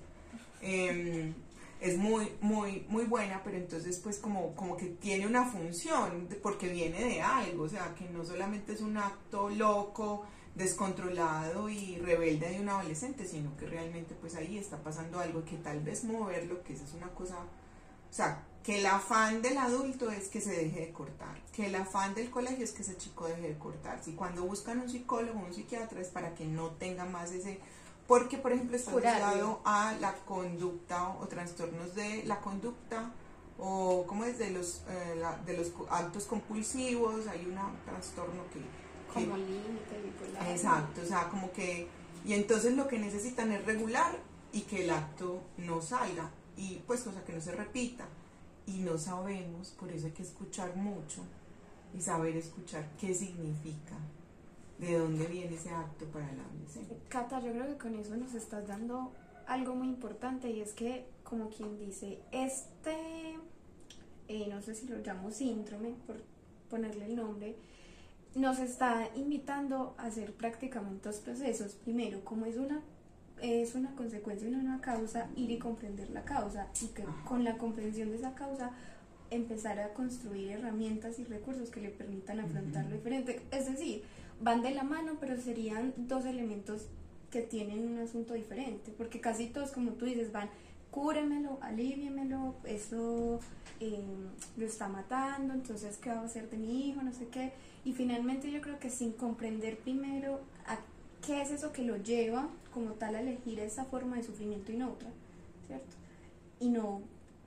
Em, 0.61 1.33
es 1.79 1.97
muy, 1.97 2.29
muy, 2.41 2.85
muy 2.89 3.05
buena, 3.05 3.41
pero 3.45 3.55
entonces 3.55 3.97
pues 4.03 4.17
como, 4.17 4.53
como 4.55 4.75
que 4.75 4.87
tiene 4.87 5.25
una 5.25 5.45
función, 5.45 6.27
porque 6.41 6.67
viene 6.67 7.01
de 7.01 7.21
algo, 7.21 7.63
o 7.63 7.69
sea, 7.69 7.95
que 7.95 8.09
no 8.09 8.25
solamente 8.25 8.73
es 8.73 8.81
un 8.81 8.97
acto 8.97 9.49
loco, 9.49 10.25
descontrolado 10.53 11.69
y 11.69 11.97
rebelde 11.99 12.49
de 12.49 12.59
un 12.59 12.67
adolescente, 12.67 13.25
sino 13.25 13.55
que 13.55 13.67
realmente 13.67 14.15
pues 14.15 14.35
ahí 14.35 14.57
está 14.57 14.83
pasando 14.83 15.17
algo 15.17 15.45
que 15.45 15.55
tal 15.55 15.79
vez 15.79 16.03
moverlo, 16.03 16.61
que 16.61 16.73
esa 16.73 16.83
es 16.83 16.93
una 16.93 17.07
cosa, 17.11 17.37
o 17.37 18.13
sea, 18.13 18.43
que 18.63 18.79
el 18.79 18.85
afán 18.85 19.41
del 19.41 19.57
adulto 19.57 20.09
es 20.09 20.29
que 20.29 20.39
se 20.39 20.51
deje 20.51 20.79
de 20.79 20.93
cortar, 20.93 21.37
que 21.53 21.65
el 21.65 21.75
afán 21.75 22.15
del 22.15 22.29
colegio 22.29 22.63
es 22.63 22.71
que 22.71 22.81
ese 22.81 22.97
chico 22.97 23.27
deje 23.27 23.49
de 23.49 23.57
cortar. 23.57 23.99
Si 24.01 24.13
cuando 24.13 24.43
buscan 24.43 24.79
un 24.79 24.89
psicólogo, 24.89 25.39
un 25.39 25.53
psiquiatra 25.53 25.99
es 25.99 26.07
para 26.07 26.33
que 26.33 26.45
no 26.45 26.69
tenga 26.71 27.03
más 27.03 27.31
ese, 27.31 27.59
porque 28.07 28.37
por 28.37 28.53
ejemplo 28.53 28.77
está 28.77 28.91
asociado 28.91 29.61
a 29.65 29.93
la 29.99 30.13
conducta 30.25 31.09
o, 31.09 31.27
trastornos 31.27 31.93
de 31.93 32.23
la 32.23 32.39
conducta 32.39 33.11
o 33.59 34.05
como 34.07 34.23
es 34.23 34.37
de 34.37 34.51
los 34.51 34.83
eh, 34.89 35.21
de 35.45 35.57
los 35.57 35.73
actos 35.89 36.23
compulsivos, 36.23 37.27
hay 37.27 37.45
un 37.45 37.59
trastorno 37.85 38.43
que, 38.53 38.61
como 39.13 39.35
límite 39.35 40.01
bipolar. 40.03 40.49
Exacto, 40.49 41.01
o 41.01 41.05
sea, 41.05 41.27
como 41.27 41.51
que 41.51 41.87
y 42.25 42.33
entonces 42.33 42.75
lo 42.77 42.87
que 42.87 42.97
necesitan 42.97 43.51
es 43.51 43.65
regular 43.65 44.17
y 44.53 44.61
que 44.61 44.85
el 44.85 44.89
acto 44.89 45.41
no 45.57 45.81
salga. 45.81 46.31
Y 46.55 46.83
pues 46.85 47.01
cosa 47.01 47.23
que 47.25 47.33
no 47.33 47.41
se 47.41 47.51
repita 47.51 48.05
y 48.65 48.79
no 48.79 48.97
sabemos, 48.97 49.69
por 49.71 49.91
eso 49.91 50.07
hay 50.07 50.13
que 50.13 50.23
escuchar 50.23 50.75
mucho 50.75 51.21
y 51.93 52.01
saber 52.01 52.35
escuchar 52.37 52.87
qué 52.99 53.13
significa, 53.13 53.95
de 54.79 54.97
dónde 54.97 55.25
viene 55.27 55.55
ese 55.55 55.69
acto 55.69 56.05
para 56.05 56.29
el 56.29 56.39
adolescente. 56.39 56.97
Cata, 57.09 57.39
yo 57.39 57.51
creo 57.51 57.67
que 57.67 57.77
con 57.77 57.95
eso 57.95 58.15
nos 58.15 58.33
estás 58.33 58.67
dando 58.67 59.11
algo 59.47 59.75
muy 59.75 59.87
importante 59.87 60.49
y 60.49 60.61
es 60.61 60.73
que, 60.73 61.05
como 61.23 61.49
quien 61.49 61.77
dice, 61.77 62.19
este, 62.31 63.35
eh, 64.27 64.47
no 64.49 64.61
sé 64.61 64.75
si 64.75 64.87
lo 64.87 64.97
llamo 64.99 65.31
síndrome, 65.31 65.95
por 66.07 66.17
ponerle 66.69 67.05
el 67.05 67.15
nombre, 67.15 67.55
nos 68.35 68.59
está 68.59 69.09
invitando 69.15 69.93
a 69.97 70.05
hacer 70.05 70.33
prácticamente 70.33 71.09
dos 71.09 71.19
procesos. 71.19 71.73
Primero, 71.73 72.23
como 72.25 72.45
es 72.45 72.57
una 72.57 72.81
es 73.43 73.75
una 73.75 73.93
consecuencia 73.95 74.47
y 74.47 74.51
no 74.51 74.59
una 74.59 74.79
causa, 74.79 75.27
ir 75.35 75.51
y 75.51 75.59
comprender 75.59 76.09
la 76.11 76.23
causa 76.23 76.67
y 76.81 76.87
que 76.87 77.03
con 77.27 77.43
la 77.43 77.57
comprensión 77.57 78.09
de 78.09 78.15
esa 78.15 78.33
causa 78.35 78.71
empezar 79.31 79.79
a 79.79 79.93
construir 79.93 80.51
herramientas 80.51 81.19
y 81.19 81.25
recursos 81.25 81.69
que 81.69 81.81
le 81.81 81.89
permitan 81.89 82.39
afrontar 82.39 82.85
lo 82.85 82.95
diferente. 82.95 83.41
Es 83.51 83.65
decir, 83.65 84.03
van 84.39 84.61
de 84.61 84.71
la 84.71 84.83
mano, 84.83 85.17
pero 85.19 85.39
serían 85.39 85.93
dos 85.97 86.25
elementos 86.25 86.87
que 87.31 87.41
tienen 87.41 87.85
un 87.85 87.99
asunto 87.99 88.33
diferente, 88.33 88.93
porque 88.97 89.19
casi 89.19 89.47
todos, 89.47 89.71
como 89.71 89.91
tú 89.91 90.05
dices, 90.05 90.31
van, 90.31 90.49
cúremelo, 90.89 91.57
aliviemelo, 91.61 92.55
eso 92.63 93.41
eh, 93.81 94.05
lo 94.55 94.65
está 94.65 94.87
matando, 94.87 95.53
entonces, 95.53 95.97
¿qué 95.97 96.11
va 96.11 96.21
a 96.21 96.25
hacer 96.25 96.49
de 96.49 96.57
mi 96.57 96.87
hijo? 96.87 97.01
No 97.01 97.11
sé 97.11 97.27
qué. 97.27 97.51
Y 97.83 97.91
finalmente 97.91 98.49
yo 98.51 98.61
creo 98.61 98.79
que 98.79 98.89
sin 98.89 99.11
comprender 99.11 99.77
primero 99.79 100.39
qué 101.25 101.41
es 101.41 101.51
eso 101.51 101.71
que 101.71 101.83
lo 101.83 101.97
lleva 101.97 102.47
como 102.73 102.91
tal 102.93 103.15
a 103.15 103.21
elegir 103.21 103.59
esa 103.59 103.85
forma 103.85 104.17
de 104.17 104.23
sufrimiento 104.23 104.71
y 104.71 104.77
no 104.77 104.91
otra, 104.91 105.09
¿cierto? 105.67 105.95
Y 106.59 106.69
no 106.69 107.01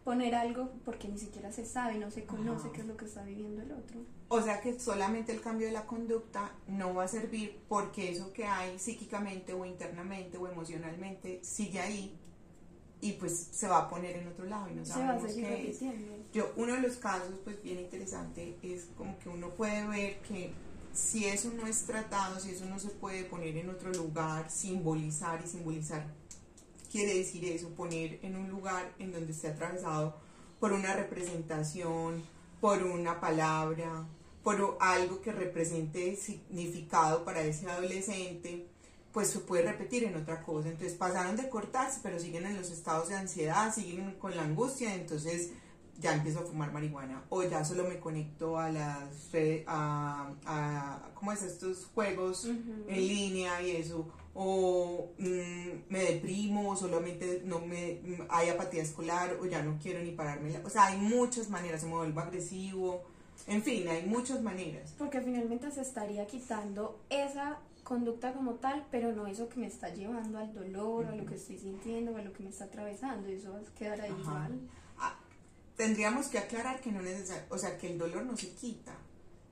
poner 0.04 0.36
algo 0.36 0.70
porque 0.84 1.08
ni 1.08 1.18
siquiera 1.18 1.50
se 1.50 1.66
sabe, 1.66 1.96
no 1.96 2.10
se 2.10 2.24
conoce 2.24 2.70
qué 2.70 2.82
es 2.82 2.86
lo 2.86 2.96
que 2.96 3.06
está 3.06 3.24
viviendo 3.24 3.62
el 3.62 3.72
otro. 3.72 3.98
O 4.28 4.40
sea 4.40 4.60
que 4.60 4.78
solamente 4.78 5.32
el 5.32 5.40
cambio 5.40 5.66
de 5.66 5.72
la 5.72 5.84
conducta 5.84 6.52
no 6.68 6.94
va 6.94 7.04
a 7.04 7.08
servir 7.08 7.58
porque 7.68 8.12
eso 8.12 8.32
que 8.32 8.44
hay 8.44 8.78
psíquicamente 8.78 9.52
o 9.52 9.64
internamente 9.64 10.38
o 10.38 10.46
emocionalmente 10.46 11.40
sigue 11.42 11.80
ahí 11.80 12.16
y 13.00 13.12
pues 13.12 13.48
se 13.50 13.68
va 13.68 13.78
a 13.78 13.88
poner 13.88 14.16
en 14.16 14.28
otro 14.28 14.46
lado 14.46 14.70
y 14.70 14.74
no 14.74 14.84
sabemos 14.84 15.32
qué 15.32 15.70
es. 15.70 15.80
Yo, 16.32 16.52
uno 16.56 16.74
de 16.74 16.80
los 16.80 16.96
casos 16.96 17.34
pues 17.44 17.62
bien 17.62 17.80
interesante 17.80 18.56
es 18.62 18.86
como 18.96 19.18
que 19.18 19.28
uno 19.28 19.50
puede 19.50 19.86
ver 19.86 20.18
que 20.20 20.52
si 20.97 21.26
eso 21.26 21.53
no 21.53 21.66
es 21.66 21.82
tratado, 21.84 22.40
si 22.40 22.51
eso 22.51 22.64
no 22.64 22.78
se 22.78 22.88
puede 22.88 23.24
poner 23.24 23.57
en 23.57 23.70
otro 23.70 23.92
lugar, 23.92 24.51
simbolizar 24.51 25.42
y 25.44 25.49
simbolizar 25.49 26.07
quiere 26.90 27.18
decir 27.18 27.44
eso, 27.44 27.68
poner 27.70 28.18
en 28.22 28.36
un 28.36 28.49
lugar 28.49 28.94
en 28.99 29.12
donde 29.12 29.32
esté 29.32 29.49
atravesado 29.49 30.16
por 30.59 30.72
una 30.72 30.94
representación 30.94 32.22
por 32.61 32.82
una 32.82 33.20
palabra, 33.20 34.07
por 34.42 34.78
algo 34.80 35.20
que 35.20 35.30
represente 35.30 36.16
significado 36.16 37.24
para 37.24 37.42
ese 37.42 37.70
adolescente, 37.70 38.66
pues 39.12 39.28
se 39.28 39.40
puede 39.40 39.64
repetir 39.64 40.05
en 40.05 40.16
otra 40.16 40.42
cosa. 40.42 40.68
Entonces 40.68 40.97
pasaron 40.97 41.36
de 41.36 41.49
cortarse, 41.51 42.01
pero 42.03 42.18
siguen 42.18 42.47
en 42.47 42.57
los 42.57 42.70
estados 42.70 43.09
de 43.09 43.16
ansiedad, 43.16 43.74
siguen 43.74 44.14
con 44.14 44.34
la 44.34 44.44
angustia, 44.44 44.94
entonces 44.94 45.51
ya 46.01 46.14
empiezo 46.14 46.40
a 46.40 46.42
fumar 46.42 46.72
marihuana 46.72 47.24
o 47.30 47.42
ya 47.42 47.64
solo 47.64 47.84
me 47.84 47.99
conecto 47.99 48.59
a 48.59 48.70
las 48.70 49.32
redes, 49.32 49.64
a, 49.66 50.30
a 50.44 51.11
¿cómo 51.14 51.32
es? 51.32 51.42
estos 51.42 51.86
juegos 51.94 52.44
en 52.44 52.86
línea 52.88 53.62
y 53.62 53.70
eso 53.76 54.09
o 54.34 55.12
mm, 55.18 55.88
me 55.88 55.99
deprimo 56.01 56.70
o 56.70 56.76
solamente 56.76 57.42
no 57.44 57.61
me 57.61 58.01
hay 58.28 58.51
apatía 58.51 58.82
escolar 58.82 59.38
o 59.40 59.47
ya 59.47 59.62
no 59.62 59.78
quiero 59.82 60.03
ni 60.03 60.11
pararme 60.11 60.59
o 60.64 60.68
sea 60.68 60.86
hay 60.86 60.99
muchas 60.99 61.49
maneras 61.49 61.80
se 61.80 61.86
me 61.86 61.94
vuelvo 61.94 62.20
agresivo 62.20 63.03
en 63.47 63.62
fin 63.62 63.86
hay 63.88 64.07
muchas 64.07 64.42
maneras. 64.42 64.94
Porque 64.99 65.20
finalmente 65.20 65.70
se 65.70 65.82
estaría 65.82 66.26
quitando 66.26 66.99
esa 67.11 67.59
conducta 67.84 68.32
como 68.32 68.55
tal, 68.55 68.84
pero 68.90 69.12
no 69.12 69.26
eso 69.28 69.49
que 69.49 69.61
me 69.61 69.66
está 69.66 69.94
llevando 69.94 70.38
al 70.38 70.53
dolor, 70.53 71.07
a 71.07 71.14
lo 71.14 71.24
que 71.24 71.36
estoy 71.36 71.57
sintiendo, 71.59 72.16
a 72.16 72.22
lo 72.22 72.32
que 72.32 72.42
me 72.42 72.51
está 72.51 72.64
atravesando, 72.64 73.28
eso 73.28 73.53
va 73.53 73.61
a 73.61 73.78
quedar 73.78 74.01
ahí 74.01 74.12
mal 74.24 74.59
tendríamos 75.76 76.28
que 76.28 76.38
aclarar 76.38 76.80
que 76.80 76.90
no 76.90 77.02
necesariamente, 77.02 77.54
o 77.54 77.58
sea, 77.58 77.78
que 77.78 77.92
el 77.92 77.98
dolor 77.98 78.24
no 78.24 78.36
se 78.36 78.50
quita, 78.50 78.94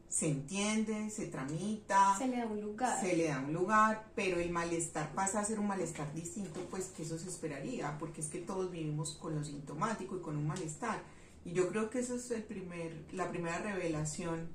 se 0.09 0.29
entiende, 0.29 1.11
se 1.11 1.27
tramita, 1.27 2.17
se 2.17 2.29
le 2.29 2.39
da 2.39 2.47
un 2.47 2.61
lugar, 2.61 3.01
se 3.01 3.17
le 3.17 3.29
da 3.29 3.41
un 3.41 3.53
lugar, 3.53 4.07
pero 4.15 4.39
el 4.39 4.51
malestar 4.51 5.13
pasa 5.15 5.41
a 5.41 5.45
ser 5.45 5.59
un 5.59 5.67
malestar 5.67 6.13
distinto, 6.15 6.61
pues 6.71 6.87
que 6.87 7.03
eso 7.03 7.19
se 7.19 7.29
esperaría, 7.29 7.97
porque 7.99 8.21
es 8.21 8.29
que 8.29 8.39
todos 8.39 8.71
vivimos 8.71 9.15
con 9.21 9.35
lo 9.35 9.45
sintomático 9.45 10.17
y 10.17 10.21
con 10.21 10.37
un 10.37 10.47
malestar, 10.47 11.03
y 11.45 11.53
yo 11.53 11.69
creo 11.69 11.91
que 11.91 11.99
eso 11.99 12.15
es 12.15 12.31
el 12.31 12.43
primer, 12.43 13.05
la 13.13 13.29
primera 13.31 13.59
revelación 13.59 14.49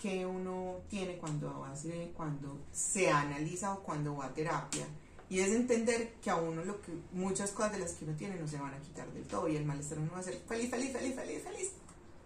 que 0.00 0.24
uno 0.24 0.76
tiene 0.88 1.16
cuando 1.18 1.64
hace, 1.64 2.12
cuando 2.16 2.60
se 2.72 3.10
analiza 3.10 3.74
o 3.74 3.82
cuando 3.82 4.16
va 4.16 4.26
a 4.26 4.34
terapia 4.34 4.86
y 5.28 5.40
es 5.40 5.52
entender 5.52 6.14
que 6.22 6.30
a 6.30 6.36
uno 6.36 6.64
lo 6.64 6.80
que 6.80 6.92
muchas 7.12 7.50
cosas 7.50 7.72
de 7.72 7.78
las 7.80 7.92
que 7.92 8.04
uno 8.04 8.16
tiene 8.16 8.36
no 8.36 8.46
se 8.46 8.58
van 8.58 8.74
a 8.74 8.80
quitar 8.80 9.10
del 9.12 9.26
todo 9.26 9.48
y 9.48 9.56
el 9.56 9.64
malestar 9.64 9.98
no 9.98 10.12
va 10.12 10.18
a 10.18 10.22
ser 10.22 10.40
feliz, 10.46 10.70
feliz, 10.70 10.92
feliz, 10.92 11.14
feliz, 11.14 11.42
feliz. 11.42 11.70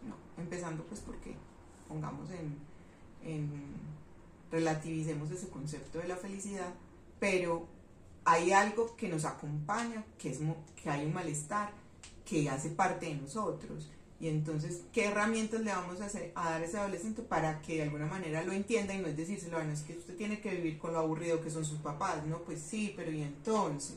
No, 0.07 0.17
empezando 0.43 0.85
pues 0.85 1.01
porque 1.01 1.35
pongamos 1.89 2.29
en, 2.31 2.59
en 3.23 3.51
relativicemos 4.51 5.31
ese 5.31 5.49
concepto 5.49 5.99
de 5.99 6.09
la 6.09 6.17
felicidad, 6.17 6.75
pero 7.19 7.67
hay 8.25 8.53
algo 8.53 8.97
que 8.97 9.09
nos 9.09 9.25
acompaña, 9.25 10.05
que 10.19 10.31
es 10.31 10.41
que 10.83 10.91
hay 10.91 11.07
un 11.07 11.15
malestar 11.15 11.73
que 12.25 12.49
hace 12.51 12.71
parte 12.71 13.07
de 13.07 13.15
nosotros 13.15 13.89
y 14.21 14.29
entonces, 14.29 14.83
¿qué 14.93 15.07
herramientas 15.07 15.63
le 15.63 15.71
vamos 15.71 16.01
a, 16.03 16.05
hacer, 16.05 16.31
a 16.35 16.51
dar 16.51 16.61
a 16.61 16.65
ese 16.65 16.77
adolescente 16.77 17.23
para 17.23 17.63
que 17.63 17.77
de 17.77 17.83
alguna 17.85 18.05
manera 18.05 18.45
lo 18.45 18.53
entienda 18.53 18.95
y 18.95 18.99
no 18.99 19.09
es 19.09 19.17
decírselo, 19.17 19.57
bueno, 19.57 19.73
es 19.73 19.81
que 19.81 19.97
usted 19.97 20.15
tiene 20.15 20.43
que 20.43 20.51
vivir 20.51 20.79
con 20.79 20.93
lo 20.93 20.99
aburrido 20.99 21.41
que 21.41 21.51
son 21.51 21.65
sus 21.65 21.79
papás? 21.79 22.27
No, 22.27 22.43
pues 22.43 22.61
sí, 22.61 22.93
pero 22.95 23.11
¿y 23.11 23.23
entonces? 23.23 23.97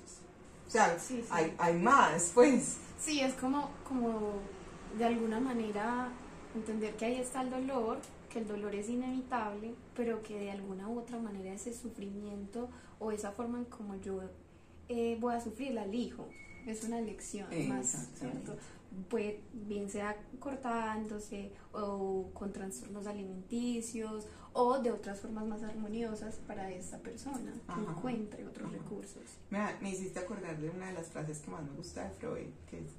O 0.65 0.69
sea, 0.69 0.97
Hay, 1.29 1.53
hay 1.57 1.77
más, 1.77 2.31
pues. 2.33 2.77
Sí, 2.97 3.19
es 3.19 3.33
como, 3.33 3.69
como 3.85 4.39
de 4.97 5.03
alguna 5.03 5.41
manera 5.41 6.09
entender 6.55 6.95
que 6.95 7.05
ahí 7.05 7.15
está 7.15 7.41
el 7.41 7.49
dolor, 7.49 7.99
que 8.31 8.39
el 8.39 8.47
dolor 8.47 8.73
es 8.73 8.87
inevitable, 8.87 9.75
pero 9.93 10.23
que 10.23 10.39
de 10.39 10.51
alguna 10.51 10.87
u 10.87 10.99
otra 10.99 11.19
manera 11.19 11.53
ese 11.53 11.73
sufrimiento 11.73 12.69
o 12.97 13.11
esa 13.11 13.33
forma 13.33 13.59
en 13.59 13.65
como 13.65 13.95
yo 13.97 14.21
eh, 14.87 15.17
voy 15.19 15.35
a 15.35 15.41
sufrir 15.41 15.73
la 15.73 15.83
elijo. 15.83 16.29
Es 16.65 16.83
una 16.85 16.99
elección 16.99 17.47
más, 17.67 18.07
¿cierto? 18.17 18.55
Puede 19.09 19.41
bien 19.53 19.89
sea 19.89 20.15
cortándose 20.39 21.51
o 21.71 22.29
con 22.33 22.51
trastornos 22.51 23.07
alimenticios 23.07 24.27
o 24.53 24.79
de 24.79 24.91
otras 24.91 25.19
formas 25.19 25.45
más 25.45 25.63
armoniosas 25.63 26.35
para 26.47 26.71
esta 26.71 26.99
persona 26.99 27.51
que 27.73 27.81
encuentre 27.81 28.45
otros 28.45 28.71
recursos. 28.71 29.23
Me, 29.49 29.59
me, 29.81 29.91
hiciste 29.91 30.19
acordar 30.19 30.59
de 30.59 30.69
una 30.69 30.87
de 30.87 30.93
las 30.93 31.07
frases 31.07 31.39
que 31.39 31.49
más 31.49 31.63
me 31.63 31.71
gusta 31.71 32.03
de 32.03 32.09
Freud, 32.11 32.49
que 32.69 32.79
es 32.79 32.91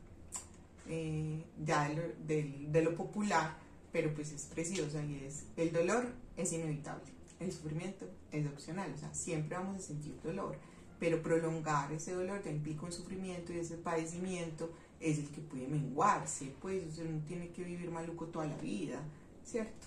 eh, 0.88 1.44
ya 1.64 1.88
de 1.88 1.94
lo, 1.94 2.02
de, 2.26 2.66
de 2.68 2.82
lo 2.82 2.94
popular, 2.94 3.56
pero 3.92 4.12
pues 4.12 4.32
es 4.32 4.46
preciosa 4.46 5.02
y 5.04 5.24
es 5.24 5.44
el 5.56 5.72
dolor 5.72 6.06
es 6.36 6.52
inevitable, 6.52 7.04
el 7.38 7.52
sufrimiento 7.52 8.06
es 8.32 8.46
opcional, 8.46 8.92
o 8.92 8.98
sea, 8.98 9.14
siempre 9.14 9.56
vamos 9.56 9.76
a 9.76 9.80
sentir 9.80 10.20
dolor, 10.22 10.56
pero 10.98 11.22
prolongar 11.22 11.92
ese 11.92 12.12
dolor 12.12 12.40
te 12.40 12.50
implica 12.50 12.84
un 12.84 12.92
sufrimiento 12.92 13.52
y 13.52 13.58
ese 13.58 13.76
padecimiento 13.76 14.70
es 15.00 15.18
el 15.18 15.28
que 15.28 15.40
puede 15.40 15.66
menguarse, 15.66 16.52
pues, 16.60 16.84
o 16.86 16.94
sea, 16.94 17.04
uno 17.04 17.20
tiene 17.26 17.50
que 17.50 17.62
vivir 17.64 17.90
maluco 17.90 18.26
toda 18.26 18.46
la 18.46 18.56
vida, 18.56 19.00
¿cierto? 19.44 19.86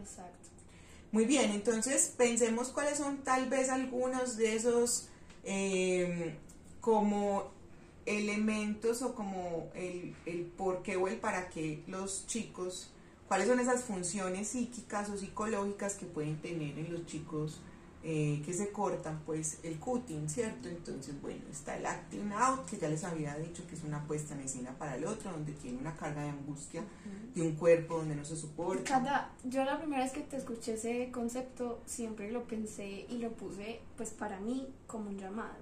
exacto. 0.00 0.48
Muy 1.12 1.24
bien, 1.24 1.50
entonces 1.50 2.14
pensemos 2.16 2.68
cuáles 2.68 2.98
son 2.98 3.18
tal 3.18 3.48
vez 3.48 3.68
algunos 3.68 4.36
de 4.36 4.54
esos 4.54 5.08
em, 5.44 6.34
como 6.80 7.50
elementos 8.06 9.02
o 9.02 9.14
como 9.14 9.70
el, 9.74 10.14
el 10.24 10.44
por 10.44 10.82
qué 10.82 10.96
o 10.96 11.08
el 11.08 11.16
para 11.18 11.48
qué 11.48 11.82
los 11.88 12.26
chicos, 12.26 12.90
cuáles 13.26 13.48
son 13.48 13.58
esas 13.58 13.82
funciones 13.82 14.48
psíquicas 14.48 15.10
o 15.10 15.18
psicológicas 15.18 15.94
que 15.94 16.06
pueden 16.06 16.40
tener 16.40 16.78
en 16.78 16.92
los 16.92 17.06
chicos 17.06 17.60
eh, 18.02 18.40
que 18.46 18.54
se 18.54 18.70
cortan 18.72 19.20
pues 19.26 19.58
el 19.62 19.78
cutting, 19.78 20.28
¿cierto? 20.30 20.70
Entonces, 20.70 21.20
bueno, 21.20 21.42
está 21.50 21.76
el 21.76 21.84
acting 21.84 22.32
out, 22.32 22.64
que 22.64 22.78
ya 22.78 22.88
les 22.88 23.04
había 23.04 23.36
dicho 23.36 23.66
que 23.66 23.74
es 23.74 23.84
una 23.84 24.02
puesta 24.06 24.34
en 24.34 24.40
escena 24.40 24.70
para 24.78 24.96
el 24.96 25.04
otro, 25.04 25.30
donde 25.30 25.52
tiene 25.52 25.78
una 25.78 25.94
carga 25.94 26.22
de 26.22 26.30
angustia 26.30 26.82
de 27.34 27.42
un 27.42 27.56
cuerpo 27.56 27.98
donde 27.98 28.16
no 28.16 28.24
se 28.24 28.36
soporta. 28.36 28.84
Cada, 28.84 29.32
yo 29.44 29.64
la 29.64 29.78
primera 29.78 30.02
vez 30.02 30.12
que 30.12 30.20
te 30.20 30.38
escuché 30.38 30.74
ese 30.74 31.10
concepto, 31.12 31.82
siempre 31.84 32.32
lo 32.32 32.44
pensé 32.44 33.06
y 33.10 33.18
lo 33.18 33.32
puse 33.32 33.80
pues 33.98 34.10
para 34.10 34.40
mí 34.40 34.66
como 34.86 35.10
un 35.10 35.18
llamado. 35.18 35.58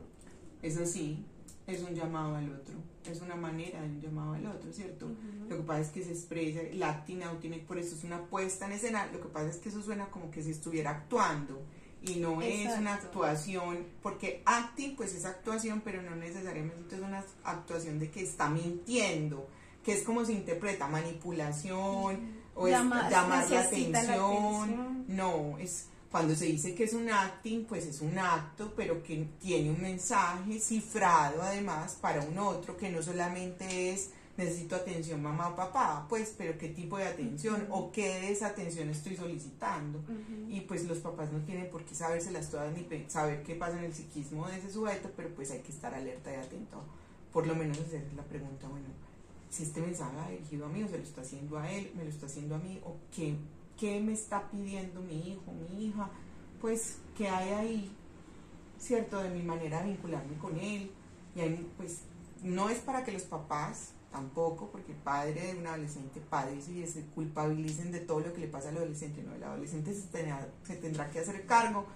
Eso 0.63 0.87
sí, 0.87 1.25
es 1.67 1.83
un 1.83 1.95
llamado 1.95 2.37
al 2.37 2.53
otro, 2.53 2.75
es 3.05 3.21
una 3.21 3.35
manera 3.35 3.81
de 3.83 3.89
un 3.89 4.01
llamado 4.01 4.35
al 4.35 4.47
otro, 4.47 4.73
¿cierto? 4.73 5.09
Lo 5.49 5.57
que 5.57 5.63
pasa 5.65 5.81
es 5.81 5.89
que 5.89 6.05
se 6.05 6.13
expresa, 6.13 6.61
el 6.61 6.83
acting 6.83 7.23
out 7.25 7.41
tiene, 7.41 7.59
por 7.59 7.79
eso 7.79 7.97
es 7.97 8.05
una 8.05 8.23
puesta 8.27 8.67
en 8.67 8.73
escena, 8.73 9.07
lo 9.13 9.21
que 9.21 9.29
pasa 9.29 9.49
es 9.49 9.57
que 9.57 9.71
eso 9.71 9.83
suena 9.83 10.07
como 10.07 10.31
que 10.31 10.43
se 10.43 10.53
estuviera 10.53 10.91
actuando 10.91 11.61
y 12.03 12.17
no 12.17 12.41
es 12.43 12.77
una 12.79 12.95
actuación, 12.95 13.87
porque 14.03 14.43
acting 14.45 14.95
pues 14.97 15.15
es 15.15 15.25
actuación, 15.25 15.83
pero 15.85 16.03
no 16.03 16.15
necesariamente 16.17 16.97
es 16.97 17.03
una 17.03 17.25
actuación 17.45 17.99
de 17.99 18.11
que 18.11 18.23
está 18.23 18.49
mintiendo, 18.49 19.49
que 19.85 19.93
es 19.93 20.03
como 20.03 20.25
se 20.25 20.33
interpreta, 20.33 20.87
manipulación 20.87 22.39
o 22.55 22.69
llamar 22.69 23.11
la 23.11 23.61
atención. 23.61 25.05
No, 25.09 25.59
es 25.59 25.87
cuando 26.11 26.35
se 26.35 26.47
dice 26.47 26.75
que 26.75 26.85
es 26.85 26.95
un 26.95 27.11
acting, 27.11 27.65
pues 27.67 27.87
es 27.87 28.01
un 28.01 28.19
acto, 28.19 28.73
pero 28.75 29.03
que 29.03 29.29
tiene 29.41 29.71
un 29.71 29.83
mensaje 29.83 30.59
cifrado 30.59 31.43
además 31.43 31.99
para 32.01 32.23
un 32.23 32.39
otro, 32.39 32.77
que 32.77 32.91
no 32.91 33.03
solamente 33.03 33.93
es 33.93 34.11
necesito 34.39 34.77
atención 34.77 35.21
mamá 35.21 35.49
o 35.49 35.57
papá, 35.57 36.07
pues, 36.09 36.33
pero 36.39 36.57
qué 36.57 36.69
tipo 36.69 36.97
de 36.97 37.09
atención 37.09 37.67
o 37.71 37.91
qué 37.91 38.21
de 38.21 38.31
esa 38.31 38.47
atención 38.47 38.89
estoy 38.89 39.17
solicitando. 39.17 40.01
Y 40.49 40.61
pues 40.61 40.87
los 40.87 40.99
papás 40.99 41.33
no 41.33 41.41
tienen 41.41 41.69
por 41.71 41.85
qué 41.85 41.95
sabérselas 41.95 42.49
todas 42.49 42.73
ni 42.73 42.87
saber 43.09 43.43
qué 43.43 43.57
pasa 43.57 43.79
en 43.79 43.85
el 43.87 43.93
psiquismo 43.93 44.47
de 44.47 44.59
ese 44.59 44.73
sujeto, 44.73 45.11
pero 45.17 45.29
pues 45.35 45.51
hay 45.51 45.59
que 45.59 45.73
estar 45.73 45.93
alerta 45.93 46.33
y 46.33 46.37
atento. 46.37 46.85
Por 47.33 47.49
lo 47.49 47.57
menos 47.57 47.81
hacer 47.81 48.07
la 48.17 48.23
pregunta, 48.23 48.69
bueno, 48.69 48.87
si 49.51 49.65
este 49.65 49.81
mensaje 49.81 50.17
ha 50.17 50.31
dirigido 50.31 50.67
a 50.67 50.69
mí 50.69 50.85
o 50.85 50.89
se 50.89 50.99
lo 50.99 51.03
está 51.03 51.23
haciendo 51.23 51.59
a 51.59 51.71
él, 51.71 51.91
me 51.97 52.05
lo 52.05 52.11
está 52.11 52.27
haciendo 52.27 52.55
a 52.55 52.59
mí, 52.59 52.81
o 52.85 52.97
qué, 53.15 53.35
qué 53.77 54.01
me 54.01 54.13
está 54.13 54.49
pidiendo 54.51 55.01
mi 55.01 55.33
hijo, 55.33 55.53
mi 55.53 55.85
hija, 55.85 56.11
pues, 56.61 56.99
qué 57.17 57.29
hay 57.29 57.51
ahí, 57.51 57.97
¿cierto? 58.79 59.19
De 59.19 59.31
mi 59.31 59.43
manera 59.43 59.83
de 59.83 59.89
vincularme 59.89 60.39
con 60.39 60.57
él. 60.59 60.93
Y 61.35 61.41
ahí, 61.41 61.69
pues, 61.77 62.03
no 62.43 62.71
es 62.71 62.79
para 62.79 63.05
que 63.05 63.13
los 63.13 63.23
papás 63.23 63.95
tampoco, 64.11 64.71
porque 64.71 64.93
el 64.93 64.99
padre 64.99 65.53
de 65.53 65.59
un 65.59 65.67
adolescente 65.67 66.21
padece 66.21 66.73
y 66.73 66.87
se 66.87 67.03
culpabilicen 67.07 67.93
de 67.93 68.01
todo 68.01 68.21
lo 68.21 68.33
que 68.33 68.41
le 68.41 68.49
pasa 68.49 68.71
al 68.71 68.79
adolescente, 68.79 69.23
no, 69.23 69.35
el 69.35 69.43
adolescente 69.43 69.95
se 69.95 70.07
tendrá, 70.09 70.49
se 70.65 70.77
tendrá 70.77 71.11
que 71.11 71.21
hacer 71.21 71.45
cargo 71.47 71.87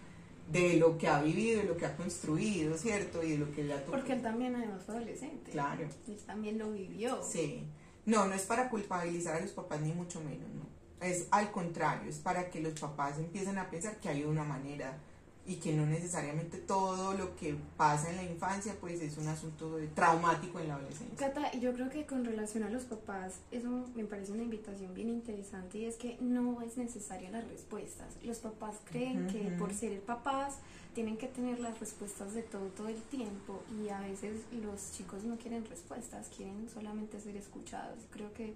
de 0.51 0.77
lo 0.77 0.99
que 0.99 1.09
ha 1.09 1.23
vivido, 1.23 1.63
de 1.63 1.69
lo 1.69 1.77
que 1.77 1.87
ha 1.87 1.97
construido, 1.97 2.77
¿cierto? 2.77 3.23
Y 3.23 3.33
de 3.33 3.39
lo 3.39 3.53
que 3.53 3.65
le 3.65 3.73
ha 3.73 3.77
tocado. 3.77 3.93
Porque 3.93 4.13
él 4.13 4.23
también 4.23 4.55
además 4.55 4.83
fue 4.85 4.97
adolescente. 4.97 5.51
Claro. 5.51 5.83
Él 5.83 6.19
también 6.27 6.59
lo 6.59 6.73
vivió. 6.73 7.23
Sí. 7.23 7.65
No, 8.05 8.27
no 8.27 8.35
es 8.35 8.43
para 8.43 8.69
culpabilizar 8.69 9.37
a 9.37 9.41
los 9.41 9.53
papás 9.53 9.81
ni 9.81 9.93
mucho 9.93 10.21
menos, 10.21 10.49
no. 10.51 10.67
Es 11.01 11.27
al 11.31 11.51
contrario, 11.51 12.11
es 12.11 12.19
para 12.19 12.51
que 12.51 12.61
los 12.61 12.79
papás 12.79 13.19
empiecen 13.19 13.59
a 13.59 13.71
pensar 13.71 13.99
que 13.99 14.09
hay 14.09 14.25
una 14.25 14.45
manera 14.45 14.99
y 15.45 15.57
que 15.57 15.73
no 15.73 15.85
necesariamente 15.87 16.59
todo 16.59 17.15
lo 17.15 17.35
que 17.35 17.57
pasa 17.77 18.11
en 18.11 18.17
la 18.17 18.23
infancia 18.23 18.77
pues 18.81 19.01
es 19.01 19.19
un 19.19 19.27
asunto 19.27 19.77
traumático 19.95 20.61
en 20.61 20.69
la 20.69 20.77
adolescencia. 20.77 21.17
Cata, 21.17 21.53
yo 21.59 21.73
creo 21.73 21.91
que 21.91 22.07
con 22.07 22.25
relación 22.25 22.63
a 22.63 22.71
los 22.71 22.85
papás, 22.85 23.41
eso 23.51 23.89
me 23.97 24.05
parece 24.05 24.33
una 24.33 24.45
invitación 24.45 24.95
bien 24.95 25.09
interesante 25.09 25.79
y 25.79 25.87
es 25.87 25.97
que 25.97 26.17
no 26.21 26.63
es 26.63 26.77
necesaria 26.77 27.31
las 27.31 27.47
respuestas. 27.49 28.07
Los 28.23 28.39
papás 28.39 28.77
creen 28.85 29.27
que 29.27 29.41
por 29.59 29.75
ser 29.75 30.01
papás 30.03 30.59
tienen 30.95 31.17
que 31.17 31.27
tener 31.27 31.59
las 31.59 31.81
respuestas 31.81 32.35
de 32.35 32.43
todo 32.43 32.67
todo 32.69 32.89
el 32.89 33.03
tiempo 33.03 33.63
y 33.83 33.89
a 33.89 34.01
veces 34.01 34.43
los 34.63 34.93
chicos 34.93 35.25
no 35.25 35.37
quieren 35.39 35.65
respuestas, 35.65 36.29
quieren 36.37 36.69
solamente 36.73 37.21
ser 37.21 37.37
escuchados. 37.37 37.99
Creo 38.13 38.33
que 38.33 38.55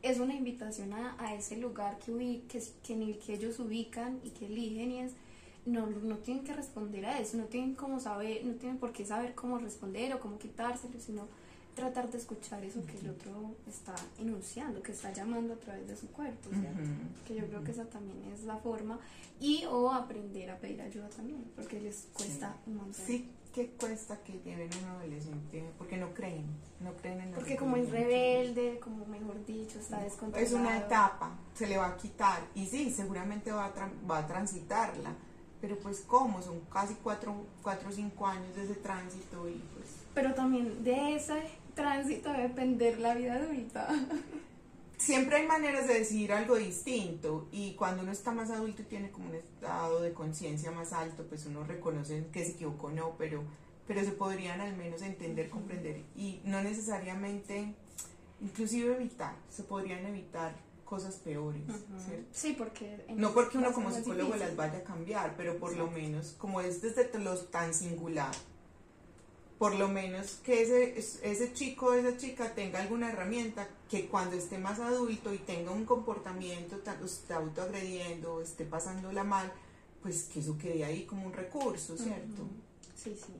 es 0.00 0.20
una 0.20 0.34
invitación 0.34 0.92
a, 0.94 1.16
a 1.18 1.34
ese 1.34 1.56
lugar 1.56 1.98
que, 1.98 2.42
que, 2.48 2.62
que 2.82 2.92
en 2.92 3.02
el 3.02 3.18
que 3.18 3.34
ellos 3.34 3.58
ubican 3.58 4.20
y 4.22 4.30
que 4.30 4.46
eligen 4.46 4.92
y 4.92 5.00
es 5.00 5.12
no, 5.66 5.86
no 5.86 6.16
tienen 6.18 6.44
que 6.44 6.52
responder 6.52 7.06
a 7.06 7.18
eso, 7.18 7.36
no 7.36 7.44
tienen 7.44 7.74
cómo 7.74 8.00
saber, 8.00 8.44
no 8.44 8.54
tienen 8.54 8.78
por 8.78 8.92
qué 8.92 9.04
saber 9.04 9.34
cómo 9.34 9.58
responder 9.58 10.12
o 10.14 10.20
cómo 10.20 10.38
quitárselo, 10.38 11.00
sino 11.00 11.26
tratar 11.74 12.10
de 12.10 12.18
escuchar 12.18 12.62
eso 12.64 12.84
que 12.86 12.98
el 12.98 13.10
otro 13.10 13.54
está 13.66 13.94
enunciando, 14.18 14.82
que 14.82 14.92
está 14.92 15.12
llamando 15.12 15.54
a 15.54 15.56
través 15.56 15.88
de 15.88 15.96
su 15.96 16.08
cuerpo, 16.08 16.50
Que 17.26 17.34
yo 17.34 17.46
creo 17.46 17.64
que 17.64 17.72
esa 17.72 17.84
también 17.86 18.32
es 18.32 18.44
la 18.44 18.56
forma 18.58 18.98
y 19.40 19.64
o 19.64 19.90
aprender 19.90 20.50
a 20.50 20.58
pedir 20.58 20.80
ayuda 20.80 21.08
también, 21.08 21.44
porque 21.56 21.80
les 21.80 22.08
cuesta 22.12 22.56
un 22.66 22.76
montón. 22.76 23.06
Sí, 23.06 23.28
que 23.52 23.70
cuesta 23.70 24.18
que 24.22 24.40
lleven 24.44 24.70
a 24.72 24.76
un 24.76 24.84
adolescente, 25.00 25.64
porque 25.78 25.96
no 25.96 26.12
creen, 26.12 26.44
no 26.80 26.92
creen 26.94 27.20
en 27.20 27.30
Porque 27.32 27.56
como 27.56 27.76
es 27.76 27.90
rebelde, 27.90 28.78
como 28.80 29.04
mejor 29.06 29.44
dicho, 29.44 29.78
está 29.78 30.00
descontrolado. 30.00 30.44
Es 30.44 30.52
una 30.52 30.78
etapa, 30.78 31.36
se 31.54 31.66
le 31.66 31.76
va 31.76 31.88
a 31.88 31.96
quitar 31.96 32.40
y 32.54 32.66
sí, 32.66 32.90
seguramente 32.90 33.50
va 33.50 33.66
a, 33.66 33.90
va 34.08 34.18
a 34.18 34.26
transitarla 34.26 35.14
pero 35.64 35.78
pues 35.78 36.04
cómo, 36.06 36.42
son 36.42 36.60
casi 36.70 36.92
cuatro, 37.02 37.46
cuatro 37.62 37.88
o 37.88 37.92
cinco 37.92 38.26
años 38.26 38.54
de 38.54 38.64
ese 38.64 38.74
tránsito 38.74 39.48
y 39.48 39.54
pues... 39.74 39.86
Pero 40.12 40.34
también 40.34 40.84
de 40.84 41.16
ese 41.16 41.40
tránsito 41.74 42.30
debe 42.30 42.48
depender 42.48 42.98
la 42.98 43.14
vida 43.14 43.36
adulta. 43.36 43.88
Siempre 44.98 45.36
hay 45.36 45.46
maneras 45.46 45.88
de 45.88 45.94
decidir 45.94 46.34
algo 46.34 46.56
distinto 46.56 47.48
y 47.50 47.72
cuando 47.76 48.02
uno 48.02 48.12
está 48.12 48.30
más 48.30 48.50
adulto 48.50 48.82
y 48.82 48.84
tiene 48.84 49.10
como 49.10 49.30
un 49.30 49.36
estado 49.36 50.02
de 50.02 50.12
conciencia 50.12 50.70
más 50.70 50.92
alto, 50.92 51.24
pues 51.30 51.46
uno 51.46 51.64
reconoce 51.64 52.26
que 52.30 52.44
se 52.44 52.52
equivocó 52.52 52.88
o 52.88 52.90
no, 52.90 53.14
pero, 53.16 53.42
pero 53.88 54.04
se 54.04 54.12
podrían 54.12 54.60
al 54.60 54.76
menos 54.76 55.00
entender, 55.00 55.48
comprender 55.48 56.02
y 56.14 56.42
no 56.44 56.60
necesariamente, 56.60 57.72
inclusive 58.42 58.96
evitar, 58.96 59.34
se 59.48 59.62
podrían 59.62 60.04
evitar 60.04 60.52
cosas 60.94 61.16
peores, 61.16 61.62
¿cierto? 62.06 62.28
Sí, 62.30 62.54
porque... 62.56 63.04
No 63.16 63.34
porque 63.34 63.58
uno 63.58 63.72
como 63.72 63.90
psicólogo 63.90 64.36
las 64.36 64.54
vaya 64.54 64.78
a 64.78 64.84
cambiar, 64.84 65.34
pero 65.36 65.58
por 65.58 65.76
lo 65.76 65.90
menos, 65.90 66.36
como 66.38 66.60
es 66.60 66.82
desde 66.82 67.18
lo 67.18 67.36
tan 67.36 67.74
singular, 67.74 68.32
por 69.58 69.74
lo 69.74 69.88
menos 69.88 70.38
que 70.44 70.62
ese, 70.62 70.96
ese 70.96 71.52
chico 71.52 71.86
o 71.86 71.94
esa 71.94 72.16
chica 72.16 72.54
tenga 72.54 72.78
alguna 72.80 73.10
herramienta 73.10 73.66
que 73.90 74.06
cuando 74.06 74.36
esté 74.36 74.56
más 74.56 74.78
adulto 74.78 75.34
y 75.34 75.38
tenga 75.38 75.72
un 75.72 75.84
comportamiento, 75.84 76.80
esté 77.04 77.34
autoagrediendo, 77.34 78.40
esté 78.40 78.64
pasándola 78.64 79.24
mal, 79.24 79.52
pues 80.00 80.28
que 80.32 80.38
eso 80.38 80.56
quede 80.56 80.84
ahí 80.84 81.06
como 81.06 81.26
un 81.26 81.32
recurso, 81.32 81.96
¿cierto? 81.96 82.44
Sí, 82.94 83.16
sí. 83.16 83.32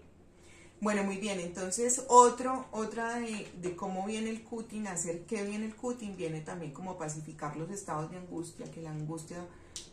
Bueno, 0.85 1.03
muy 1.03 1.17
bien, 1.17 1.41
entonces 1.41 2.05
otro, 2.09 2.67
otra 2.71 3.19
de, 3.19 3.75
cómo 3.75 4.05
viene 4.05 4.29
el 4.29 4.43
cutting, 4.43 4.87
hacer 4.87 5.23
qué 5.25 5.43
viene 5.43 5.65
el 5.65 5.75
cutting, 5.75 6.15
viene 6.15 6.43
también 6.43 6.73
como 6.73 6.99
pacificar 6.99 7.57
los 7.57 7.71
estados 7.71 8.11
de 8.11 8.19
angustia, 8.19 8.71
que 8.71 8.83
la 8.83 8.91
angustia 8.91 9.39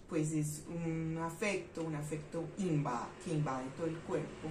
pues 0.09 0.33
es 0.33 0.63
un 0.67 1.17
afecto, 1.23 1.81
un 1.81 1.95
afecto 1.95 2.43
que 2.57 2.63
invade 2.63 3.69
todo 3.77 3.87
el 3.87 3.99
cuerpo, 3.99 4.49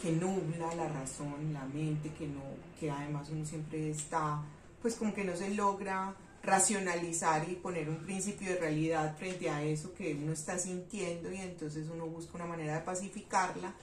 que 0.00 0.12
nubla 0.12 0.72
la 0.76 0.88
razón, 0.90 1.52
la 1.52 1.64
mente, 1.64 2.12
que 2.12 2.28
no, 2.28 2.44
que 2.78 2.88
además 2.88 3.28
uno 3.30 3.44
siempre 3.44 3.90
está, 3.90 4.44
pues 4.80 4.94
como 4.94 5.12
que 5.12 5.24
no 5.24 5.34
se 5.34 5.52
logra 5.52 6.14
racionalizar 6.44 7.48
y 7.50 7.56
poner 7.56 7.88
un 7.88 8.04
principio 8.04 8.50
de 8.50 8.60
realidad 8.60 9.16
frente 9.18 9.50
a 9.50 9.64
eso 9.64 9.92
que 9.94 10.14
uno 10.14 10.34
está 10.34 10.56
sintiendo 10.56 11.32
y 11.32 11.38
entonces 11.38 11.88
uno 11.92 12.06
busca 12.06 12.36
una 12.36 12.46
manera 12.46 12.76
de 12.76 12.82
pacificarla 12.82 13.74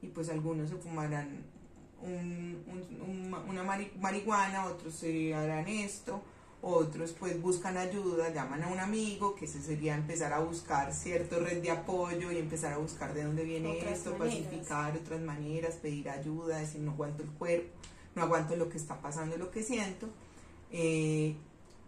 y 0.00 0.06
pues 0.06 0.28
algunos 0.28 0.70
se 0.70 0.76
fumarán 0.76 1.55
una 3.48 3.62
marihuana, 4.00 4.66
otros 4.66 4.94
se 4.94 5.34
harán 5.34 5.68
esto, 5.68 6.22
otros 6.62 7.12
pues 7.12 7.40
buscan 7.40 7.76
ayuda, 7.76 8.32
llaman 8.32 8.62
a 8.64 8.68
un 8.68 8.78
amigo, 8.78 9.34
que 9.34 9.44
ese 9.44 9.62
sería 9.62 9.94
empezar 9.94 10.32
a 10.32 10.40
buscar 10.40 10.92
cierto 10.92 11.38
red 11.38 11.62
de 11.62 11.70
apoyo 11.70 12.32
y 12.32 12.38
empezar 12.38 12.72
a 12.72 12.78
buscar 12.78 13.14
de 13.14 13.24
dónde 13.24 13.44
viene 13.44 13.78
esto, 13.90 14.16
pacificar 14.16 14.96
otras 14.96 15.20
maneras, 15.20 15.74
pedir 15.74 16.08
ayuda, 16.10 16.58
decir 16.58 16.80
no 16.80 16.92
aguanto 16.92 17.22
el 17.22 17.30
cuerpo, 17.30 17.68
no 18.14 18.22
aguanto 18.22 18.56
lo 18.56 18.68
que 18.68 18.78
está 18.78 19.00
pasando, 19.00 19.36
lo 19.36 19.50
que 19.50 19.62
siento. 19.62 20.08
Eh, 20.72 21.36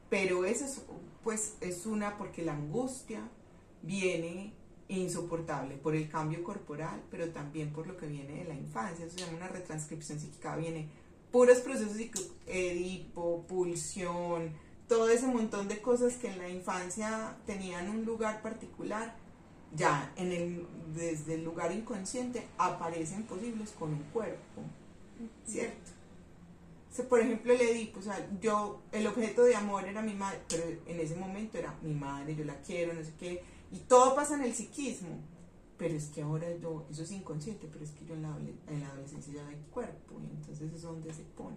pero 0.08 0.44
eso 0.44 0.64
es, 0.64 0.82
pues 1.24 1.56
es 1.60 1.86
una 1.86 2.16
porque 2.16 2.42
la 2.42 2.52
angustia 2.52 3.20
viene 3.82 4.52
insoportable 4.88 5.76
por 5.76 5.94
el 5.94 6.08
cambio 6.08 6.42
corporal, 6.42 7.02
pero 7.10 7.28
también 7.30 7.72
por 7.72 7.86
lo 7.86 7.96
que 7.96 8.06
viene 8.06 8.38
de 8.38 8.44
la 8.44 8.54
infancia. 8.54 9.04
Eso 9.04 9.16
se 9.16 9.24
llama 9.24 9.36
una 9.36 9.48
retranscripción 9.48 10.18
psíquica. 10.18 10.56
Viene 10.56 10.88
puros 11.30 11.58
procesos 11.60 11.96
edipo, 12.46 13.44
pulsión, 13.46 14.52
todo 14.88 15.08
ese 15.10 15.26
montón 15.26 15.68
de 15.68 15.80
cosas 15.80 16.14
que 16.16 16.28
en 16.28 16.38
la 16.38 16.48
infancia 16.48 17.36
tenían 17.46 17.90
un 17.90 18.04
lugar 18.04 18.40
particular, 18.42 19.14
ya 19.74 20.12
en 20.16 20.32
el, 20.32 20.66
desde 20.94 21.34
el 21.34 21.44
lugar 21.44 21.72
inconsciente 21.72 22.46
aparecen 22.56 23.24
posibles 23.24 23.70
con 23.78 23.92
un 23.92 24.02
cuerpo, 24.14 24.62
¿cierto? 25.46 25.98
por 27.04 27.20
ejemplo, 27.20 27.52
el 27.52 27.60
Edipo, 27.60 28.00
o 28.00 28.02
sea, 28.02 28.26
yo, 28.40 28.80
el 28.90 29.06
objeto 29.06 29.44
de 29.44 29.54
amor 29.54 29.84
era 29.84 30.02
mi 30.02 30.14
madre, 30.14 30.40
pero 30.48 30.64
en 30.86 30.98
ese 30.98 31.14
momento 31.14 31.56
era 31.58 31.74
mi 31.82 31.94
madre, 31.94 32.34
yo 32.34 32.44
la 32.44 32.56
quiero, 32.62 32.92
no 32.92 33.04
sé 33.04 33.12
qué, 33.18 33.42
y 33.70 33.78
todo 33.80 34.14
pasa 34.14 34.34
en 34.34 34.42
el 34.42 34.54
psiquismo. 34.54 35.20
Pero 35.76 35.94
es 35.94 36.06
que 36.06 36.22
ahora 36.22 36.48
yo, 36.56 36.86
eso 36.90 37.04
es 37.04 37.12
inconsciente, 37.12 37.68
pero 37.70 37.84
es 37.84 37.92
que 37.92 38.04
yo 38.04 38.14
en 38.14 38.22
la, 38.22 38.36
en 38.66 38.80
la 38.80 38.88
adolescencia 38.88 39.32
ya 39.32 39.46
hay 39.46 39.64
cuerpo, 39.70 40.20
y 40.20 40.36
entonces 40.36 40.72
es 40.72 40.82
donde 40.82 41.14
se 41.14 41.22
pone. 41.22 41.56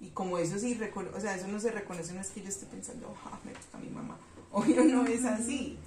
Y 0.00 0.10
como 0.10 0.36
eso 0.36 0.58
sí, 0.58 0.78
o 1.14 1.20
sea, 1.20 1.36
eso 1.36 1.48
no 1.48 1.58
se 1.58 1.70
reconoce, 1.70 2.12
no 2.12 2.20
es 2.20 2.30
que 2.30 2.42
yo 2.42 2.48
esté 2.48 2.66
pensando, 2.66 3.14
ah, 3.24 3.40
me 3.44 3.54
gusta 3.54 3.78
mi 3.78 3.88
mamá. 3.88 4.18
Obvio 4.50 4.84
no 4.84 5.06
es 5.06 5.24
así, 5.24 5.78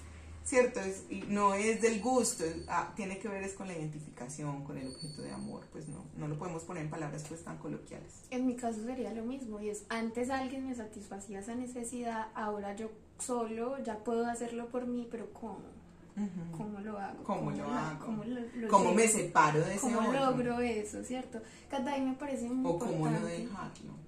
¿cierto? 0.44 0.80
Es, 0.80 1.04
y 1.10 1.22
no 1.28 1.54
es 1.54 1.82
del 1.82 2.02
gusto, 2.02 2.46
ah, 2.68 2.94
tiene 2.96 3.20
que 3.20 3.28
ver 3.28 3.44
es 3.44 3.54
con 3.54 3.68
la 3.68 3.78
identificación, 3.78 4.64
con 4.64 4.78
el 4.80 4.88
objeto 4.88 5.22
de 5.22 5.32
amor, 5.32 5.68
pues 5.72 5.88
no, 5.88 6.06
no 6.18 6.28
lo 6.28 6.40
podemos 6.40 6.64
poner 6.64 6.86
en 6.86 6.90
palabras 6.90 7.26
pues 7.28 7.44
tan 7.44 7.58
coloquiales. 7.58 8.24
En 8.32 8.48
mi 8.48 8.56
caso 8.56 8.82
sería 8.84 9.14
lo 9.14 9.24
mismo, 9.24 9.60
y 9.60 9.70
es, 9.70 9.86
antes 9.90 10.32
alguien 10.32 10.66
me 10.66 10.74
satisfacía 10.74 11.42
esa 11.42 11.54
necesidad, 11.54 12.30
ahora 12.34 12.76
yo 12.76 12.90
solo, 13.20 13.82
ya 13.84 13.98
puedo 14.04 14.26
hacerlo 14.26 14.68
por 14.68 14.88
mí, 14.88 15.08
pero 15.10 15.32
¿cómo? 15.34 15.76
¿Cómo 16.56 16.80
lo 16.80 16.98
hago? 16.98 17.24
¿Cómo, 17.24 17.52
lo 17.52 17.66
hago? 17.66 18.06
¿Cómo, 18.70 18.94
me 18.94 19.08
separo 19.08 19.60
de 19.60 19.76
ese 19.76 19.82
¿Cómo 19.82 20.14
logro 20.14 20.62
eso, 20.62 21.04
cierto? 21.04 21.42
Cada 21.70 21.98
me 21.98 22.14
parece 22.14 22.50
muy 22.50 22.72
O 22.72 22.80
cómo 22.80 23.10
no 23.10 23.26
dejarlo. 23.26 24.06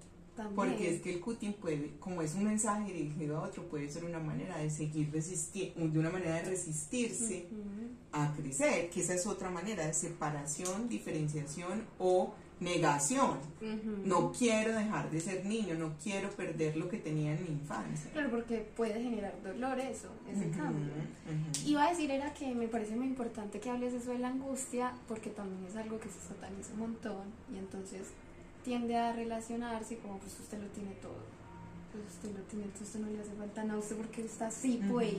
Porque 0.55 0.93
es 0.93 1.01
que 1.01 1.15
el 1.15 1.19
cutting 1.19 1.53
puede, 1.53 1.97
como 1.99 2.21
es 2.21 2.35
un 2.35 2.43
mensaje 2.43 2.93
dirigido 2.93 3.37
a 3.37 3.41
otro, 3.41 3.63
puede 3.63 3.89
ser 3.89 4.05
una 4.05 4.19
manera 4.19 4.57
de 4.57 4.69
seguir 4.69 5.11
resistiendo, 5.11 5.87
de 5.87 5.99
una 5.99 6.11
manera 6.11 6.35
de 6.35 6.43
resistirse 6.43 7.47
a 8.11 8.33
crecer, 8.35 8.89
que 8.91 9.01
esa 9.01 9.15
es 9.15 9.25
otra 9.25 9.49
manera 9.49 9.85
de 9.85 9.93
separación, 9.93 10.87
diferenciación 10.87 11.85
o 11.97 12.35
negación. 12.59 13.37
No 14.03 14.31
quiero 14.31 14.73
dejar 14.73 15.09
de 15.09 15.19
ser 15.19 15.45
niño, 15.45 15.75
no 15.75 15.93
quiero 16.01 16.29
perder 16.31 16.77
lo 16.77 16.89
que 16.89 16.97
tenía 16.97 17.33
en 17.33 17.43
mi 17.43 17.49
infancia. 17.51 18.09
Claro, 18.11 18.29
porque 18.31 18.67
puede 18.75 19.01
generar 19.01 19.33
dolor 19.43 19.79
eso, 19.79 20.09
ese 20.29 20.49
cambio. 20.51 20.93
Iba 21.65 21.85
a 21.85 21.89
decir 21.89 22.11
era 22.11 22.33
que 22.33 22.53
me 22.53 22.67
parece 22.67 22.95
muy 22.95 23.07
importante 23.07 23.59
que 23.59 23.69
hables 23.69 23.93
eso 23.93 24.11
de 24.11 24.19
la 24.19 24.29
angustia, 24.29 24.93
porque 25.07 25.29
también 25.29 25.65
es 25.65 25.75
algo 25.75 25.99
que 25.99 26.09
se 26.09 26.19
sataniza 26.27 26.73
un 26.73 26.79
montón 26.79 27.25
y 27.53 27.57
entonces 27.57 28.07
tiende 28.63 28.95
a 28.95 29.13
relacionarse 29.13 29.97
como 29.97 30.17
pues 30.17 30.39
usted 30.39 30.59
lo 30.61 30.67
tiene 30.69 30.91
todo. 31.01 31.36
Pues 32.03 32.15
usted 32.15 32.37
lo 32.37 32.43
tiene, 32.45 32.65
entonces 32.65 32.87
usted 32.87 32.99
no 32.99 33.11
le 33.11 33.19
hace 33.19 33.33
falta 33.33 33.63
nada 33.63 33.75
a 33.75 33.81
usted 33.81 33.97
porque 33.97 34.25
está 34.25 34.47
así, 34.47 34.81
pues. 34.89 35.15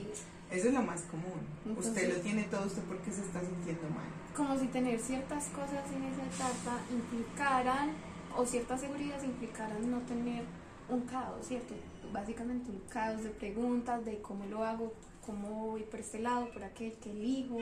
Eso 0.51 0.67
es 0.67 0.73
lo 0.73 0.81
más 0.81 1.01
común. 1.03 1.77
usted 1.77 2.15
lo 2.15 2.21
tiene 2.21 2.43
todo, 2.43 2.65
usted 2.65 2.81
porque 2.83 3.11
se 3.11 3.21
está 3.21 3.39
sintiendo 3.41 3.89
mal 3.89 4.09
como 4.39 4.57
si 4.57 4.67
tener 4.67 4.97
ciertas 5.01 5.47
cosas 5.47 5.83
en 5.93 6.03
esa 6.03 6.25
etapa 6.25 6.79
implicaran, 6.91 7.89
o 8.37 8.45
ciertas 8.45 8.79
seguridades 8.79 9.25
implicaran 9.25 9.91
no 9.91 9.99
tener 10.03 10.45
un 10.87 11.01
caos, 11.01 11.45
¿cierto? 11.45 11.75
Básicamente 12.13 12.71
un 12.71 12.79
caos 12.89 13.21
de 13.21 13.31
preguntas, 13.31 14.05
de 14.05 14.21
cómo 14.21 14.45
lo 14.45 14.63
hago, 14.63 14.93
cómo 15.25 15.71
voy 15.71 15.83
por 15.83 15.99
este 15.99 16.19
lado, 16.19 16.49
por 16.53 16.63
aquel, 16.63 16.93
que 16.93 17.11
elijo. 17.11 17.57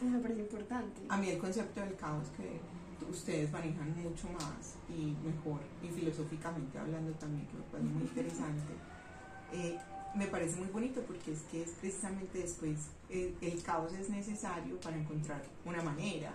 Me 0.00 0.20
parece 0.20 0.42
importante. 0.42 1.00
A 1.08 1.16
mí 1.16 1.28
el 1.28 1.38
concepto 1.38 1.80
del 1.80 1.96
caos 1.96 2.28
que 2.36 2.60
ustedes 3.06 3.50
manejan 3.52 3.94
mucho 4.02 4.28
más 4.30 4.74
y 4.88 5.16
mejor, 5.26 5.60
y 5.82 5.88
filosóficamente 5.88 6.78
hablando 6.78 7.12
también, 7.12 7.46
que 7.46 7.56
me 7.56 7.62
parece 7.64 7.88
muy 7.88 8.02
interesante. 8.02 8.72
Eh, 9.52 9.78
me 10.14 10.26
parece 10.26 10.56
muy 10.56 10.68
bonito 10.68 11.02
porque 11.02 11.32
es 11.32 11.40
que 11.50 11.62
es 11.62 11.70
precisamente 11.80 12.38
después 12.38 12.78
el, 13.10 13.62
caos 13.62 13.92
es 13.92 14.08
necesario 14.08 14.80
para 14.80 14.96
encontrar 14.96 15.42
una 15.64 15.82
manera. 15.82 16.32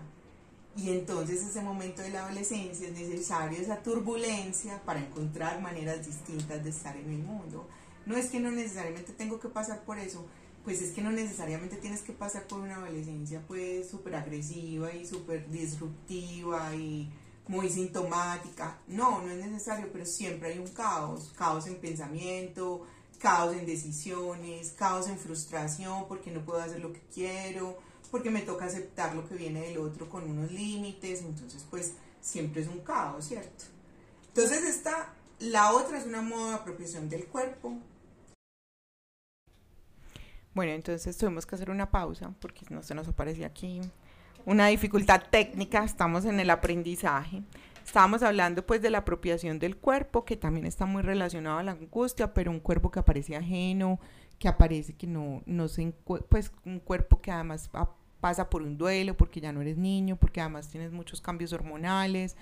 Y 0.76 0.89
entonces 0.89 1.43
ese 1.43 1.61
momento 1.61 2.01
de 2.01 2.09
la 2.09 2.26
adolescencia 2.26 2.88
es 2.88 2.93
necesario 2.93 3.59
esa 3.59 3.78
turbulencia 3.84 4.82
para 4.84 4.99
encontrar 4.99 5.61
maneras 5.61 6.05
distintas 6.05 6.64
de 6.64 6.70
estar 6.70 6.95
en 6.97 7.09
el 7.11 7.20
mundo. 7.20 7.68
No 8.05 8.18
es 8.18 8.30
que 8.30 8.39
no 8.39 8.51
necesariamente 8.51 9.14
tengo 9.14 9.39
que 9.39 9.49
pasar 9.49 9.84
por 9.84 9.99
eso, 9.99 10.26
pues 10.64 10.82
es 10.82 10.91
que 10.91 11.01
no 11.01 11.11
necesariamente 11.11 11.76
tienes 11.78 12.01
que 12.01 12.14
pasar 12.14 12.47
por 12.47 12.59
una 12.59 12.78
adolescencia 12.78 13.43
pues 13.47 13.89
súper 13.89 14.16
agresiva 14.16 14.93
y 14.93 15.05
súper 15.05 15.49
disruptiva 15.49 16.74
y 16.76 17.11
muy 17.47 17.70
sintomática. 17.70 18.80
No, 18.88 19.22
no 19.22 19.30
es 19.30 19.45
necesario, 19.45 19.89
pero 19.91 20.05
siempre 20.05 20.49
hay 20.53 20.59
un 20.59 20.68
caos, 20.68 21.34
caos 21.38 21.68
en 21.68 21.76
pensamiento, 21.76 22.86
caos 23.20 23.55
en 23.55 23.66
decisiones, 23.66 24.72
caos 24.72 25.07
en 25.07 25.18
frustración 25.18 26.07
porque 26.07 26.32
no 26.32 26.45
puedo 26.45 26.61
hacer 26.61 26.80
lo 26.80 26.93
que 26.93 27.01
quiero, 27.14 27.78
porque 28.11 28.30
me 28.30 28.41
toca 28.41 28.66
aceptar 28.66 29.16
lo 29.16 29.28
que 29.28 29.36
viene 29.36 29.61
del 29.61 29.78
otro 29.80 30.09
con 30.09 30.30
unos 30.30 30.51
límites, 30.51 31.22
entonces 31.22 31.66
pues 31.70 31.93
siempre 32.22 32.61
es 32.61 32.68
un 32.68 32.80
caos, 32.80 33.26
¿cierto? 33.26 33.66
Entonces 34.30 34.64
esta, 34.64 35.14
la 35.39 35.74
otra 35.74 35.99
es 35.99 36.05
una 36.05 36.22
moda 36.22 36.49
de 36.49 36.55
apropiación 36.55 37.09
del 37.09 37.26
cuerpo. 37.26 37.78
Bueno, 40.54 40.72
entonces 40.72 41.18
tuvimos 41.18 41.45
que 41.45 41.56
hacer 41.56 41.70
una 41.72 41.89
pausa 41.89 42.32
porque 42.39 42.66
no 42.70 42.84
se 42.84 42.93
nos 42.93 43.08
aparecía 43.08 43.47
aquí 43.47 43.82
una 44.45 44.68
dificultad 44.68 45.24
técnica, 45.30 45.84
estamos 45.84 46.26
en 46.26 46.39
el 46.39 46.49
aprendizaje. 46.49 47.43
Estábamos 47.86 48.24
hablando 48.24 48.66
pues 48.66 48.82
de 48.82 48.89
la 48.89 48.99
apropiación 48.99 49.60
del 49.60 49.78
cuerpo, 49.78 50.26
que 50.26 50.38
también 50.38 50.66
está 50.66 50.86
muy 50.86 51.01
relacionado 51.01 51.60
a 51.60 51.64
la 51.64 51.72
angustia, 51.72 52.34
pero 52.34 52.51
un 52.51 52.60
cuerpo 52.60 52.91
que 52.91 52.99
aparece 52.99 53.36
ajeno, 53.36 53.99
que 54.39 54.47
aparece 54.47 54.93
que 54.93 55.08
no, 55.08 55.43
no 55.45 55.68
se, 55.68 55.93
pues 56.30 56.51
un 56.66 56.80
cuerpo 56.80 57.22
que 57.22 57.32
además 57.32 57.70
pasa 58.20 58.49
por 58.49 58.62
un 58.62 58.78
duelo, 58.78 59.16
porque 59.16 59.41
ya 59.41 59.51
no 59.51 59.62
eres 59.62 59.78
niño, 59.78 60.18
porque 60.18 60.41
además 60.41 60.70
tienes 60.70 60.91
muchos 60.91 61.22
cambios 61.22 61.54
hormonales, 61.54 62.36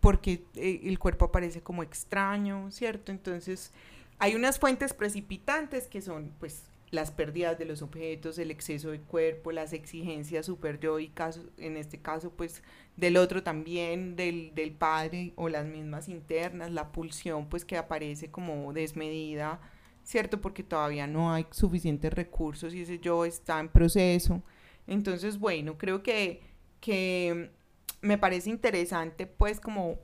porque 0.00 0.44
eh, 0.54 0.80
el 0.84 0.98
cuerpo 0.98 1.26
aparece 1.26 1.60
como 1.60 1.82
extraño, 1.82 2.70
¿cierto? 2.70 3.12
Entonces, 3.12 3.72
hay 4.18 4.34
unas 4.34 4.58
fuentes 4.58 4.92
precipitantes 4.92 5.86
que 5.86 6.02
son 6.02 6.32
pues 6.38 6.67
las 6.90 7.10
pérdidas 7.10 7.58
de 7.58 7.66
los 7.66 7.82
objetos, 7.82 8.38
el 8.38 8.50
exceso 8.50 8.90
de 8.90 9.00
cuerpo, 9.00 9.52
las 9.52 9.72
exigencias 9.72 10.46
superyoicas, 10.46 11.40
en 11.58 11.76
este 11.76 12.00
caso 12.00 12.30
pues 12.30 12.62
del 12.96 13.16
otro 13.16 13.42
también, 13.42 14.16
del, 14.16 14.54
del 14.54 14.72
padre 14.72 15.32
o 15.36 15.48
las 15.48 15.66
mismas 15.66 16.08
internas, 16.08 16.70
la 16.70 16.90
pulsión 16.92 17.48
pues 17.48 17.64
que 17.64 17.76
aparece 17.76 18.30
como 18.30 18.72
desmedida, 18.72 19.60
¿cierto? 20.02 20.40
Porque 20.40 20.62
todavía 20.62 21.06
no 21.06 21.32
hay 21.32 21.46
suficientes 21.50 22.12
recursos 22.12 22.74
y 22.74 22.82
ese 22.82 22.98
yo 22.98 23.24
está 23.24 23.60
en 23.60 23.68
proceso. 23.68 24.42
Entonces, 24.86 25.38
bueno, 25.38 25.76
creo 25.76 26.02
que, 26.02 26.40
que 26.80 27.50
me 28.00 28.16
parece 28.16 28.48
interesante 28.48 29.26
pues 29.26 29.60
como 29.60 29.98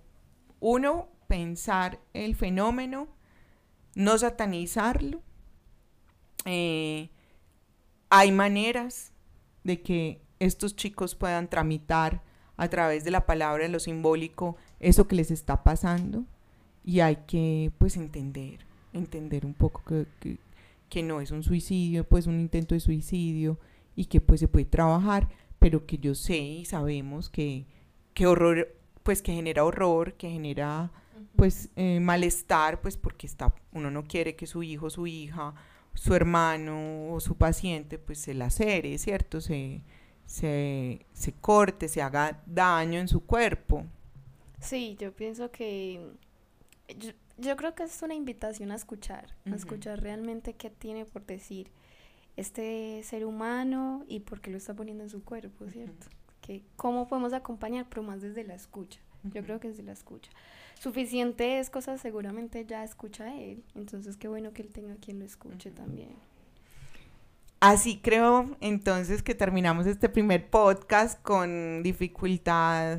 uno 0.61 1.09
pensar 1.27 1.99
el 2.13 2.37
fenómeno, 2.37 3.09
no 3.95 4.19
satanizarlo, 4.19 5.23
eh, 6.45 7.11
hay 8.11 8.33
maneras 8.33 9.13
de 9.65 9.83
que 9.83 10.21
estos 10.39 10.77
chicos 10.77 11.15
puedan 11.15 11.49
tramitar 11.49 12.23
a 12.57 12.69
través 12.69 13.05
de 13.05 13.11
la 13.11 13.27
palabra, 13.27 13.65
de 13.65 13.71
lo 13.71 13.81
simbólico, 13.81 14.57
eso 14.81 15.09
que 15.09 15.17
les 15.17 15.31
está 15.31 15.65
pasando. 15.65 16.25
Y 16.85 17.01
hay 17.01 17.17
que 17.27 17.73
pues 17.79 17.97
entender, 17.97 18.61
entender 18.93 19.47
un 19.47 19.55
poco 19.55 19.83
que, 19.85 20.39
que, 20.89 21.03
no 21.03 21.21
es 21.21 21.31
un 21.31 21.43
suicidio, 21.43 22.05
pues 22.05 22.27
un 22.27 22.39
intento 22.39 22.75
de 22.75 22.81
suicidio 22.81 23.59
y 23.97 24.05
que 24.05 24.21
pues 24.21 24.41
se 24.41 24.49
puede 24.49 24.67
trabajar, 24.67 25.29
pero 25.59 25.87
que 25.87 25.99
yo 25.99 26.15
sé 26.15 26.37
y 26.37 26.65
sabemos 26.67 27.31
que, 27.31 27.67
que 28.13 28.27
horror, 28.27 28.77
pues 29.03 29.23
que 29.23 29.33
genera 29.33 29.65
horror, 29.65 30.15
que 30.15 30.31
genera 30.31 30.93
pues 31.37 31.71
eh, 31.77 32.01
malestar, 32.01 32.81
pues 32.81 32.97
porque 32.97 33.27
está, 33.27 33.55
uno 33.73 33.91
no 33.91 34.05
quiere 34.05 34.37
que 34.37 34.47
su 34.47 34.63
hijo, 34.63 34.91
su 34.91 35.07
hija, 35.07 35.55
su 35.95 36.15
hermano 36.15 37.13
o 37.13 37.21
su 37.21 37.37
paciente 37.37 37.99
pues 37.99 38.19
se 38.19 38.35
lacere, 38.35 38.99
¿cierto? 38.99 39.41
Se, 39.41 39.83
se, 40.27 41.07
se 41.13 41.33
corte, 41.33 41.89
se 41.89 42.03
haga 42.03 42.43
daño 42.47 43.01
en 43.01 43.09
su 43.09 43.25
cuerpo. 43.25 43.85
Sí, 44.61 44.97
yo 44.99 45.13
pienso 45.13 45.51
que 45.51 46.13
yo, 47.39 47.57
creo 47.57 47.75
que 47.75 47.85
es 47.85 48.03
una 48.03 48.15
invitación 48.15 48.71
a 48.71 48.77
escuchar, 48.77 49.35
a 49.51 49.55
escuchar 49.55 50.01
realmente 50.01 50.55
qué 50.55 50.71
tiene 50.71 51.05
por 51.05 51.25
decir 51.27 51.71
este 52.37 53.03
ser 53.05 53.25
humano 53.25 54.05
y 54.09 54.21
por 54.21 54.41
qué 54.41 54.51
lo 54.51 54.57
está 54.57 54.75
poniendo 54.75 55.05
en 55.05 55.11
su 55.11 55.23
cuerpo, 55.23 55.69
¿cierto? 55.69 56.07
que 56.45 56.63
cómo 56.77 57.09
podemos 57.09 57.33
acompañar, 57.33 57.87
pero 57.89 58.03
más 58.03 58.21
desde 58.21 58.45
la 58.45 58.55
escucha. 58.55 59.01
Yo 59.23 59.43
creo 59.43 59.59
que 59.61 59.69
desde 59.69 59.83
la 59.83 59.93
escucha 59.93 60.31
suficiente 60.79 61.59
es 61.59 61.71
cosas 61.71 62.01
seguramente 62.01 62.65
ya 62.67 62.85
escucha 62.85 63.35
él. 63.35 63.65
Entonces 63.75 64.17
qué 64.17 64.29
bueno 64.29 64.53
que 64.53 64.63
él 64.63 64.71
tenga 64.73 64.97
quien 64.97 65.19
lo 65.19 65.25
escuche 65.25 65.71
también. 65.71 66.15
Así 67.61 67.99
creo 67.99 68.57
entonces 68.61 69.23
que 69.23 69.35
terminamos 69.35 69.87
este 69.87 70.09
primer 70.09 70.51
podcast 70.51 71.21
con 71.23 71.83
dificultad 71.83 72.99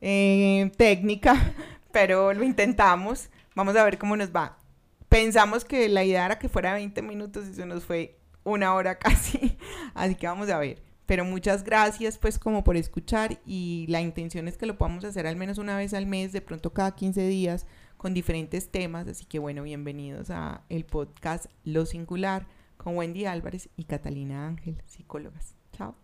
eh, 0.00 0.72
técnica, 0.76 1.54
pero 1.92 2.32
lo 2.32 2.42
intentamos. 2.42 3.30
Vamos 3.54 3.76
a 3.76 3.84
ver 3.84 3.98
cómo 3.98 4.16
nos 4.16 4.34
va. 4.34 4.58
Pensamos 5.08 5.64
que 5.64 5.88
la 5.88 6.04
idea 6.04 6.26
era 6.26 6.38
que 6.38 6.48
fuera 6.48 6.72
20 6.74 7.02
minutos 7.02 7.48
y 7.48 7.54
se 7.54 7.66
nos 7.66 7.84
fue 7.84 8.16
una 8.42 8.74
hora 8.74 8.98
casi. 8.98 9.56
Así 9.94 10.14
que 10.14 10.26
vamos 10.26 10.48
a 10.50 10.58
ver. 10.58 10.89
Pero 11.10 11.24
muchas 11.24 11.64
gracias 11.64 12.18
pues 12.18 12.38
como 12.38 12.62
por 12.62 12.76
escuchar 12.76 13.40
y 13.44 13.84
la 13.88 14.00
intención 14.00 14.46
es 14.46 14.56
que 14.56 14.64
lo 14.64 14.78
podamos 14.78 15.04
hacer 15.04 15.26
al 15.26 15.34
menos 15.34 15.58
una 15.58 15.76
vez 15.76 15.92
al 15.92 16.06
mes, 16.06 16.30
de 16.30 16.40
pronto 16.40 16.72
cada 16.72 16.94
15 16.94 17.26
días 17.26 17.66
con 17.96 18.14
diferentes 18.14 18.70
temas. 18.70 19.08
Así 19.08 19.24
que 19.24 19.40
bueno, 19.40 19.64
bienvenidos 19.64 20.30
a 20.30 20.62
el 20.68 20.84
podcast 20.84 21.46
Lo 21.64 21.84
Singular 21.84 22.46
con 22.76 22.96
Wendy 22.96 23.24
Álvarez 23.24 23.70
y 23.76 23.86
Catalina 23.86 24.46
Ángel, 24.46 24.80
psicólogas. 24.86 25.56
Chao. 25.72 25.96